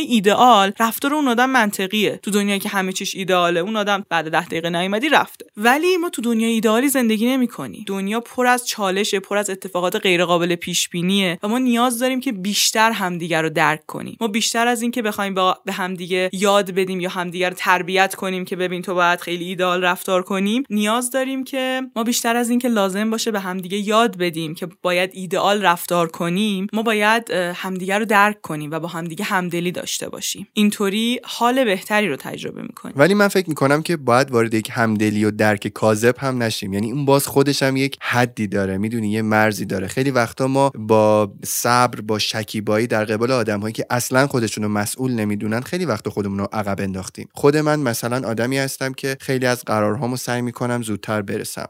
ایدئال 0.00 0.72
رفتار 0.80 1.14
اون 1.14 1.28
آدم 1.28 1.50
منطقیه. 1.50 2.20
تو 2.22 2.30
دنیایی 2.30 2.60
که 2.60 2.68
همه 2.68 2.92
چیش 2.92 3.14
ایدئاله 3.14 3.60
اون 3.60 3.76
آدم 3.76 4.04
بعد 4.08 4.30
ده 4.30 4.46
دقیقه 4.46 4.70
نیومدی 4.70 5.08
رفته. 5.08 5.46
ولی 5.56 5.96
ما 5.96 6.08
تو 6.08 6.22
دنیای 6.22 6.52
ایدئالی 6.52 6.88
زندگی 6.88 7.26
نمی‌کنی. 7.26 7.84
دنیا 7.86 8.20
پر 8.20 8.46
از 8.46 8.66
چالشه 8.66 9.20
پر 9.20 9.36
از 9.36 9.50
اتفاقات 9.50 9.96
غیرقابل 9.96 10.54
پیش 10.54 10.88
بینیه 10.88 11.38
و 11.42 11.48
ما 11.48 11.58
نیاز 11.58 11.98
داریم 11.98 12.20
که 12.20 12.32
بیشتر 12.32 12.90
همدیگر 12.90 13.42
رو 13.42 13.50
درک 13.50 13.86
کنیم. 13.86 14.16
ما 14.20 14.28
بیشتر 14.28 14.66
از 14.66 14.82
اینکه 14.82 15.02
بخوایم 15.02 15.34
به 15.64 15.72
همدیگه 15.72 16.30
یاد 16.32 16.70
بدیم 16.70 17.00
یا 17.00 17.08
همدیگر 17.08 17.50
رو 17.50 17.56
تربیت 17.58 18.14
کنیم 18.14 18.44
که 18.44 18.56
ببین 18.72 18.82
تو 18.82 18.94
باید 18.94 19.20
خیلی 19.20 19.44
ایدال 19.44 19.84
رفتار 19.84 20.22
کنیم. 20.22 20.62
نیاز 20.70 21.10
داریم 21.10 21.44
که 21.44 21.82
ما 21.96 22.04
بیشتر 22.04 22.36
از 22.36 22.50
اینکه 22.50 22.68
لازم 22.68 23.10
باشه 23.10 23.30
به 23.30 23.40
همدیگه 23.40 23.78
یاد 23.78 24.16
بدیم 24.18 24.54
که 24.54 24.68
باید 24.82 25.10
ایدئال 25.12 25.62
رفتار 25.62 26.08
کنیم 26.08 26.66
ما 26.72 26.82
باید 26.82 27.30
همدیگر 27.30 27.98
رو 27.98 28.04
درک 28.04 28.40
کنیم 28.40 28.70
و 28.70 28.80
با 28.80 28.88
همدیگه 28.88 29.24
همدلی 29.24 29.72
داشته 29.72 30.08
باشیم. 30.08 30.46
اینطوری 30.52 31.20
حال 31.24 31.64
بهتری 31.64 32.08
رو 32.08 32.16
تجربه 32.16 32.62
می‌کنیم. 32.62 32.94
ولی 32.98 33.14
من 33.14 33.28
فکر 33.28 33.48
می‌کنم 33.48 33.82
که 33.82 33.96
باید 33.96 34.30
وارد 34.30 34.54
یک 34.54 34.68
همدلی 34.72 35.24
و 35.24 35.30
درک 35.30 35.68
کاذب 35.68 36.14
هم 36.18 36.42
نشیم. 36.42 36.72
یعنی 36.72 36.92
اون 36.92 37.04
باز 37.04 37.26
خودش 37.26 37.62
هم 37.62 37.76
یک 37.76 37.98
حدی 38.00 38.46
داره 38.46 38.78
می‌دونی 38.78 39.10
یه 39.10 39.22
مرزی 39.22 39.64
داره. 39.64 39.86
خیلی 39.86 40.10
وقتا 40.10 40.46
ما 40.46 40.70
با 40.74 41.32
صبر 41.44 42.00
با 42.00 42.18
شکیبایی 42.18 42.86
در 42.86 43.04
قبال 43.04 43.30
آدمهایی 43.30 43.72
که 43.72 43.86
اصلا 43.90 44.26
خودشونو 44.26 44.68
مسئول 44.68 45.12
نمی‌دونن 45.12 45.60
خیلی 45.60 45.84
وقت 45.84 46.08
خودمون 46.08 46.38
رو 46.38 46.48
عقب 46.52 46.80
انداختیم. 46.80 47.28
خود 47.34 47.56
من 47.56 47.80
مثلا 47.80 48.28
آدمی 48.28 48.58
هستم 48.62 48.92
که 48.92 49.16
خیلی 49.20 49.46
از 49.46 49.64
قرارهامو 49.64 50.16
سعی 50.16 50.42
می‌کنم 50.42 50.82
زودتر 50.82 51.22
برسم. 51.22 51.66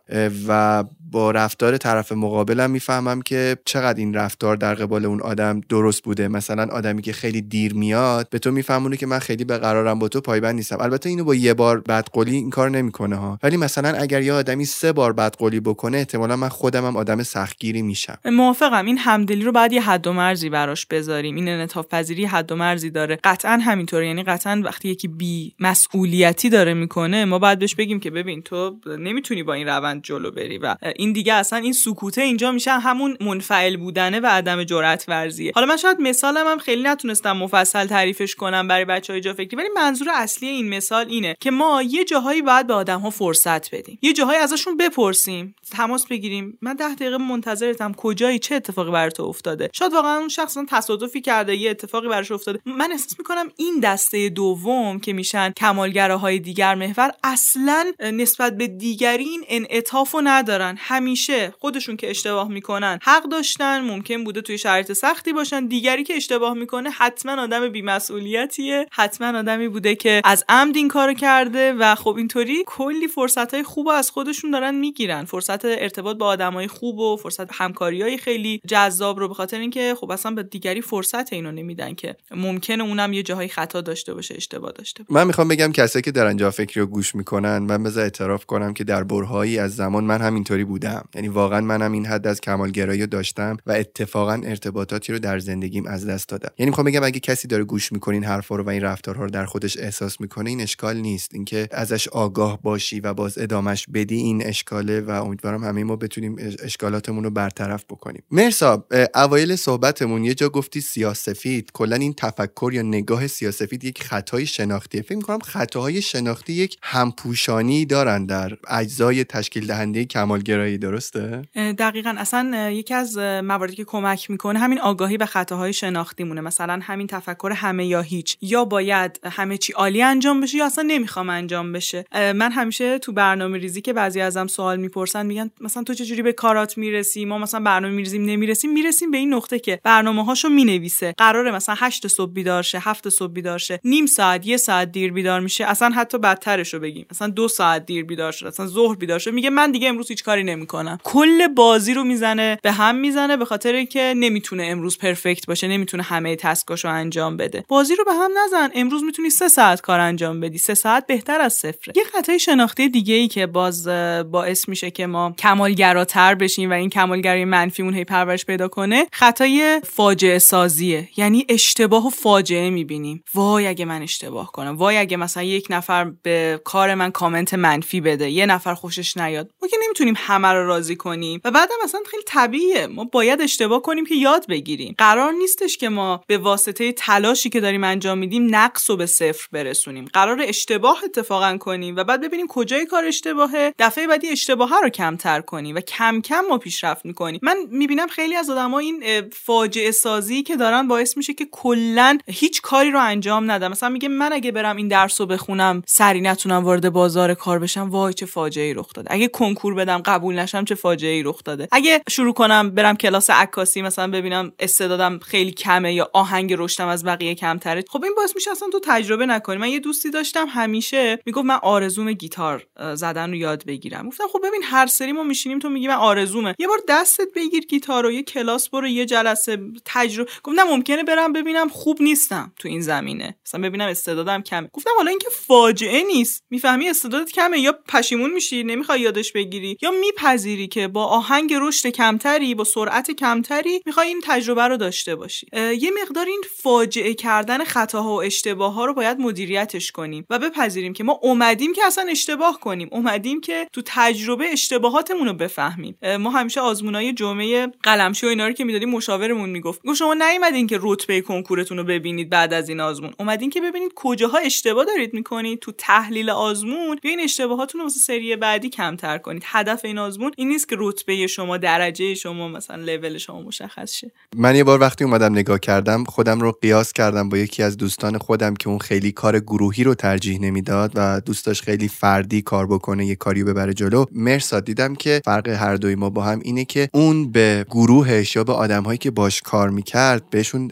و 0.49 0.85
با 1.13 1.31
رفتار 1.31 1.77
طرف 1.77 2.13
مقابلم 2.13 2.71
می‌فهمم 2.71 3.23
که 3.23 3.57
چقدر 3.65 3.99
این 3.99 4.15
رفتار 4.15 4.57
در 4.57 4.75
قبال 4.75 5.05
اون 5.05 5.21
آدم 5.21 5.61
درست 5.69 6.03
بوده. 6.03 6.29
مثلا 6.29 6.67
آدمی 6.73 7.03
که 7.03 7.13
خیلی 7.13 7.41
دیر 7.43 7.75
میاد 7.75 8.29
به 8.31 8.39
تو 8.39 8.51
میفهمونه 8.51 8.97
که 8.97 9.07
من 9.07 9.19
خیلی 9.19 9.45
به 9.45 9.59
قرارم 9.59 9.99
با 9.99 10.09
تو 10.09 10.21
پایبند 10.21 10.55
نیستم. 10.55 10.77
البته 10.81 11.09
اینو 11.09 11.25
با 11.25 11.35
یه 11.35 11.55
بار 11.55 11.81
بدقولی 11.81 12.35
این 12.37 12.51
کار 12.51 12.71
نمی‌کنه 12.71 13.17
ها. 13.17 13.39
ولی 13.43 13.57
مثلا 13.57 13.89
اگر 13.89 14.23
یه 14.23 14.33
آدمی 14.33 14.65
سه 14.65 14.93
بار 14.93 15.13
بدقولی 15.13 15.61
بکنه 15.61 15.99
احتمالا 15.99 16.37
من 16.37 16.49
خودم 16.49 16.87
هم 16.87 16.97
آدم 16.97 17.23
سختگیری 17.23 17.83
میشم. 17.83 18.19
موافقم. 18.25 18.87
این 18.87 18.99
همدلی 18.99 19.45
رو 19.45 19.53
بعد 19.53 19.73
یه 19.73 19.83
حد 19.83 20.07
و 20.07 20.13
مرزی 20.13 20.51
براش 20.51 20.87
بذاریم. 20.87 21.37
این 21.37 21.49
انعطاف 21.49 21.95
حد 22.29 22.53
و 22.53 22.57
مرزی 22.57 22.91
داره. 22.91 23.19
قطعا 23.25 23.61
همینطوره. 23.63 24.07
یعنی 24.07 24.23
قطعا 24.23 24.63
وقتی 24.65 24.89
یکی 24.89 25.09
بی 25.09 25.55
مسئولیتی 25.61 26.49
داره 26.49 26.75
می‌کنه 26.75 27.25
ما 27.25 27.39
باید 27.39 27.59
بهش 27.59 27.75
بگیم 27.75 28.01
که 28.01 28.11
ببین 28.11 28.43
تو 28.43 28.77
نمی‌تونی 28.99 29.43
با 29.43 29.53
این 29.53 29.67
روند 29.69 30.03
جلو 30.03 30.31
بری 30.31 30.59
و 30.59 30.75
این 31.03 31.13
دیگه 31.13 31.35
اصلا 31.35 31.59
این 31.59 31.73
سکوته 31.73 32.23
اینجا 32.23 32.53
میشه 32.53 32.71
همون 32.71 33.17
منفعل 33.21 33.77
بودنه 33.77 34.21
و 34.21 34.27
عدم 34.27 34.65
جرأت 34.65 35.05
ورزیه 35.09 35.53
حالا 35.55 35.67
من 35.67 35.77
شاید 35.77 36.01
مثالم 36.01 36.47
هم 36.47 36.59
خیلی 36.59 36.83
نتونستم 36.83 37.33
مفصل 37.33 37.87
تعریفش 37.87 38.35
کنم 38.35 38.69
برای 38.69 38.85
بچهای 38.85 39.21
جا 39.21 39.33
فکری 39.33 39.57
ولی 39.57 39.69
منظور 39.75 40.09
اصلی 40.15 40.49
این 40.49 40.69
مثال 40.69 41.09
اینه 41.09 41.37
که 41.41 41.51
ما 41.51 41.83
یه 41.83 42.05
جاهایی 42.05 42.43
باید 42.43 42.67
به 42.67 42.75
آدم 42.75 43.01
ها 43.01 43.11
فرصت 43.11 43.75
بدیم. 43.75 43.99
یه 44.03 44.13
جاهایی 44.13 44.39
ازشون 44.39 44.77
بپرسیم 44.77 45.55
تماس 45.71 46.07
بگیریم. 46.07 46.59
من 46.61 46.75
ده 46.75 46.95
دقیقه 46.95 47.17
منتظرتم 47.17 47.93
کجایی 47.93 48.39
چه 48.39 48.55
اتفاقی 48.55 48.91
برای 48.91 49.11
تو 49.11 49.23
افتاده. 49.23 49.71
شاید 49.73 49.93
واقعا 49.93 50.19
اون 50.19 50.29
شخص 50.29 50.59
تصادفی 50.69 51.21
کرده 51.21 51.57
یه 51.57 51.71
اتفاقی 51.71 52.09
براش 52.09 52.33
افتاده. 52.33 52.59
من 52.67 52.93
احساس 52.93 53.19
می‌کنم 53.19 53.51
این 53.57 53.81
دسته 53.81 54.29
دوم 54.29 55.01
که 55.01 55.13
میشن 55.13 55.51
کمالگراهای 55.51 56.39
دیگر 56.39 56.75
محور 56.75 57.13
اصلا 57.25 57.93
نسبت 58.01 58.57
به 58.57 58.67
دیگری 58.67 59.25
این 59.25 59.45
انعطافو 59.49 60.21
ندارن. 60.25 60.77
همیشه 60.93 61.55
خودشون 61.59 61.97
که 61.97 62.11
اشتباه 62.11 62.49
می‌کنن 62.49 62.99
حق 63.03 63.23
داشتن 63.23 63.81
ممکن 63.81 64.25
بوده 64.25 64.41
توی 64.41 64.59
شرایط 64.59 64.93
سختی 64.93 65.33
باشن. 65.33 65.67
دیگری 65.67 66.05
که 66.05 66.15
اشتباه 66.15 66.55
می‌کنه 66.55 66.91
حتما 66.91 67.43
آدم 67.43 67.69
بیمسئولیتیه. 67.69 68.87
حتما 68.93 69.39
آدمی 69.39 69.69
بوده 69.69 69.95
که 69.95 70.21
از 70.25 70.45
عمد 70.49 70.77
این 70.77 70.89
کارو 70.89 71.15
کرده 71.15 71.73
و 71.73 71.95
خب 71.95 72.15
اینطوری 72.17 72.63
کلی 72.67 73.09
فرصت 73.09 73.55
های 73.55 73.63
خوب 73.63 73.89
از 73.89 74.11
خودشون 74.11 74.51
دارن 74.51 74.75
می‌گیرن. 74.75 75.25
فرصت 75.25 75.65
ارتباط 75.65 76.17
با 76.17 76.27
آدمای 76.27 76.67
خوب 76.67 76.99
و 76.99 77.17
فرصت 77.17 77.53
همکاری 77.53 78.03
های 78.03 78.19
خیلی 78.19 78.61
جذاب 78.69 79.19
رو 79.19 79.29
به 79.29 79.35
خاطر 79.35 79.59
اینکه 79.59 79.95
خب 80.01 80.11
اصلا 80.11 80.33
به 80.33 80.43
دیگری 80.43 80.81
فرصت 80.81 81.33
اینو 81.33 81.53
نمیدن 81.53 81.95
که 81.95 82.17
ممکنه 82.31 82.85
اونم 82.85 83.13
یه 83.13 83.23
جاهای 83.23 83.49
خطا 83.49 83.81
داشته 83.81 84.15
باشه 84.15 84.35
اشتباه 84.37 84.73
داشته 84.73 85.03
باشه. 85.03 85.15
من 85.15 85.27
می‌خوام 85.27 85.49
بگم 85.49 85.73
کسایی 85.73 86.03
که 86.03 86.13
دارن 86.13 86.37
جا 86.37 86.51
فکری 86.51 86.81
رو 86.81 86.87
گوش 86.87 87.15
می‌کنن 87.15 87.59
من 87.59 87.83
بذار 87.83 88.05
اعتراف 88.05 88.47
کنم 88.47 88.75
که 88.75 88.85
در 88.85 89.05
برهایی 89.05 89.59
از 89.59 89.77
زمان 89.77 90.05
من 90.05 90.21
همینطوری 90.21 90.65
بودم. 90.83 91.05
یعنی 91.15 91.29
واقعا 91.29 91.61
منم 91.61 91.93
این 91.93 92.07
حد 92.07 92.27
از 92.27 92.41
کمالگرایی 92.41 93.07
داشتم 93.07 93.57
و 93.67 93.73
اتفاقا 93.73 94.33
ارتباطاتی 94.33 95.13
رو 95.13 95.19
در 95.19 95.39
زندگیم 95.39 95.87
از 95.87 96.07
دست 96.07 96.29
دادم. 96.29 96.51
یعنی 96.59 96.71
می‌خوام 96.71 96.87
بگم 96.87 97.05
اگه 97.05 97.21
کسی 97.21 97.49
داره 97.49 97.65
گوش 97.65 97.93
می‌کنه 97.93 98.15
این 98.15 98.25
حرفا 98.25 98.57
رو 98.57 98.65
و 98.65 98.69
این 98.69 98.83
رفتارها 98.83 99.25
رو 99.25 99.31
در 99.31 99.45
خودش 99.45 99.77
احساس 99.77 100.21
می‌کنه 100.21 100.51
این 100.51 100.61
اشکال 100.61 100.97
نیست. 100.97 101.35
اینکه 101.35 101.69
ازش 101.71 102.09
آگاه 102.09 102.63
باشی 102.63 103.01
و 103.01 103.15
باز 103.15 103.39
ادامش 103.39 103.87
بدی 103.95 104.17
این 104.17 104.47
اشکاله 104.47 105.01
و 105.01 105.11
امیدوارم 105.11 105.65
همه 105.65 105.85
ما 105.85 105.97
بتونیم 105.97 106.37
اشکالاتمون 106.63 107.25
رو 107.25 107.31
برطرف 107.31 107.85
بکنیم. 107.85 108.23
مرسا 108.31 108.87
اوایل 109.15 109.57
صحبتمون 109.57 110.25
یه 110.25 110.35
جا 110.35 110.49
گفتی 110.49 110.81
سیاسفید. 110.81 111.71
کلا 111.73 111.97
این 111.97 112.15
تفکر 112.15 112.71
یا 112.75 112.83
نگاه 112.83 113.27
سیاسفید 113.27 113.85
یک 113.85 114.03
خطای 114.03 114.47
شناختیه. 114.47 115.03
فکر 115.03 115.17
می‌کنم 115.17 115.39
خطاهای 115.39 116.03
شناختی 116.03 116.53
یک 116.53 116.77
همپوشانی 116.83 117.85
دارن 117.85 118.27
در 118.27 118.57
اجزای 118.69 119.25
تشکیل 119.25 119.67
دهنده 119.67 120.05
کمالگرایی. 120.05 120.72
درسته؟ 120.79 121.43
دقیقا. 121.55 122.15
اصلا 122.19 122.71
یکی 122.71 122.95
از 122.95 123.19
مواردی 123.19 123.77
که 123.77 123.85
کمک 123.85 124.31
می‌کنه 124.31 124.59
همین 124.59 124.81
آگاهی 124.81 125.17
به 125.17 125.27
خطاهای 125.27 125.73
شناختی 125.73 126.25
مونه 126.25 126.41
مثلا 126.41 126.81
همین 126.83 127.07
تفکر 127.07 127.53
همه 127.57 127.87
یا 127.87 128.01
هیچ. 128.01 128.37
یا 128.41 128.65
باید 128.65 129.21
همه 129.25 129.59
چی 129.59 129.73
عالی 129.73 130.03
انجام 130.03 130.41
بشه 130.41 130.59
یا 130.59 130.67
اصلا 130.67 130.85
نمی‌خوام 130.85 131.31
انجام 131.31 131.73
بشه. 131.73 132.05
من 132.15 132.53
همیشه 132.53 132.99
تو 132.99 133.13
برنامه 133.13 133.59
ریزی 133.59 133.81
که 133.81 133.93
بعضی 133.93 134.21
ازم 134.21 134.47
سوال 134.47 134.77
می‌پرسن 134.77 135.27
میگن 135.27 135.51
مثلا 135.61 135.83
تو 135.83 135.95
چجوری 135.95 136.23
به 136.23 136.33
کارات 136.33 136.79
می‌رسی؟ 136.79 137.25
ما 137.25 137.39
مثلا 137.39 137.61
برنامه 137.61 137.95
میریزیم 137.95 138.25
نمی‌رسیم. 138.25 138.73
می‌رسیم 138.73 139.11
به 139.11 139.19
این 139.19 139.35
نقطه 139.35 139.59
که 139.59 139.81
برنامه 139.85 140.25
هاشو 140.25 140.49
می‌نویسه. 140.49 141.15
قراره 141.17 141.51
مثلا 141.51 141.75
8 141.79 142.07
صبح 142.07 142.33
بیدار 142.33 142.63
شه 142.63 142.79
7 142.79 143.09
صبح 143.09 143.33
بیدار 143.33 143.59
شه. 143.59 143.81
نیم 143.85 144.07
ساعت 144.07 144.47
یه 144.47 144.57
ساعت 144.57 144.93
دیر 144.93 145.13
بیدار 145.13 145.41
میشه. 145.41 145.65
اصلا 145.65 145.91
حتی 145.91 146.19
بدترش 146.19 146.75
رو 146.75 146.81
بگیم. 146.81 147.07
مثلا 147.11 147.29
دو 147.29 147.49
ساعت 147.49 147.87
دیر 147.87 148.05
بیدار 148.05 148.33
شد 148.33 148.47
اصلا 148.47 148.67
ظهر 148.67 148.97
بیدار 148.97 149.19
شد 149.19 149.31
میگه 149.31 149.51
من 149.51 149.73
دیگه 149.73 149.89
امروز 149.89 150.09
هیچ 150.09 150.25
کاری 150.25 150.45
نمی‌کنم. 150.55 150.99
کل 151.05 151.49
بازی 151.49 151.95
رو 151.95 152.05
می‌زنه 152.05 152.59
به 152.63 152.73
هم 152.73 152.97
می‌زنه 152.97 153.37
به 153.37 153.45
خاطر 153.45 153.73
اینکه 153.73 154.15
نمی‌تونه 154.17 154.65
امروز 154.67 154.99
پرفکت 154.99 155.47
باشه 155.47 155.69
نمی‌تونه 155.69 156.03
همه 156.03 156.37
تسکاشو 156.37 156.89
انجام 156.89 157.37
بده. 157.37 157.65
بازی 157.69 157.95
رو 157.95 158.05
به 158.05 158.13
هم 158.13 158.31
نزن 158.45 158.71
امروز 158.75 159.03
می‌تونی 159.03 159.31
سه 159.31 159.49
ساعت 159.49 159.81
کار 159.81 160.01
انجام 160.01 160.41
بدی. 160.41 160.59
سه 160.59 160.75
ساعت 160.75 161.07
بهتر 161.07 161.41
از 161.41 161.53
صفره. 161.53 161.95
یه 161.97 162.05
خطای 162.05 162.39
شناختی 162.39 162.89
دیگه 162.89 163.15
ای 163.15 163.29
که 163.29 163.47
باز 163.47 163.89
باعث 164.31 164.69
میشه 164.69 164.91
که 164.91 165.07
ما 165.07 165.35
کمالگراتر 165.39 166.35
بشیم 166.35 166.71
و 166.71 166.73
این 166.73 166.91
کمالگرای 166.91 167.45
منفیمون 167.45 167.95
هی 167.95 168.05
پرورش 168.05 168.45
پیدا 168.45 168.69
کنه 168.69 169.07
خطای 169.13 169.81
فاجعه 169.85 170.39
سازیه. 170.39 171.09
یعنی 171.17 171.47
اشتباه 171.49 172.07
و 172.07 172.11
فاجعه 172.11 172.71
می‌بینیم. 172.71 173.25
وای 173.35 173.67
اگه 173.67 173.85
من 173.85 174.03
اشتباه 174.03 174.53
کنم. 174.53 174.77
وای 174.77 174.97
اگه 174.97 175.17
مثلا 175.17 175.43
یک 175.43 175.67
نفر 175.71 176.13
به 176.23 176.61
کار 176.65 176.95
من 176.95 177.11
کامنت 177.11 177.55
منفی 177.55 178.01
بده. 178.01 178.31
یه 178.31 178.47
نفر 178.47 178.75
خوشش 178.75 179.17
نیاد. 179.17 179.51
ما 179.63 179.69
که 179.69 179.77
نمی‌تونیم 179.85 180.15
همه 180.45 180.53
رو 180.53 180.67
راضی 180.67 180.97
کنیم. 180.97 181.41
و 181.45 181.51
بعدم 181.51 181.75
مثلا 181.85 182.01
خیلی 182.11 182.23
طبیعیه. 182.27 182.87
ما 182.87 183.05
باید 183.05 183.41
اشتباه 183.41 183.83
کنیم 183.83 184.07
که 184.07 184.15
یاد 184.15 184.47
بگیریم. 184.49 184.95
قرار 184.99 185.33
نیستش 185.33 185.77
که 185.79 185.89
ما 185.89 186.25
به 186.27 186.39
واسطه 186.39 186.93
تلاشی 186.93 187.51
که 187.51 187.61
داریم 187.61 187.85
انجام 187.85 188.19
میدیم 188.19 188.55
نقص 188.55 188.91
و 188.91 188.97
به 188.97 189.07
صفر 189.07 189.49
برسونیم. 189.53 190.05
قرار 190.13 190.43
اشتباه 190.43 191.01
اتفاقا 191.05 191.57
کنیم 191.57 191.97
و 191.97 192.05
بعد 192.05 192.21
ببینیم 192.21 192.47
کجای 192.47 192.87
کار 192.87 193.05
اشتباهه. 193.05 193.75
دفعه 193.79 194.07
بعدی 194.07 194.29
اشتباه 194.29 194.71
رو 194.83 194.89
کمتر 194.89 195.41
کنیم 195.41 195.77
و 195.77 195.81
کم 195.81 196.21
کم 196.21 196.41
ما 196.51 196.59
پیشرفت 196.59 197.05
می‌کنیم. 197.05 197.41
من 197.43 197.57
می‌بینم 197.71 198.07
خیلی 198.07 198.37
از 198.37 198.51
آدما 198.51 198.79
این 198.79 199.05
فاجعه 199.33 199.91
سازی 199.91 200.43
که 200.43 200.57
دارن 200.57 200.89
باعث 200.89 201.17
میشه 201.17 201.35
که 201.35 201.47
کلا 201.51 202.19
هیچ 202.27 202.63
کاری 202.63 202.91
رو 202.91 203.01
انجام 203.01 203.51
ندم 203.51 203.71
مثلا 203.71 203.89
میگه 203.89 204.09
من 204.09 204.33
اگه 204.33 204.53
برم 204.53 204.77
این 204.77 204.89
درس 204.89 205.21
رو 205.21 205.27
بخونم 205.27 205.83
سری 205.87 206.21
نتونم 206.21 206.65
وارد 206.65 206.93
بازار 206.93 207.35
کار 207.35 207.59
بشم. 207.59 207.91
وای 207.91 208.15
چه 208.15 208.27
فاجعه 208.27 208.65
ای 208.65 208.75
رخ 208.75 208.93
داده 208.93 209.13
اگه 209.13 209.29
کنکور 209.29 209.75
بدم 209.75 209.99
قبول 209.99 210.32
نشم 210.39 210.65
چه 210.65 210.75
فاجعه 210.75 211.11
ای 211.11 211.23
رخ 211.23 211.43
داده. 211.45 211.69
اگه 211.73 212.03
شروع 212.11 212.35
کنم 212.35 212.71
برم 212.71 212.97
کلاس 212.97 213.31
عکاسی 213.31 213.83
مثلا 213.83 214.11
ببینم 214.11 214.53
استعدادم 214.59 215.19
خیلی 215.19 215.51
کمه 215.51 215.95
یا 215.95 216.11
آهنگ 216.13 216.55
رشدم 216.59 216.89
از 216.89 217.05
بقیه 217.05 217.35
کمتره. 217.35 217.85
خب 217.89 218.05
این 218.05 218.15
باعث 218.15 218.33
میشه 218.35 218.51
اصلا 218.51 218.69
تو 218.73 218.81
تجربه 218.85 219.27
نکنی. 219.27 219.57
من 219.57 219.69
یه 219.69 219.79
دوستی 219.79 220.11
داشتم 220.11 220.47
همیشه 220.49 221.19
می‌گفت 221.27 221.47
من 221.47 221.59
آرزوم 221.63 222.13
گیتار 222.13 222.67
زدن 222.95 223.31
رو 223.31 223.37
یاد 223.37 223.65
بگیرم. 223.67 224.09
گفتم 224.09 224.25
خب 224.33 224.39
ببین 224.45 224.63
هر 224.65 224.87
سری 224.87 225.13
ما 225.13 225.23
میشینیم 225.23 225.59
تو 225.59 225.69
میگی 225.69 225.89
من 225.89 225.95
آرزومه. 225.95 226.55
یه 226.59 226.67
بار 226.67 226.79
دستت 226.89 227.29
بگیر 227.37 227.65
گیتار 227.65 228.03
رو 228.03 228.13
یه 228.13 228.23
کلاس 228.23 228.69
برو 228.69 228.89
یه 228.89 229.07
جلسه 229.07 229.59
تجربه. 229.85 230.31
گفتم 230.43 230.63
ممکنه 230.63 231.03
برم 231.03 231.33
ببینم. 231.33 231.69
خوب 231.69 232.03
نیستم 232.03 232.53
تو 232.59 232.69
این 232.69 232.81
زمینه. 232.81 233.37
مثلا 233.47 233.61
ببینم 233.61 233.89
استعدادم 233.89 234.43
کمه. 234.43 234.71
گفتم 234.73 234.91
حالا 234.97 235.11
اینکه 235.11 235.29
فاجعه 235.31 236.03
نیست. 236.03 236.45
می‌فهمی 236.51 236.89
استعدادت 236.89 237.33
کمه 237.33 237.61
یا 237.61 237.79
پشیمون 237.89 238.31
میشی 238.31 238.65
نمی‌خوای 238.65 239.01
یادش 239.01 239.33
بگیری 239.33 239.77
یا 239.83 239.91
میپذیری 240.23 240.69
که 240.69 240.89
با 240.89 241.05
آهنگ 241.05 241.55
رشد 241.61 241.89
کمتری 241.89 242.55
با 242.55 242.65
سرعت 242.65 243.11
کمتری 243.11 243.81
می‌خوای 243.87 244.09
این 244.09 244.21
تجربه 244.25 244.69
رو 244.69 244.77
داشته 244.77 245.17
باشی. 245.17 245.47
یه 245.57 245.91
مقدار 246.03 246.27
این 246.27 246.43
فاجعه 246.57 247.15
کردن 247.15 247.65
خطاها 247.65 248.15
و 248.15 248.23
اشتباه 248.23 248.73
ها 248.73 248.85
رو 248.85 248.95
باید 248.95 249.19
مدیریتش 249.21 249.93
کنیم 249.93 250.27
و 250.31 250.39
بپذیریم 250.39 250.93
که 250.93 251.05
ما 251.05 251.19
اومدیم 251.23 251.73
که 251.73 251.85
اصلا 251.85 252.07
اشتباه 252.11 252.61
کنیم. 252.61 252.89
اومدیم 252.93 253.41
که 253.41 253.69
تو 253.73 253.83
تجربه 253.85 254.53
اشتباهاتمون 254.53 255.27
رو 255.27 255.33
بفهمیم. 255.33 255.99
ما 256.21 256.31
همیشه 256.31 256.61
آزمونای 256.61 257.13
جمعه 257.13 257.67
قلمشو 257.83 258.27
اینا 258.27 258.47
رو 258.47 258.53
که 258.53 258.65
می‌دادیم 258.65 258.91
مشاورمون 258.91 259.51
می‌گفت. 259.51 259.83
گفت 259.87 259.99
شما 259.99 260.15
نیومدین 260.15 260.67
که 260.67 260.79
رتبه 260.83 261.21
کنکورتون 261.21 261.79
رو 261.79 261.85
ببینید 261.85 262.31
بعد 262.31 262.55
از 262.55 262.69
این 262.69 262.81
آزمون. 262.81 263.15
اومدین 263.19 263.51
که 263.51 263.61
ببینید 263.61 263.93
کجاها 263.95 264.39
اشتباه 264.39 264.85
دارید 264.85 265.15
می‌کنید. 265.15 265.59
تو 265.59 265.73
تحلیل 265.73 266.31
آزمون 266.31 266.99
بیاین 267.03 267.21
اشتباهاتون 267.21 267.79
رو 267.79 267.87
واسه 267.87 268.01
سری 268.01 268.37
بعدی 268.37 268.69
کمتر 268.69 269.19
کنید. 269.19 269.43
هدف 269.47 269.85
این 269.85 269.99
این 270.37 270.49
نیست 270.49 270.69
که 270.69 270.77
رتبه 270.79 271.27
شما 271.27 271.57
درجه 271.57 272.15
شما 272.15 272.49
مثلا 272.49 272.77
لول 272.77 273.19
شما 273.19 273.43
مشخص 273.43 273.93
شه. 273.93 274.11
من 274.37 274.57
یه 274.57 274.65
بار 274.65 274.81
وقتی 274.81 275.05
اومدم 275.05 275.33
نگاه 275.33 275.59
کردم 275.59 276.05
خودم 276.05 276.41
رو 276.41 276.53
قیاس 276.53 276.93
کردم 276.93 277.29
با 277.29 277.39
یکی 277.39 277.63
از 277.63 277.77
دوستان 277.77 278.19
خودم 278.19 278.55
که 278.55 278.69
اون 278.69 278.79
خیلی 278.79 279.13
کار 279.13 279.41
گروهی 279.41 279.85
رو 279.85 279.95
ترجیح 279.95 280.41
نمی‌داد 280.41 280.93
و 280.95 281.21
دوستاش 281.21 281.63
خیلی 281.63 281.89
فردی 281.89 282.43
کار 282.43 282.67
بکنه 282.67 283.07
یه 283.07 283.15
کاری 283.15 283.45
ببره 283.45 283.75
جلو. 283.75 284.05
مرساد 284.13 284.65
دیدم 284.65 284.95
که 284.95 285.23
فرق 285.25 285.49
هر 285.49 285.77
دوی 285.77 285.95
ما 285.95 286.11
با 286.11 286.23
هم 286.23 286.41
اینه 286.45 286.65
که 286.65 286.89
اون 286.93 287.33
به 287.33 287.67
گروهش 287.71 288.37
یا 288.37 288.45
به 288.45 288.53
آدمهایی 288.53 288.99
که 288.99 289.11
باش 289.11 289.43
کار 289.43 289.71
می‌کرد 289.71 290.31
بهشون 290.31 290.71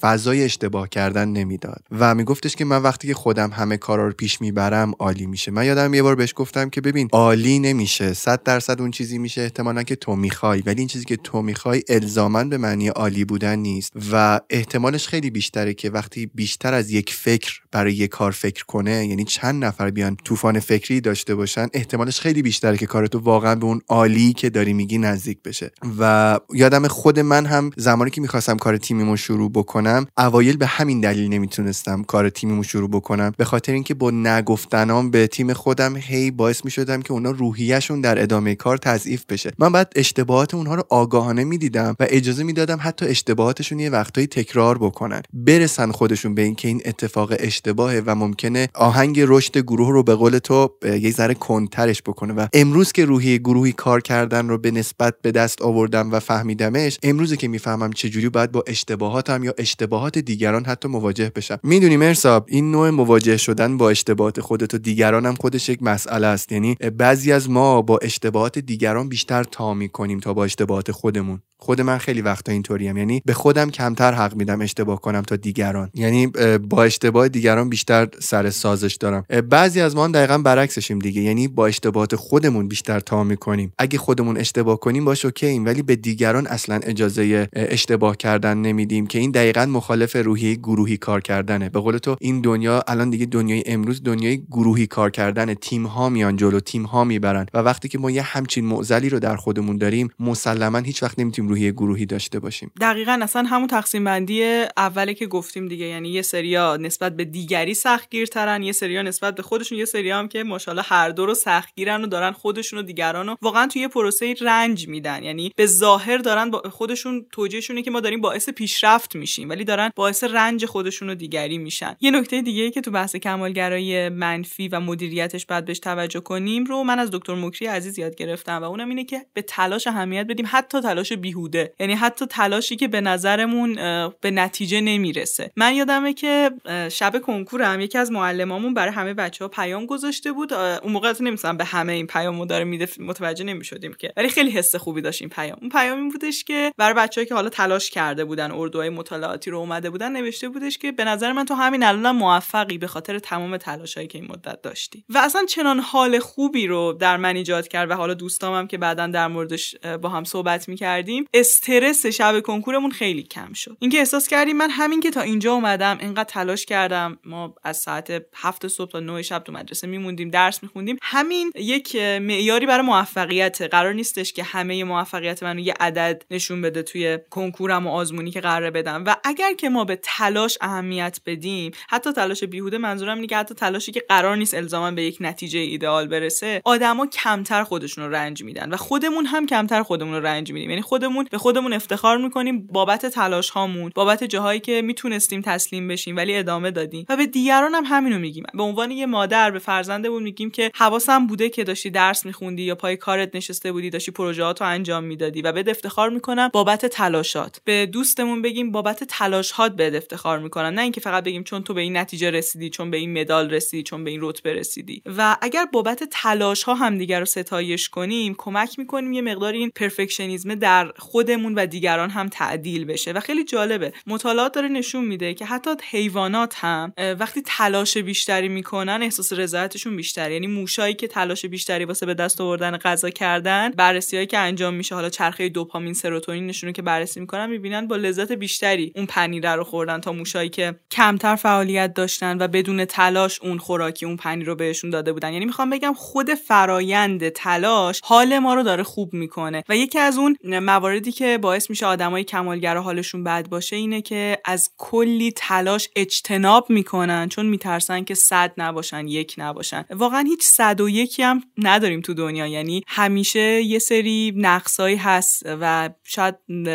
فضای 0.00 0.44
اشتباه 0.44 0.88
کردن 0.88 1.28
نمی‌داد. 1.28 1.82
و 1.98 2.14
میگفتش 2.14 2.56
که 2.56 2.64
من 2.64 2.82
وقتی 2.82 3.08
که 3.08 3.14
خودم 3.14 3.50
همه 3.50 3.76
کارا 3.76 4.06
رو 4.06 4.12
پیش 4.12 4.40
می‌برم 4.40 4.92
عالی 4.98 5.26
میشه. 5.26 5.50
من 5.50 5.66
یادم 5.66 5.94
یه 5.94 6.02
بار 6.02 6.14
بهش 6.14 6.32
گفتم 6.36 6.70
که 6.70 6.80
ببین 6.80 7.08
عالی 7.12 7.58
نمیشه. 7.58 8.12
صد 8.12 8.42
درصد 8.42 8.65
اون 8.70 8.90
چیزی 8.90 9.18
میشه 9.18 9.40
احتمالا 9.40 9.82
که 9.82 9.96
تو 9.96 10.16
می‌خوای. 10.16 10.62
ولی 10.66 10.78
این 10.78 10.88
چیزی 10.88 11.04
که 11.04 11.16
تو 11.16 11.42
می‌خوای 11.42 11.82
الزاما 11.88 12.44
به 12.44 12.58
معنی 12.58 12.88
عالی 12.88 13.24
بودن 13.24 13.58
نیست 13.58 13.92
و 14.12 14.40
احتمالش 14.50 15.08
خیلی 15.08 15.30
بیشتره 15.30 15.74
که 15.74 15.90
وقتی 15.90 16.26
بیشتر 16.26 16.74
از 16.74 16.90
یک 16.90 17.12
فکر 17.12 17.60
برای 17.72 17.94
یک 17.94 18.10
کار 18.10 18.30
فکر 18.30 18.64
کنه 18.64 19.06
یعنی 19.06 19.24
چند 19.24 19.64
نفر 19.64 19.90
بیان 19.90 20.16
طوفان 20.24 20.60
فکری 20.60 21.00
داشته 21.00 21.34
باشن 21.34 21.66
احتمالش 21.72 22.20
خیلی 22.20 22.42
بیشتره 22.42 22.76
که 22.76 22.86
کار 22.86 23.06
تو 23.06 23.18
واقعا 23.18 23.54
به 23.54 23.66
اون 23.66 23.80
عالی 23.88 24.32
که 24.32 24.50
داری 24.50 24.72
میگی 24.72 24.98
نزدیک 24.98 25.42
بشه. 25.42 25.70
و 25.98 26.40
یادم 26.54 26.88
خود 26.88 27.20
من 27.20 27.46
هم 27.46 27.70
زمانی 27.76 28.10
که 28.10 28.20
می‌خواستم 28.20 28.56
کار 28.56 28.76
تیمیمو 28.76 29.16
شروع 29.16 29.50
بکنم 29.50 30.06
اوایل 30.18 30.56
به 30.56 30.66
همین 30.66 31.00
دلیل 31.00 31.28
نمی‌تونستم 31.28 32.02
کار 32.02 32.28
تیمیمو 32.28 32.62
شروع 32.62 32.90
بکنم. 32.90 33.32
به 33.36 33.44
خاطر 33.44 33.72
اینکه 33.72 33.94
با 33.94 34.10
نگفتنام 34.10 35.10
به 35.10 35.26
تیم 35.26 35.52
خودم 35.52 35.96
هی 35.96 36.30
باعث 36.30 36.64
می‌شدم 36.64 37.02
که 37.02 37.12
اونا 37.12 37.30
روحیهشون 37.30 38.00
در 38.00 38.22
ادامه 38.22 38.55
کار 38.56 38.76
تضعیف 38.76 39.24
بشه. 39.28 39.52
من 39.58 39.72
بعد 39.72 39.92
اشتباهات 39.96 40.54
اونها 40.54 40.74
رو 40.74 40.84
آگاهانه 40.90 41.44
می‌دیدم 41.44 41.96
و 42.00 42.06
اجازه 42.08 42.42
می‌دادم 42.42 42.78
حتی 42.80 43.06
اشتباهاتشون 43.06 43.80
یه 43.80 43.90
وقتایی 43.90 44.26
تکرار 44.26 44.78
بکنن. 44.78 45.22
برسن 45.32 45.90
خودشون 45.90 46.34
به 46.34 46.42
اینکه 46.42 46.68
این 46.68 46.82
اتفاق 46.84 47.34
اشتباهه 47.38 48.02
و 48.06 48.14
ممکنه 48.14 48.68
آهنگ 48.74 49.20
رشد 49.26 49.58
گروه 49.58 49.92
رو 49.92 50.02
به 50.02 50.14
قول 50.14 50.38
تو 50.38 50.70
یه 50.84 51.10
ذره 51.10 51.34
کنترش 51.34 52.02
بکنه 52.02 52.34
و 52.34 52.46
امروز 52.52 52.92
که 52.92 53.04
روحی 53.04 53.38
گروهی 53.38 53.72
کار 53.72 54.00
کردن 54.00 54.48
رو 54.48 54.58
به 54.58 54.70
نسبت 54.70 55.14
به 55.22 55.32
دست 55.32 55.62
آوردم 55.62 56.12
و 56.12 56.20
فهمیدمش 56.20 56.98
امروزه 57.02 57.36
که 57.36 57.48
می‌فهمم 57.48 57.92
چجوری 57.92 58.28
باید 58.28 58.52
با 58.52 58.64
اشتباهاتم 58.66 59.44
یا 59.44 59.54
اشتباهات 59.58 60.18
دیگران 60.18 60.64
حتی 60.64 60.88
مواجه 60.88 61.32
بشم. 61.36 61.58
می‌دونی 61.62 61.96
مرساب 61.96 62.44
این 62.48 62.70
نوع 62.70 62.90
مواجه 62.90 63.36
شدن 63.36 63.76
با 63.76 63.90
اشتباهات 63.90 64.40
خودت 64.40 64.74
و 64.74 64.78
دیگران 64.78 65.26
هم 65.26 65.34
خودش 65.34 65.68
یک 65.68 65.82
مسئله 65.82 66.26
است. 66.26 66.52
یعنی 66.52 66.74
بعضی 66.74 67.32
از 67.32 67.50
ما 67.50 67.82
با 67.82 67.98
اشتباهات 68.02 68.45
دیگران 68.52 69.08
بیشتر 69.08 69.44
تا 69.44 69.74
می‌کنیم 69.74 70.20
تا 70.20 70.34
با 70.34 70.44
اشتباهات 70.44 70.92
خودمون. 70.92 71.40
خود 71.58 71.80
من 71.80 71.98
خیلی 71.98 72.20
وقتا 72.20 72.52
اینطوریم. 72.52 72.96
یعنی 72.96 73.22
به 73.24 73.34
خودم 73.34 73.70
کمتر 73.70 74.12
حق 74.12 74.34
میدم 74.34 74.60
اشتباه 74.60 75.00
کنم 75.00 75.22
تا 75.22 75.36
دیگران. 75.36 75.90
یعنی 75.94 76.26
با 76.56 76.84
اشتباه 76.84 77.28
دیگران 77.28 77.68
بیشتر 77.68 78.08
سر 78.18 78.50
سازش 78.50 78.94
دارم. 78.94 79.24
بعضی 79.50 79.80
از 79.80 79.96
ما 79.96 80.04
هم 80.04 80.12
دقیقا 80.12 80.38
برعکسشیم 80.38 80.98
دیگه. 80.98 81.22
یعنی 81.22 81.48
با 81.48 81.66
اشتباهات 81.66 82.16
خودمون 82.16 82.68
بیشتر 82.68 83.00
تا 83.00 83.24
می‌کنیم. 83.24 83.72
اگه 83.78 83.98
خودمون 83.98 84.36
اشتباه 84.36 84.80
کنیم 84.80 85.04
باش 85.04 85.24
اوکییم 85.24 85.64
ولی 85.64 85.82
به 85.82 85.96
دیگران 85.96 86.46
اصلا 86.46 86.80
اجازه 86.82 87.48
اشتباه 87.52 88.16
کردن 88.16 88.58
نمیدیم 88.58 89.06
که 89.06 89.18
این 89.18 89.30
دقیقا 89.30 89.66
مخالف 89.66 90.16
روحیه 90.16 90.54
گروهی 90.54 90.96
کار 90.96 91.20
کردنه. 91.20 91.68
به 91.68 91.80
قول 91.80 91.98
تو 91.98 92.16
این 92.20 92.40
دنیا 92.40 92.82
الان 92.88 93.10
دیگه 93.10 93.26
دنیای 93.26 93.62
امروز 93.66 94.02
دنیای 94.02 94.42
گروهی 94.50 94.86
کار 94.86 95.10
کردن 95.10 95.54
تیم 95.54 95.86
ها 95.86 96.08
میان 96.08 96.36
جلو 96.36 96.60
تیم 96.60 96.82
ها 96.82 97.04
می‌برن. 97.04 97.46
و 97.54 97.58
وقتی 97.58 97.88
که 97.88 97.98
ما 97.98 98.10
یه 98.10 98.22
همچین 98.26 98.64
معضلی 98.64 99.08
رو 99.08 99.18
در 99.18 99.36
خودمون 99.36 99.76
داریم 99.76 100.10
مسلما 100.20 100.78
هیچ 100.78 101.02
وقت 101.02 101.18
نمی‌تونیم 101.18 101.48
روحیه 101.48 101.72
گروهی 101.72 102.06
داشته 102.06 102.38
باشیم. 102.38 102.72
دقیقا 102.80 103.18
اصلا 103.22 103.42
همون 103.42 103.66
تقسیم 103.66 104.04
بندی 104.04 104.64
اولی 104.76 105.14
که 105.14 105.26
گفتیم 105.26 105.68
دیگه 105.68 105.86
یعنی 105.86 106.08
یه 106.08 106.22
سریا 106.22 106.76
نسبت 106.76 107.16
به 107.16 107.24
دیگری 107.24 107.74
سختگیرترن 107.74 108.62
یه 108.62 108.72
سریا 108.72 109.02
نسبت 109.02 109.34
به 109.34 109.42
خودشون 109.42 109.78
یه 109.78 109.84
سریا 109.84 110.18
هم 110.18 110.28
که 110.28 110.42
ماشاءالله 110.42 110.84
هر 110.86 111.10
دو 111.10 111.26
رو 111.26 111.34
سختگیرن 111.34 112.04
و 112.04 112.06
دارن 112.06 112.32
خودشون 112.32 112.78
و 112.78 112.82
دیگران 112.82 113.26
رو 113.26 113.36
واقعا 113.42 113.66
توی 113.66 113.82
یه 113.82 113.88
پروسه 113.88 114.34
رنج 114.40 114.88
میدن. 114.88 115.22
یعنی 115.22 115.52
به 115.56 115.66
ظاهر 115.66 116.18
دارن 116.18 116.50
با 116.50 116.62
خودشون 116.70 117.26
توجیهشونه 117.32 117.82
که 117.82 117.90
ما 117.90 118.00
داریم 118.00 118.20
باعث 118.20 118.48
پیشرفت 118.48 119.16
میشیم 119.16 119.48
ولی 119.48 119.64
دارن 119.64 119.90
باعث 119.96 120.24
رنج 120.24 120.66
خودشون 120.66 121.10
و 121.10 121.14
دیگری 121.14 121.58
میشن. 121.58 121.96
یه 122.00 122.10
نکته 122.10 122.42
دیگه 122.42 122.70
که 122.70 122.80
تو 122.80 122.90
بحث 122.90 123.16
کمالگرایی 123.16 124.08
منفی 124.08 124.68
و 124.68 124.80
مدیریتش 124.80 125.46
بعد 125.46 125.64
بهش 125.64 125.78
توجه 125.78 126.20
کنیم 126.20 126.64
رو 126.64 126.84
من 126.84 126.98
از 126.98 127.10
دکتر 127.10 127.34
مکری 127.34 127.68
عزیز 127.68 127.98
یاد 127.98 128.15
گرفتم 128.16 128.62
و 128.62 128.64
اونم 128.64 128.88
اینه 128.88 129.04
که 129.04 129.26
به 129.34 129.42
تلاش 129.42 129.86
اهمیت 129.86 130.26
بدیم 130.26 130.46
حتی 130.50 130.80
تلاش 130.80 131.12
بیهوده. 131.12 131.74
یعنی 131.80 131.94
حتی 131.94 132.26
تلاشی 132.26 132.76
که 132.76 132.88
به 132.88 133.00
نظرمون 133.00 133.74
به 134.20 134.30
نتیجه 134.30 134.80
نمی‌رسه. 134.80 135.50
من 135.56 135.74
یادمه 135.74 136.12
که 136.12 136.50
شب 136.90 137.18
کنکورم 137.18 137.80
یکی 137.80 137.98
از 137.98 138.12
معلمامون 138.12 138.74
برای 138.74 138.92
همه 138.92 139.14
بچه 139.14 139.44
ها 139.44 139.48
پیام 139.48 139.86
گذاشته 139.86 140.32
بود. 140.32 140.52
اون 140.52 140.92
موقع 140.92 141.12
نمیستم 141.20 141.56
به 141.56 141.64
همه 141.64 141.92
این 141.92 142.06
پیامو 142.06 142.46
داره 142.46 142.64
میده 142.64 142.88
متوجه 142.98 143.44
نمی‌شدیم 143.44 143.92
که. 143.92 144.12
ولی 144.16 144.28
خیلی 144.28 144.50
حس 144.50 144.76
خوبی 144.76 145.00
داشت 145.00 145.22
این 145.22 145.30
پیام. 145.30 145.58
اون 145.60 145.70
پیام 145.70 145.98
این 145.98 146.08
بودش 146.08 146.44
که 146.44 146.72
برای 146.76 146.94
بچه‌ای 146.94 147.26
که 147.26 147.34
حالا 147.34 147.48
تلاش 147.48 147.90
کرده 147.90 148.24
بودن 148.24 148.50
اردوهای 148.50 148.88
مطالعاتی 148.88 149.50
رو 149.50 149.58
اومده 149.58 149.90
بودن 149.90 150.12
نوشته 150.12 150.48
بودش 150.48 150.78
که 150.78 150.92
به 150.92 151.04
نظر 151.04 151.32
من 151.32 151.44
تو 151.44 151.54
همین 151.54 151.82
الان 151.82 152.16
موفقی 152.16 152.78
به 152.78 152.86
خاطر 152.86 153.18
تمام 153.18 153.56
تلاشایی 153.56 154.06
که 154.06 154.18
این 154.18 154.30
مدت 154.30 154.62
داشتی. 154.62 155.04
و 155.08 155.18
اصلا 155.18 155.44
چنان 155.48 155.80
حال 155.80 156.18
خوبی 156.18 156.66
رو 156.66 156.92
در 156.92 157.16
من 157.16 157.36
ایجاد 157.36 157.68
کرد 157.68 157.90
و 157.90 157.94
حالا 158.06 158.14
دوستامم 158.14 158.66
که 158.66 158.78
بعدا 158.78 159.06
در 159.06 159.28
موردش 159.28 159.76
با 160.02 160.08
هم 160.08 160.24
صحبت 160.24 160.68
می‌کردیم 160.68 161.24
استرس 161.34 162.06
شب 162.06 162.40
کنکورمون 162.40 162.90
خیلی 162.90 163.22
کم 163.22 163.52
شد. 163.52 163.76
اینکه 163.80 163.98
احساس 163.98 164.28
کردیم 164.28 164.56
من 164.56 164.70
همین 164.70 165.00
که 165.00 165.10
تا 165.10 165.20
اینجا 165.20 165.52
اومدم 165.52 165.98
اینقدر 166.00 166.24
تلاش 166.24 166.66
کردم 166.66 167.18
ما 167.24 167.54
از 167.64 167.76
ساعت 167.76 168.22
هفت 168.34 168.68
صبح 168.68 168.90
تا 168.90 169.00
9 169.00 169.22
شب 169.22 169.38
تو 169.38 169.52
مدرسه 169.52 169.86
میموندیم 169.86 170.30
درس 170.30 170.62
میخوندیم. 170.62 170.96
همین 171.02 171.52
یک 171.54 171.96
معیاری 171.96 172.66
برای 172.66 172.86
موفقیت 172.86 173.62
قرار 173.62 173.92
نیستش 173.92 174.32
که 174.32 174.42
همه 174.42 174.84
موفقیت 174.84 175.42
منو 175.42 175.60
یه 175.60 175.74
عدد 175.80 176.22
نشون 176.30 176.62
بده 176.62 176.82
توی 176.82 177.18
کنکورم 177.30 177.86
و 177.86 177.90
آزمونی 177.90 178.30
که 178.30 178.40
قراره 178.40 178.70
بدم. 178.70 179.04
و 179.06 179.16
اگر 179.24 179.54
که 179.54 179.68
ما 179.68 179.84
به 179.84 179.98
تلاش 180.02 180.58
اهمیت 180.60 181.20
بدیم 181.26 181.72
حتی 181.88 182.12
تلاش 182.12 182.44
بیهوده 182.44 182.78
منظورم 182.78 183.14
اینه 183.14 183.26
که 183.26 183.36
حتی 183.36 183.54
تلاشی 183.54 183.92
که 183.92 184.02
قرار 184.08 184.36
نیست 184.36 184.54
الزاما 184.54 184.90
به 184.90 185.02
یک 185.02 185.16
نتیجه 185.20 185.58
ایدئال 185.58 186.06
برسه 186.06 186.62
آدما 186.64 187.06
کمتر 187.06 187.64
خودشون 187.64 187.95
رو 188.04 188.10
رنج 188.10 188.44
میدن 188.44 188.70
و 188.70 188.76
خودمون 188.76 189.26
هم 189.26 189.46
کمتر 189.46 189.82
خودمون 189.82 190.14
رو 190.14 190.26
رنج 190.26 190.52
میدیم. 190.52 190.70
یعنی 190.70 190.82
خودمون 190.82 191.28
به 191.30 191.38
خودمون 191.38 191.72
افتخار 191.72 192.16
می‌کنیم 192.16 192.66
بابت 192.66 193.06
تلاش 193.06 193.50
هامون 193.50 193.92
بابت 193.94 194.24
جاهایی 194.24 194.60
که 194.60 194.82
می‌تونستیم 194.82 195.40
تسلیم 195.40 195.88
بشیم 195.88 196.16
ولی 196.16 196.36
ادامه 196.36 196.70
دادیم. 196.70 197.06
و 197.08 197.16
به 197.16 197.26
دیگران 197.26 197.74
هم 197.74 197.84
همینو 197.86 198.18
میگیم. 198.18 198.44
به 198.54 198.62
عنوان 198.62 198.90
یه 198.90 199.06
مادر 199.06 199.50
به 199.50 199.58
فرزندمون 199.58 200.22
میگیم 200.22 200.50
که 200.50 200.70
حواسم 200.74 201.26
بوده 201.26 201.48
که 201.48 201.64
داشتی 201.64 201.90
درس 201.90 202.26
میخوندی 202.26 202.62
یا 202.62 202.74
پای 202.74 202.96
کارت 202.96 203.36
نشسته 203.36 203.72
بودی 203.72 203.90
داشتی 203.90 204.10
پروژهات 204.10 204.60
رو 204.60 204.68
انجام 204.68 205.04
می‌دادی 205.04 205.42
و 205.42 205.52
به 205.52 205.64
افتخار 205.70 206.10
می‌کنم 206.10 206.50
بابت 206.52 206.86
تلاشات. 206.86 207.60
به 207.64 207.86
دوستمون 207.86 208.42
بگیم 208.42 208.72
بابت 208.72 209.04
تلاشات 209.04 209.76
به 209.76 209.96
افتخار 209.96 210.38
می‌کنم. 210.38 210.66
نه 210.66 210.82
اینکه 210.82 211.00
فقط 211.00 211.24
بگیم 211.24 211.44
چون 211.44 211.62
تو 211.62 211.74
به 211.74 211.80
این 211.80 211.96
نتیجه 211.96 212.30
رسیدی 212.30 212.70
چون 212.70 212.90
به 212.90 212.96
این 212.96 213.20
مدال 213.20 213.50
رسیدی 213.50 213.82
چون 213.82 214.04
به 214.04 214.10
این 214.10 214.20
رتبه 214.22 214.52
رسیدی. 214.52 215.02
و 215.16 215.36
اگر 215.40 215.64
بابت 215.72 216.04
تلاش 216.10 216.62
ها 216.62 216.74
هم 216.74 216.98
دیگر 216.98 217.20
رو 217.20 217.26
ستایش 217.26 217.85
کنیم 217.88 218.34
کمک 218.38 218.78
می‌کنیم 218.78 219.12
یه 219.12 219.22
مقدار 219.22 219.52
این 219.52 219.70
پرفکشنیسم 219.70 220.54
در 220.54 220.92
خودمون 220.98 221.54
و 221.54 221.66
دیگران 221.66 222.10
هم 222.10 222.28
تعدیل 222.28 222.84
بشه. 222.84 223.12
و 223.12 223.20
خیلی 223.20 223.44
جالبه 223.44 223.92
مطالعات 224.06 224.52
داره 224.52 224.68
نشون 224.68 225.04
میده 225.04 225.34
که 225.34 225.44
حتی 225.44 225.70
حیوانات 225.90 226.54
هم 226.56 226.92
وقتی 227.20 227.42
تلاش 227.46 227.96
بیشتری 227.96 228.48
می‌کنن 228.48 228.98
احساس 229.02 229.32
رضایتشون 229.32 229.96
بیشتره. 229.96 230.32
یعنی 230.32 230.46
موشایی 230.46 230.94
که 230.94 231.08
تلاش 231.08 231.46
بیشتری 231.46 231.84
واسه 231.84 232.06
به 232.06 232.14
دست 232.14 232.40
آوردن 232.40 232.76
غذا 232.76 233.10
کردن 233.10 233.70
بررسیهایی 233.70 234.26
که 234.26 234.38
انجام 234.38 234.74
میشه. 234.74 234.94
حالا 234.94 235.08
چرخه 235.08 235.48
دوپامین 235.48 235.94
سروتونین 235.94 236.46
نشونه 236.46 236.72
که 236.72 236.82
بررسی 236.82 237.20
می‌کنن 237.20 237.50
می‌بینن 237.50 237.86
با 237.86 237.96
لذت 237.96 238.32
بیشتری 238.32 238.92
اون 238.96 239.06
پنیر 239.06 239.56
رو 239.56 239.64
خوردن 239.64 240.00
تا 240.00 240.12
موشایی 240.12 240.48
که 240.48 240.74
کمتر 240.90 241.36
فعالیت 241.36 241.94
داشتن 241.94 242.38
و 242.40 242.48
بدون 242.48 242.84
تلاش 242.84 243.40
اون 243.42 243.58
خوراکی 243.58 244.06
اون 244.06 244.16
پنیر 244.16 244.46
رو 244.46 244.54
بهشون 244.54 244.90
داده 244.90 245.12
بودن. 245.12 245.32
یعنی 245.32 245.44
می‌خوام 245.44 245.70
بگم 245.70 245.92
خود 245.92 246.34
فرایند 246.34 247.28
تلاش 247.28 247.75
حال 248.02 248.38
ما 248.38 248.54
رو 248.54 248.62
داره 248.62 248.82
خوب 248.82 249.14
می‌کنه. 249.14 249.64
و 249.68 249.76
یکی 249.76 249.98
از 249.98 250.18
اون 250.18 250.36
مواردی 250.44 251.12
که 251.12 251.38
باعث 251.38 251.70
میشه 251.70 251.86
آدمای 251.86 252.24
کمالگرا 252.24 252.82
حالشون 252.82 253.24
بد 253.24 253.48
باشه 253.48 253.76
اینه 253.76 254.02
که 254.02 254.38
از 254.44 254.70
کلی 254.78 255.32
تلاش 255.32 255.88
اجتناب 255.96 256.70
می‌کنن 256.70 257.28
چون 257.28 257.46
میترسن 257.46 258.04
که 258.04 258.14
صد 258.14 258.52
نباشن 258.56 259.06
یک 259.08 259.34
نباشن. 259.38 259.84
واقعا 259.90 260.24
هیچ 260.26 260.42
صد 260.42 260.80
و 260.80 260.88
یکی 260.88 261.22
هم 261.22 261.42
نداریم 261.58 262.00
تو 262.00 262.14
دنیا. 262.14 262.46
یعنی 262.46 262.82
همیشه 262.86 263.62
یه 263.62 263.78
سری 263.78 264.32
نقصایی 264.36 264.96
هست 264.96 265.42
و 265.60 265.90
شاید 266.04 266.34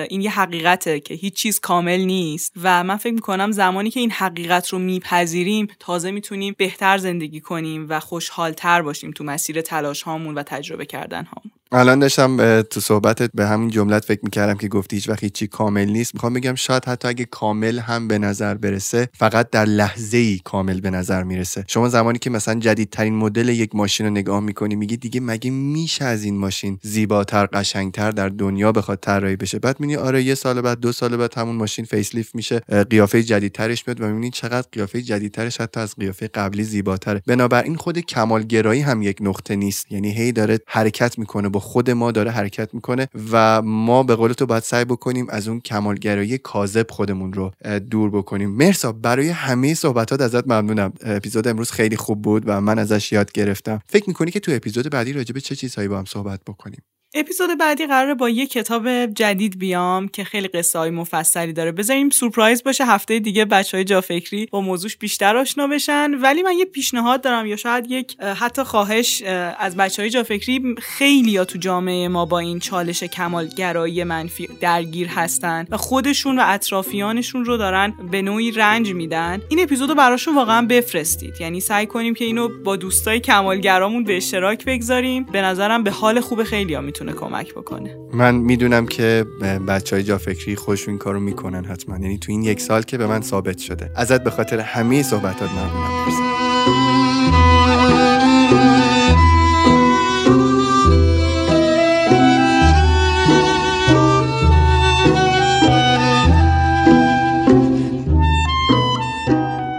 این 0.10 0.22
یه 0.22 0.32
حقیقته 0.32 0.99
که 0.99 1.14
هیچ 1.14 1.34
چیز 1.34 1.60
کامل 1.60 1.99
نیست. 1.99 2.54
و 2.62 2.84
من 2.84 2.97
فکر 2.97 3.14
می‌کنم 3.14 3.52
زمانی 3.52 3.89
که 3.89 3.99
این 3.99 4.12
حقیقت 4.12 4.70
رو 4.70 4.80
میپذیریم 4.80 5.68
تازه 5.80 6.12
می‌تونیم 6.12 6.56
بهتر 6.58 6.97
زندگی 6.97 7.39
کنیم 7.39 7.86
و 7.89 7.99
خوشحالتر 7.99 8.82
باشیم 8.82 9.12
تو 9.12 9.24
مسیر 9.24 9.62
تلاش 9.62 10.02
هامون 10.02 10.36
و 10.36 10.43
تجربه 10.43 10.86
کردن 10.91 11.25
هامون 11.25 11.61
الان 11.74 11.99
داشتم 11.99 12.61
تو 12.61 12.80
صحبتت 12.80 13.32
به 13.34 13.47
همین 13.47 13.69
جملت 13.69 14.05
فکر 14.05 14.19
می‌کردم 14.24 14.53
که 14.53 14.67
گفتی 14.67 14.95
هیچ 14.95 15.09
وقت 15.09 15.24
هیچی 15.24 15.47
کامل 15.47 15.86
نیست. 15.86 16.13
می‌خوام 16.13 16.34
بگم 16.34 16.55
شاید 16.55 16.86
حتی 16.86 17.07
اگه 17.07 17.26
کامل 17.26 17.80
هم 17.80 18.07
به 18.07 18.19
نظر 18.19 18.53
برسه 18.53 19.09
فقط 19.13 19.49
در 19.49 19.65
لحظه 19.65 20.17
ای 20.17 20.39
کامل 20.43 20.80
به 20.82 20.89
نظر 20.89 21.24
می‌رسه. 21.24 21.65
شما 21.67 21.89
زمانی 21.89 22.19
که 22.19 22.30
مثلا 22.30 22.59
جدیدترین 22.59 23.15
مدل 23.15 23.49
یک 23.49 23.76
ماشین 23.76 24.05
رو 24.05 24.11
نگاه 24.11 24.39
می‌کنی 24.39 24.76
میگی 24.76 24.97
دیگه 24.97 25.19
مگه 25.22 25.51
میشه 25.51 26.05
از 26.05 26.24
این 26.24 26.38
ماشین 26.38 26.80
زیباتر 26.82 27.45
قشنگتر 27.45 28.11
در 28.11 28.30
دنیا 28.30 28.72
بخواد 28.72 28.99
طراحی 29.01 29.36
بشه؟ 29.36 29.59
بعد 29.59 29.80
می‌بینی 29.80 29.99
آره 29.99 30.24
یه 30.24 30.36
سال 30.36 30.61
بعد 30.61 30.80
دو 30.80 30.91
سال 30.91 31.17
بعد 31.17 31.38
همون 31.38 31.55
ماشین 31.55 31.86
facelift 31.86 32.36
میشه 32.36 32.59
قیافه 32.89 33.24
جدیدترش 33.24 33.88
میاد 33.88 34.01
و 34.01 34.07
می‌بینی 34.07 34.30
چقدر 34.30 34.67
قیافه 34.72 35.01
جدیدترش 35.01 35.61
حتی 35.61 35.80
از 35.80 35.95
قیافه 35.95 36.28
قبلی 36.28 36.63
زیباتره. 36.63 37.22
بنابراین 37.28 37.76
خود 37.76 37.99
کمالگرایی 37.99 38.82
هم 38.82 39.01
یک 39.01 39.17
نقطه 39.22 39.55
نیست. 39.55 39.91
یعنی 39.91 40.11
هی 40.11 40.32
داره 40.32 40.59
حرکت 40.67 41.19
می‌کنه 41.19 41.49
خود 41.62 41.91
ما 41.91 42.12
داره 42.12 42.32
حرکت 42.32 42.74
می‌کنه 42.74 43.07
و 43.32 43.62
ما 43.62 44.03
به 44.03 44.16
قول 44.16 44.34
تو 44.34 44.45
باید 44.45 44.64
سعی 44.64 44.86
بکنیم 44.86 45.28
از 45.30 45.47
اون 45.47 45.59
کمالگرایی 45.59 46.38
کاذب 46.38 46.91
خودمون 46.91 47.34
رو 47.34 47.51
دور 47.91 48.09
بکنیم. 48.09 48.49
مرسا 48.49 48.91
برای 48.91 49.30
همه 49.30 49.74
صحبتات 49.74 50.22
ازت 50.22 50.47
ممنونم. 50.47 50.93
اپیزود 51.01 51.47
امروز 51.47 51.72
خیلی 51.72 51.95
خوب 51.95 52.22
بود 52.22 52.43
و 52.45 52.62
من 52.62 52.80
ازش 52.80 53.12
یاد 53.12 53.32
گرفتم. 53.32 53.80
فکر 53.88 54.03
می‌کنی 54.07 54.32
که 54.32 54.39
تو 54.39 54.51
اپیزود 54.51 54.89
بعدی 54.89 55.14
راجع 55.14 55.34
به 55.34 55.41
چه 55.41 55.55
چیزهایی 55.55 55.88
با 55.88 55.99
هم 55.99 56.05
صحبت 56.05 56.39
بکنیم؟ 56.47 56.82
اپیزود 57.14 57.57
بعدی 57.57 57.86
قراره 57.86 58.14
با 58.14 58.30
یه 58.30 58.47
کتاب 58.47 59.05
جدید 59.05 59.59
بیام 59.59 60.07
که 60.07 60.24
خیلی 60.24 60.47
قصه 60.47 60.80
های 60.80 60.89
مفصلی 60.89 61.53
داره. 61.53 61.72
بذاریم 61.72 62.09
سورپرایز 62.09 62.64
باشه 62.64 62.86
هفته 62.86 63.20
دیگه 63.20 63.45
بچه 63.45 63.78
های 63.78 63.84
جافکری 63.84 64.45
با 64.45 64.62
موضوعش 64.62 64.97
بیشتر 64.97 65.38
آشنا 65.38 65.68
بشن. 65.68 66.12
ولی 66.14 66.41
من 66.43 66.57
یه 66.57 66.66
پیشنهاد 66.66 67.22
دارم 67.22 67.45
یا 67.45 67.55
شاید 67.55 67.91
یک 67.91 68.22
حتی 68.22 68.64
خواهش 68.64 69.22
از 69.59 69.76
بچه 69.76 70.01
های 70.01 70.09
جافکری 70.09 70.76
خیلی 70.78 71.32
یا 71.32 71.45
تو 71.45 71.57
جامعه 71.57 72.07
ما 72.07 72.26
با 72.26 72.39
این 72.39 72.59
چالش 72.59 73.03
کمالگرایی 73.03 74.03
منفی 74.03 74.49
درگیر 74.62 75.07
هستن 75.07 75.66
و 75.70 75.78
خودشون 75.78 76.39
و 76.39 76.43
اطرافیانشون 76.45 77.45
رو 77.45 77.57
دارن 77.57 77.93
به 78.12 78.22
نوعی 78.22 78.51
رنج 78.51 78.93
میدن. 78.93 79.41
این 79.49 79.64
اپیزودو 79.64 79.95
براشون 79.95 80.36
واقعا 80.36 80.66
بفرستید. 80.66 81.41
یعنی 81.41 81.59
سعی 81.59 81.86
کنیم 81.86 82.14
که 82.14 82.26
اینو 82.26 82.49
با 82.64 82.76
دوستای 82.76 83.20
کمالگرامون 83.20 84.03
به 84.03 84.18
اشتراک 84.18 84.66
بگذاریم. 84.66 85.24
به 85.24 85.41
نظرم 85.41 85.84
به 85.84 85.91
حال 85.91 86.20
خوب 86.20 86.43
خیلی 86.43 86.76
می‌تونه 87.02 87.20
کمک 87.20 87.54
بکنه. 87.54 87.97
من 88.14 88.36
می‌دونم 88.36 88.86
که 88.86 89.26
بچه 89.68 89.95
های 89.95 90.04
جافکری 90.04 90.56
خوش 90.56 90.88
این 90.88 90.97
کارو 90.97 91.20
می‌کنن 91.20 91.66
حتما. 91.66 91.97
یعنی 91.97 92.18
تو 92.18 92.32
این 92.32 92.43
یک 92.43 92.62
سال 92.62 92.82
که 92.82 92.97
به 92.97 93.08
من 93.08 93.22
ثابت 93.22 93.58
شده. 93.58 93.91
ازت 93.95 94.24
به 94.24 94.30
خاطر 94.30 94.60
همه 94.60 95.04
صحبتات 95.04 95.49
ممنونم. 95.52 96.02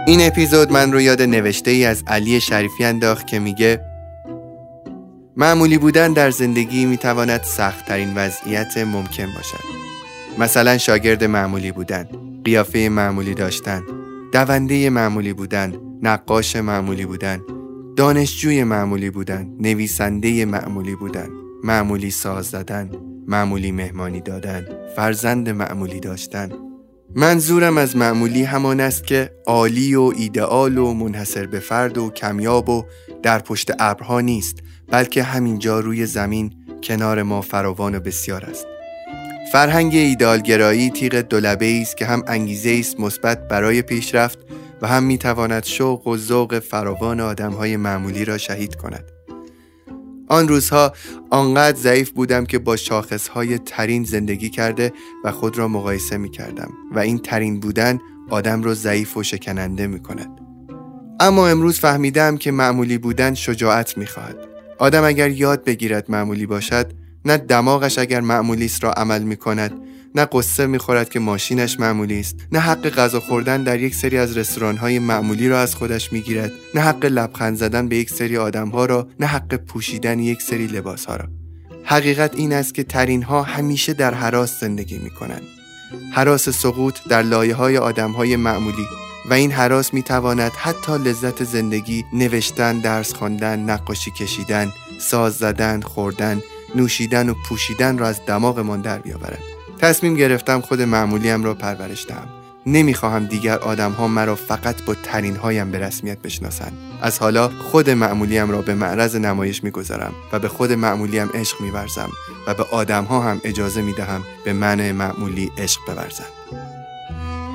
این 0.07 0.21
اپیزود 0.21 0.71
من 0.71 0.91
رو 0.91 1.01
یاد 1.01 1.21
نوشته 1.21 1.71
ای 1.71 1.85
از 1.85 2.03
علی 2.07 2.41
شریفی 2.41 2.83
انداخت 2.83 3.27
که 3.27 3.39
میگه 3.39 3.92
معمولی 5.37 5.77
بودن 5.77 6.13
در 6.13 6.31
زندگی 6.31 6.85
می 6.85 6.97
تواند 6.97 7.43
سختترین 7.43 8.13
وضعیت 8.15 8.77
ممکن 8.77 9.25
باشد. 9.25 9.63
مثلا 10.37 10.77
شاگرد 10.77 11.23
معمولی 11.23 11.71
بودن، 11.71 12.07
قیافه 12.45 12.89
معمولی 12.91 13.33
داشتن، 13.33 13.83
دونده 14.33 14.89
معمولی 14.89 15.33
بودن، 15.33 15.73
نقاش 16.01 16.55
معمولی 16.55 17.05
بودن، 17.05 17.41
دانشجوی 17.95 18.63
معمولی 18.63 19.09
بودن، 19.09 19.47
نویسنده 19.59 20.45
معمولی 20.45 20.95
بودن، 20.95 21.29
معمولی 21.63 22.11
ساز 22.11 22.45
زدن، 22.45 22.89
معمولی 23.27 23.71
مهمانی 23.71 24.21
دادن، 24.21 24.65
فرزند 24.95 25.49
معمولی 25.49 25.99
داشتن. 25.99 26.49
منظورم 27.15 27.77
از 27.77 27.95
معمولی 27.95 28.43
همان 28.43 28.79
است 28.79 29.07
که 29.07 29.31
عالی 29.45 29.95
و 29.95 30.11
ایدئال 30.17 30.77
و 30.77 30.93
منحصر 30.93 31.45
به 31.45 31.59
فرد 31.59 31.97
و 31.97 32.09
کمیاب 32.09 32.69
و 32.69 32.83
در 33.23 33.39
پشت 33.39 33.71
ابرها 33.79 34.21
نیست 34.21 34.59
بلکه 34.93 35.23
همینجا 35.23 35.79
روی 35.79 36.05
زمین 36.05 36.51
کنار 36.83 37.23
ما 37.23 37.41
فراوان 37.41 37.95
و 37.95 37.99
بسیار 37.99 38.45
است 38.45 38.65
فرهنگ 39.51 39.95
ایدالگرایی 39.95 40.89
تیغ 40.89 41.15
دولبه 41.15 41.81
است 41.81 41.97
که 41.97 42.05
هم 42.05 42.23
انگیزه 42.27 42.77
است 42.79 42.99
مثبت 42.99 43.47
برای 43.47 43.81
پیشرفت 43.81 44.39
و 44.81 44.87
هم 44.87 45.03
می‌تواند 45.03 45.63
شوق 45.63 46.07
و 46.07 46.17
ذوق 46.17 46.59
فراوان 46.59 47.19
آدمهای 47.19 47.77
معمولی 47.77 48.25
را 48.25 48.37
شهید 48.37 48.75
کند 48.75 49.03
آن 50.27 50.47
روزها 50.47 50.93
آنقدر 51.29 51.77
ضعیف 51.77 52.11
بودم 52.11 52.45
که 52.45 52.59
با 52.59 52.75
شاخصهای 52.75 53.57
ترین 53.57 54.03
زندگی 54.03 54.49
کرده 54.49 54.93
و 55.23 55.31
خود 55.31 55.57
را 55.57 55.67
مقایسه 55.67 56.17
می 56.17 56.29
کردم 56.29 56.71
و 56.91 56.99
این 56.99 57.19
ترین 57.19 57.59
بودن 57.59 57.99
آدم 58.29 58.63
را 58.63 58.73
ضعیف 58.73 59.17
و 59.17 59.23
شکننده 59.23 59.87
می 59.87 59.99
کند. 59.99 60.29
اما 61.19 61.47
امروز 61.47 61.79
فهمیدم 61.79 62.37
که 62.37 62.51
معمولی 62.51 62.97
بودن 62.97 63.33
شجاعت 63.33 63.97
می 63.97 64.05
خواهد. 64.05 64.52
آدم 64.77 65.03
اگر 65.03 65.29
یاد 65.29 65.63
بگیرد 65.63 66.11
معمولی 66.11 66.45
باشد 66.45 66.91
نه 67.25 67.37
دماغش 67.37 67.99
اگر 67.99 68.21
معمولی 68.21 68.65
است 68.65 68.83
را 68.83 68.91
عمل 68.91 69.21
می 69.21 69.37
کند 69.37 69.71
نه 70.15 70.25
قصه 70.25 70.65
می‌خورد 70.65 71.09
که 71.09 71.19
ماشینش 71.19 71.79
معمولی 71.79 72.19
است 72.19 72.35
نه 72.51 72.59
حق 72.59 72.89
غذا 72.89 73.19
خوردن 73.19 73.63
در 73.63 73.79
یک 73.79 73.95
سری 73.95 74.17
از 74.17 74.37
رستوران 74.37 74.77
های 74.77 74.99
معمولی 74.99 75.49
را 75.49 75.61
از 75.61 75.75
خودش 75.75 76.13
می‌گیرد 76.13 76.51
نه 76.75 76.81
حق 76.81 77.05
لبخند 77.05 77.57
زدن 77.57 77.87
به 77.87 77.95
یک 77.95 78.09
سری 78.09 78.37
آدم 78.37 78.69
ها 78.69 78.85
را 78.85 79.07
نه 79.19 79.25
حق 79.25 79.55
پوشیدن 79.55 80.19
یک 80.19 80.41
سری 80.41 80.67
لباس 80.67 81.05
ها 81.05 81.15
را. 81.15 81.25
حقیقت 81.85 82.35
این 82.35 82.53
است 82.53 82.73
که 82.73 82.83
ترین 82.83 83.23
ها 83.23 83.43
همیشه 83.43 83.93
در 83.93 84.13
حراس 84.13 84.59
زندگی 84.59 84.97
می 84.97 85.09
کنند 85.09 85.43
حراس 86.11 86.49
سقوط 86.49 86.99
در 87.09 87.21
لایه 87.21 87.55
های 87.55 87.77
آدم 87.77 88.11
های 88.11 88.35
معمولی. 88.35 88.87
و 89.29 89.33
این 89.33 89.51
حراس 89.51 89.93
می 89.93 90.03
تواند 90.03 90.51
حتی 90.51 90.97
لذت 90.97 91.43
زندگی 91.43 92.05
نوشتن، 92.13 92.79
درس 92.79 93.13
خواندن، 93.13 93.59
نقاشی 93.59 94.11
کشیدن، 94.11 94.71
ساز 94.99 95.33
زدن، 95.33 95.81
خوردن، 95.81 96.41
نوشیدن 96.75 97.29
و 97.29 97.33
پوشیدن 97.33 97.97
را 97.97 98.07
از 98.07 98.25
دماغمان 98.25 98.81
در 98.81 98.99
بیاورد. 98.99 99.39
تصمیم 99.79 100.15
گرفتم 100.15 100.61
خود 100.61 100.81
معمولیم 100.81 101.43
را 101.43 101.53
پرورش 101.53 102.05
دهم. 102.07 102.27
نمی‌خواهم 102.65 103.25
دیگر 103.25 103.57
آدم 103.57 103.91
ها 103.91 104.07
مرا 104.07 104.35
فقط 104.35 104.83
با 104.83 104.95
ترین 104.95 105.35
هایم 105.35 105.71
به 105.71 105.79
رسمیت 105.79 106.17
بشناسند. 106.17 106.77
از 107.01 107.19
حالا 107.19 107.49
خود 107.49 107.89
معمولیم 107.89 108.51
را 108.51 108.61
به 108.61 108.73
معرض 108.73 109.15
نمایش 109.15 109.63
می‌گذارم 109.63 110.13
و 110.31 110.39
به 110.39 110.47
خود 110.47 110.71
معمولیم 110.71 111.29
عشق 111.33 111.61
میورزم 111.61 112.09
و 112.47 112.53
به 112.53 112.63
آدم 112.63 113.03
ها 113.03 113.21
هم 113.21 113.41
اجازه 113.43 113.81
می‌دهم 113.81 114.23
به 114.45 114.53
من 114.53 114.91
معمولی 114.91 115.51
عشق 115.57 115.81
بورزند. 115.87 116.42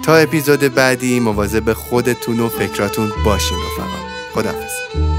تا 0.09 0.17
اپیزود 0.17 0.61
بعدی 0.75 1.21
مواظب 1.21 1.73
خودتون 1.73 2.41
و 2.41 2.49
فکراتون 2.49 3.13
باشین 3.25 3.59
رفقا. 3.59 3.99
خداحافظ. 4.35 5.18